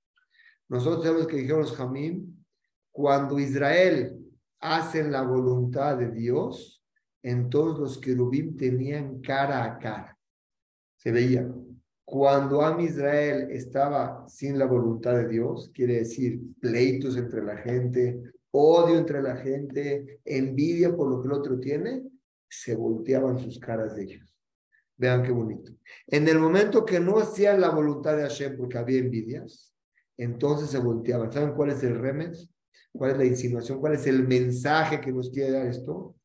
Nosotros 0.69 1.05
sabemos 1.05 1.29
que 1.29 1.37
dijeron 1.37 1.61
los 1.61 1.77
Jamín, 1.77 2.45
cuando 2.91 3.39
Israel 3.39 4.19
hace 4.59 5.05
la 5.05 5.23
voluntad 5.23 5.97
de 5.97 6.11
Dios, 6.11 6.83
entonces 7.23 7.79
los 7.79 7.99
querubín 7.99 8.57
tenían 8.57 9.21
cara 9.21 9.65
a 9.65 9.79
cara. 9.79 10.19
Se 10.97 11.13
veían. 11.13 11.69
Cuando 12.05 12.63
Am 12.63 12.81
Israel 12.81 13.49
estaba 13.51 14.27
sin 14.27 14.59
la 14.59 14.67
voluntad 14.67 15.15
de 15.15 15.29
Dios, 15.29 15.71
quiere 15.73 15.99
decir 15.99 16.41
pleitos 16.59 17.17
entre 17.17 17.45
la 17.45 17.59
gente, 17.59 18.21
odio 18.51 18.99
entre 18.99 19.23
la 19.23 19.37
gente, 19.37 20.21
envidia 20.25 20.95
por 20.95 21.09
lo 21.11 21.21
que 21.21 21.29
el 21.29 21.33
otro 21.33 21.61
tiene, 21.61 22.03
se 22.49 22.75
volteaban 22.75 23.39
sus 23.39 23.59
caras 23.59 23.95
de 23.95 24.05
ellos. 24.05 24.35
Vean 24.97 25.23
qué 25.23 25.31
bonito. 25.31 25.73
En 26.07 26.27
el 26.29 26.39
momento 26.39 26.85
que 26.85 26.99
no 26.99 27.19
hacían 27.19 27.61
la 27.61 27.71
voluntad 27.71 28.17
de 28.17 28.23
Hashem 28.23 28.57
porque 28.57 28.79
había 28.79 28.99
envidias, 28.99 29.73
entonces 30.17 30.71
se 30.71 30.79
volteaban. 30.79 31.33
¿Saben 31.33 31.55
cuál 31.55 31.71
es 31.71 31.83
el 31.85 31.99
remes? 31.99 32.51
¿Cuál 32.93 33.13
es 33.13 33.19
la 33.19 33.25
insinuación? 33.25 33.79
¿Cuál 33.79 33.95
es 33.95 34.07
el 34.07 34.27
mensaje 34.27 35.01
que 35.01 35.13
nos 35.13 35.31
quiere 35.31 35.53
dar 35.53 35.67
esto? 35.67 36.17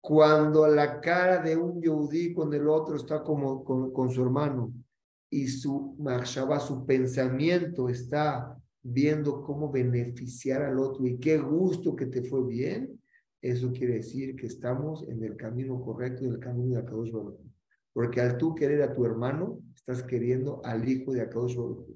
Cuando 0.00 0.66
la 0.66 1.00
cara 1.00 1.42
de 1.42 1.56
un 1.56 1.82
yudí 1.82 2.32
con 2.32 2.54
el 2.54 2.66
otro 2.68 2.96
está 2.96 3.22
como 3.22 3.62
con, 3.62 4.10
su 4.10 4.22
hermano 4.22 4.72
y 5.28 5.46
su 5.46 5.94
su 6.60 6.86
pensamiento 6.86 7.90
está 7.90 8.59
viendo 8.82 9.42
cómo 9.42 9.70
beneficiar 9.70 10.62
al 10.62 10.78
otro 10.78 11.06
y 11.06 11.18
qué 11.18 11.38
gusto 11.38 11.94
que 11.94 12.06
te 12.06 12.22
fue 12.22 12.46
bien, 12.46 13.00
eso 13.42 13.72
quiere 13.72 13.94
decir 13.94 14.36
que 14.36 14.46
estamos 14.46 15.06
en 15.08 15.22
el 15.24 15.36
camino 15.36 15.80
correcto, 15.80 16.24
en 16.24 16.32
el 16.32 16.40
camino 16.40 16.74
de 16.74 16.80
Akadosh 16.80 17.10
Baruch. 17.10 17.40
Porque 17.92 18.20
al 18.20 18.36
tú 18.36 18.54
querer 18.54 18.82
a 18.82 18.92
tu 18.92 19.04
hermano, 19.04 19.60
estás 19.74 20.02
queriendo 20.02 20.60
al 20.64 20.88
hijo 20.88 21.12
de 21.12 21.22
Akadosh 21.22 21.56
Baruch. 21.56 21.86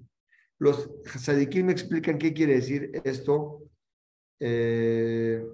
Los 0.58 0.90
sadikim 1.18 1.66
me 1.66 1.72
explican 1.72 2.18
qué 2.18 2.32
quiere 2.32 2.54
decir 2.54 2.90
esto. 3.04 3.62
Eh, 4.40 5.44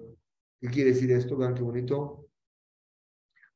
¿Qué 0.61 0.67
quiere 0.67 0.91
decir 0.91 1.11
esto? 1.11 1.35
Vean 1.37 1.55
qué 1.55 1.63
bonito. 1.63 2.27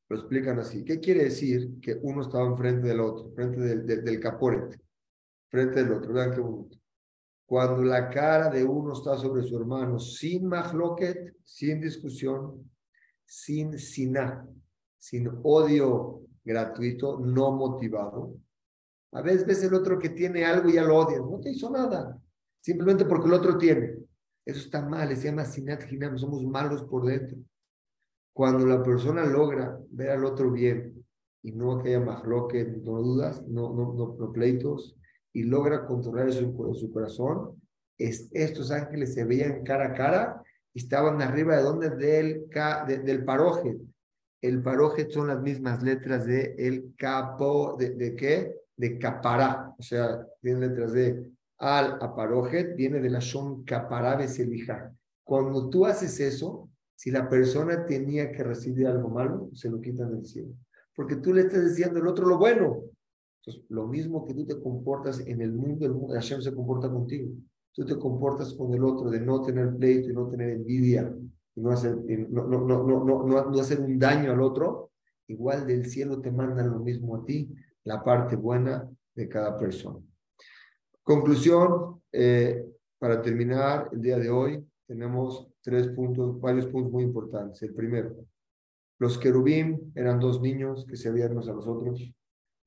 Lo 0.10 0.18
explican 0.18 0.60
así. 0.60 0.84
¿Qué 0.84 1.00
quiere 1.00 1.26
decir 1.26 1.80
que 1.82 1.98
uno 2.02 2.22
estaba 2.22 2.48
enfrente 2.48 2.88
del 2.88 3.00
otro, 3.00 3.32
frente 3.34 3.60
del, 3.60 3.86
del, 3.86 4.04
del 4.04 4.22
frente 5.50 5.84
del 5.84 5.94
otro? 5.94 6.14
Vean 6.14 6.32
qué 6.32 6.40
bonito. 6.42 6.78
Cuando 7.46 7.84
la 7.84 8.10
cara 8.10 8.50
de 8.50 8.64
uno 8.64 8.94
está 8.94 9.18
sobre 9.18 9.44
su 9.44 9.56
hermano, 9.58 10.00
sin 10.00 10.48
mahloket, 10.48 11.36
sin 11.44 11.80
discusión, 11.80 12.72
sin 13.24 13.78
siná, 13.78 14.48
sin 14.98 15.30
odio 15.44 16.22
gratuito, 16.44 17.20
no 17.20 17.52
motivado. 17.52 18.36
A 19.12 19.22
veces 19.22 19.46
ves 19.46 19.64
el 19.64 19.74
otro 19.74 20.00
que 20.00 20.10
tiene 20.10 20.44
algo 20.44 20.70
y 20.70 20.74
ya 20.74 20.84
lo 20.84 20.98
odias, 20.98 21.22
no 21.22 21.40
te 21.40 21.52
hizo 21.52 21.70
nada, 21.70 22.20
simplemente 22.60 23.06
porque 23.06 23.28
el 23.28 23.34
otro 23.34 23.58
tiene. 23.58 23.96
Eso 24.44 24.60
está 24.60 24.82
mal, 24.82 25.16
se 25.16 25.28
llama 25.28 25.46
sinat 25.46 25.92
hinam, 25.92 26.18
somos 26.18 26.44
malos 26.44 26.84
por 26.84 27.06
dentro. 27.06 27.38
Cuando 28.34 28.66
la 28.66 28.84
persona 28.84 29.26
logra 29.26 29.80
ver 29.92 30.12
al 30.12 30.26
otro 30.26 30.52
bien 30.52 31.06
y 31.42 31.52
no 31.52 31.82
que 31.82 31.90
haya 31.90 32.00
mahloket, 32.00 32.84
no 32.84 33.02
dudas, 33.02 33.42
no, 33.48 33.74
no, 33.74 33.94
no, 33.94 34.16
no 34.20 34.32
pleitos, 34.32 34.96
y 35.36 35.44
logra 35.44 35.86
controlar 35.86 36.32
su, 36.32 36.92
corazón, 36.94 37.62
es, 37.98 38.30
estos 38.32 38.72
ángeles 38.72 39.14
se 39.14 39.26
veían 39.26 39.64
cara 39.64 39.88
a 39.88 39.94
cara 39.94 40.42
y 40.74 40.80
estaban 40.80 41.22
arriba 41.22 41.58
de 41.58 41.64
donde 41.64 41.90
del, 41.90 42.46
del 43.06 43.26
paroje. 43.26 43.78
El 44.42 44.64
paroje 44.64 45.12
son 45.12 45.28
las 45.28 45.42
mismas 45.42 45.84
letras 45.84 46.26
de 46.26 46.56
el 46.58 46.94
capo, 46.98 47.76
de, 47.78 47.90
de 47.92 48.16
qué? 48.16 48.56
De 48.78 48.98
capará, 48.98 49.74
o 49.78 49.84
sea, 49.84 50.26
tiene 50.42 50.70
letras 50.70 50.94
de 50.94 51.32
al 51.58 51.98
aparojet, 52.02 52.74
viene 52.78 53.02
de 53.02 53.10
la 53.10 53.20
son 53.20 53.66
capará 53.66 54.26
selija. 54.30 54.94
Cuando 55.26 55.70
tú 55.70 55.86
haces 55.86 56.18
eso, 56.22 56.70
si 56.96 57.12
la 57.12 57.28
persona 57.28 57.86
tenía 57.86 58.32
que 58.32 58.44
recibir 58.44 58.88
algo 58.88 59.10
malo, 59.10 59.50
se 59.54 59.70
lo 59.70 59.82
quitan 59.82 60.12
del 60.12 60.26
cielo. 60.26 60.54
Porque 60.96 61.18
tú 61.18 61.34
le 61.34 61.42
estás 61.42 61.66
diciendo 61.66 62.00
al 62.00 62.08
otro 62.08 62.26
lo 62.26 62.38
bueno. 62.38 62.84
Lo 63.70 63.88
mismo 63.88 64.26
que 64.26 64.34
tú 64.34 64.46
te 64.46 64.60
comportas 64.60 65.20
en 65.20 65.42
el 65.42 65.54
mundo, 65.54 65.86
el 65.86 65.94
mundo 65.94 66.14
Hashem 66.14 66.42
se 66.42 66.54
comporta 66.54 66.90
contigo. 66.90 67.30
Tú 67.74 67.86
te 67.86 67.98
comportas 67.98 68.54
con 68.54 68.74
el 68.74 68.84
otro 68.84 69.10
de 69.10 69.20
no 69.20 69.42
tener 69.42 69.76
pleito 69.76 70.10
y 70.10 70.14
no 70.14 70.28
tener 70.28 70.50
envidia 70.50 71.14
y 71.56 71.62
no 71.62 71.72
hacer, 71.72 71.96
no, 72.30 72.48
no, 72.48 72.64
no, 72.64 73.24
no, 73.26 73.60
hacer 73.60 73.82
un 73.82 74.00
daño 74.00 74.32
al 74.32 74.42
otro. 74.42 74.92
Igual 75.28 75.66
del 75.66 75.86
cielo 75.86 76.22
te 76.22 76.32
mandan 76.32 76.72
lo 76.72 76.80
mismo 76.80 77.16
a 77.16 77.26
ti, 77.26 77.54
la 77.84 78.04
parte 78.04 78.36
buena 78.36 78.90
de 79.14 79.28
cada 79.28 79.58
persona. 79.58 80.00
Conclusión, 81.04 82.02
eh, 82.12 82.66
para 82.98 83.22
terminar 83.22 83.90
el 83.92 84.02
día 84.02 84.18
de 84.18 84.30
hoy, 84.30 84.66
tenemos 84.88 85.48
tres 85.62 85.88
puntos, 85.90 86.40
varios 86.40 86.68
puntos 86.68 86.92
muy 86.92 87.04
importantes. 87.04 87.62
El 87.64 87.74
primero, 87.74 88.16
los 89.00 89.18
querubín 89.18 89.92
eran 89.96 90.20
dos 90.20 90.42
niños 90.42 90.86
que 90.88 90.96
se 90.96 91.12
unos 91.12 91.50
a 91.50 91.54
los 91.54 91.68
otros 91.68 92.14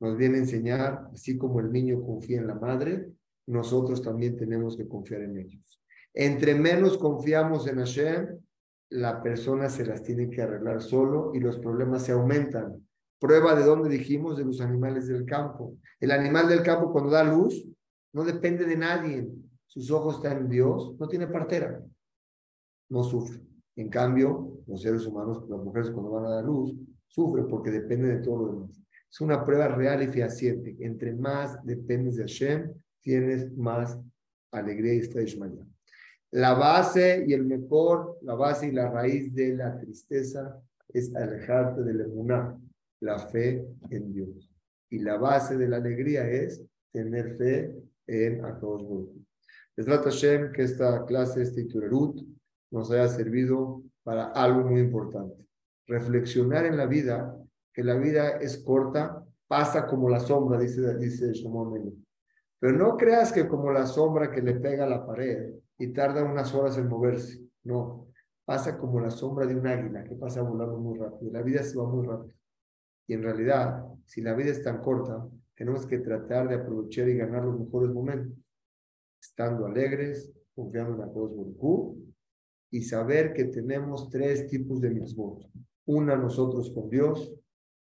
nos 0.01 0.17
viene 0.17 0.37
a 0.37 0.41
enseñar, 0.41 1.09
así 1.13 1.37
como 1.37 1.61
el 1.61 1.73
niño 1.73 2.03
confía 2.03 2.39
en 2.39 2.47
la 2.47 2.55
madre, 2.55 3.13
nosotros 3.47 4.03
también 4.03 4.37
tenemos 4.37 4.77
que 4.77 4.87
confiar 4.87 5.23
en 5.23 5.39
ellos. 5.39 5.83
Entre 6.15 6.55
menos 6.55 6.99
confiamos 6.99 7.67
en 7.67 7.79
Hashem, 7.79 8.39
la 8.91 9.23
persona 9.23 9.69
se 9.69 9.85
las 9.85 10.03
tiene 10.03 10.31
que 10.31 10.43
arreglar 10.43 10.81
solo 10.81 11.33
y 11.35 11.41
los 11.41 11.59
problemas 11.59 12.05
se 12.05 12.13
aumentan. 12.13 12.87
Prueba 13.19 13.55
de 13.55 13.65
dónde 13.65 13.89
dijimos 13.89 14.37
de 14.37 14.45
los 14.45 14.61
animales 14.61 15.09
del 15.09 15.25
campo. 15.25 15.77
El 16.01 16.11
animal 16.11 16.49
del 16.49 16.63
campo 16.63 16.93
cuando 16.93 17.11
da 17.11 17.25
luz 17.25 17.67
no 18.13 18.25
depende 18.25 18.65
de 18.65 18.77
nadie. 18.77 19.29
Sus 19.67 19.91
ojos 19.91 20.17
están 20.17 20.39
en 20.39 20.49
Dios, 20.49 20.97
no 20.99 21.09
tiene 21.09 21.27
partera, 21.27 21.83
no 22.89 23.03
sufre. 23.03 23.41
En 23.77 23.91
cambio, 23.91 24.63
los 24.67 24.83
seres 24.83 25.07
humanos, 25.07 25.45
las 25.49 25.61
mujeres 25.61 25.91
cuando 25.91 26.11
van 26.11 26.25
a 26.25 26.31
dar 26.31 26.45
luz, 26.45 26.75
sufren 27.07 27.47
porque 27.49 27.71
depende 27.71 28.09
de 28.09 28.23
todo 28.23 28.39
lo 28.39 28.53
demás. 28.53 28.83
Es 29.11 29.21
una 29.21 29.45
prueba 29.45 29.69
real 29.69 30.03
y 30.03 30.09
fehaciente. 30.09 30.77
Entre 30.81 31.15
más 31.15 31.65
dependes 31.65 32.17
de 32.17 32.23
Hashem, 32.23 32.73
tienes 33.01 33.57
más 33.57 33.99
alegría 34.53 34.95
y 34.95 34.99
está 34.99 35.21
La 36.31 36.55
base 36.55 37.25
y 37.27 37.33
el 37.33 37.47
mejor, 37.47 38.19
la 38.23 38.35
base 38.35 38.69
y 38.69 38.73
la 38.73 38.91
raíz 38.91 39.35
de 39.35 39.57
la 39.57 39.79
tristeza 39.79 40.61
es 40.89 41.15
alejarte 41.15 41.83
de 41.83 41.95
la 41.95 42.05
emuná, 42.05 42.59
la 43.01 43.19
fe 43.19 43.67
en 43.91 44.13
Dios. 44.13 44.51
Y 44.91 44.99
la 45.01 45.17
base 45.17 45.57
de 45.57 45.69
la 45.69 45.77
alegría 45.77 46.29
es 46.29 46.65
tener 46.93 47.37
fe 47.37 47.75
en 48.07 48.45
Akadosh 48.45 48.83
Baruch 48.83 49.29
trata 49.85 50.11
Hashem 50.11 50.53
que 50.53 50.63
esta 50.63 51.05
clase, 51.05 51.43
este 51.43 51.63
Iturerut, 51.63 52.21
nos 52.71 52.91
haya 52.91 53.09
servido 53.09 53.83
para 54.03 54.27
algo 54.33 54.69
muy 54.69 54.81
importante. 54.81 55.47
Reflexionar 55.87 56.67
en 56.67 56.77
la 56.77 56.87
vida, 56.87 57.37
que 57.79 57.85
la 57.85 57.95
vida 57.95 58.39
es 58.41 58.59
corta, 58.65 59.25
pasa 59.47 59.87
como 59.87 60.11
la 60.11 60.19
sombra, 60.19 60.59
dice, 60.59 60.99
dice 60.99 61.33
Shlomo 61.33 61.73
Pero 62.59 62.77
no 62.77 62.97
creas 62.97 63.33
que 63.33 63.47
como 63.47 63.71
la 63.71 63.87
sombra 63.87 64.33
que 64.33 64.43
le 64.43 64.57
pega 64.57 64.83
a 64.83 64.89
la 64.89 65.07
pared 65.07 65.55
y 65.79 65.93
tarda 65.93 66.25
unas 66.25 66.53
horas 66.57 66.77
en 66.77 66.89
moverse. 66.89 67.41
No, 67.63 68.09
pasa 68.45 68.77
como 68.77 68.99
la 68.99 69.13
sombra 69.13 69.47
de 69.47 69.55
un 69.55 69.65
águila 69.65 70.03
que 70.03 70.17
pasa 70.17 70.43
volando 70.43 70.77
muy 70.77 70.99
rápido. 70.99 71.31
La 71.31 71.43
vida 71.43 71.63
se 71.63 71.79
va 71.79 71.87
muy 71.87 72.05
rápido. 72.05 72.35
Y 73.07 73.15
en 73.15 73.23
realidad, 73.23 73.85
si 74.07 74.23
la 74.23 74.35
vida 74.35 74.51
es 74.51 74.65
tan 74.65 74.83
corta, 74.83 75.25
tenemos 75.55 75.87
que 75.87 75.99
tratar 75.99 76.49
de 76.49 76.57
aprovechar 76.57 77.09
y 77.09 77.17
ganar 77.17 77.45
los 77.45 77.61
mejores 77.61 77.91
momentos, 77.91 78.37
estando 79.23 79.67
alegres, 79.67 80.33
confiando 80.53 80.95
en 80.95 80.99
la 80.99 81.07
Baruj 81.07 81.97
y 82.73 82.83
saber 82.83 83.33
que 83.35 83.45
tenemos 83.45 84.11
tres 84.11 84.49
tipos 84.49 84.81
de 84.81 84.91
mitzvot. 84.91 85.49
Una 85.87 86.17
nosotros 86.17 86.73
con 86.75 86.91
Dios, 86.91 87.39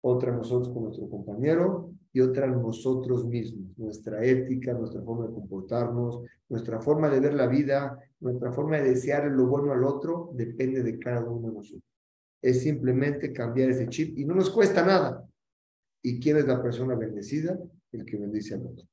otra 0.02 0.32
nosotros 0.32 0.74
con 0.74 0.84
nuestro 0.84 1.10
compañero 1.10 1.92
y 2.14 2.22
otra 2.22 2.48
nosotros 2.48 3.26
mismos. 3.26 3.78
Nuestra 3.78 4.24
ética, 4.24 4.74
nuestra 4.74 5.02
forma 5.02 5.28
de 5.28 5.34
comportarnos, 5.34 6.24
nuestra 6.50 6.80
forma 6.80 7.10
de 7.10 7.20
ver 7.20 7.34
la 7.34 7.48
vida, 7.48 8.00
nuestra 8.20 8.52
forma 8.52 8.78
de 8.78 8.90
desear 8.90 9.26
lo 9.26 9.48
bueno 9.48 9.72
al 9.72 9.84
otro, 9.84 10.32
depende 10.34 10.84
de 10.84 10.98
cada 10.98 11.24
uno 11.24 11.50
de 11.50 11.54
nosotros. 11.56 11.84
Es 12.42 12.62
simplemente 12.62 13.34
cambiar 13.34 13.70
ese 13.70 13.88
chip 13.90 14.18
y 14.18 14.26
no 14.26 14.36
nos 14.36 14.50
cuesta 14.50 14.86
nada. 14.86 15.28
¿Y 16.02 16.20
quién 16.20 16.38
es 16.38 16.48
la 16.48 16.62
persona 16.62 16.96
bendecida? 16.96 17.60
El 17.92 18.06
que 18.06 18.18
bendice 18.18 18.56
a 18.56 18.60
otro. 18.60 18.88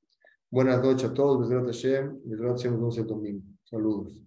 Buenas 0.50 0.82
noches 0.82 1.10
a 1.10 1.14
todos. 1.14 1.40
Besrat 1.40 1.66
Hashem. 1.66 2.20
Besrat 2.24 2.56
Hashem 2.56 2.72
nos 2.72 2.80
vemos 2.80 2.98
el 2.98 3.06
domingo. 3.06 3.42
Saludos. 3.64 4.22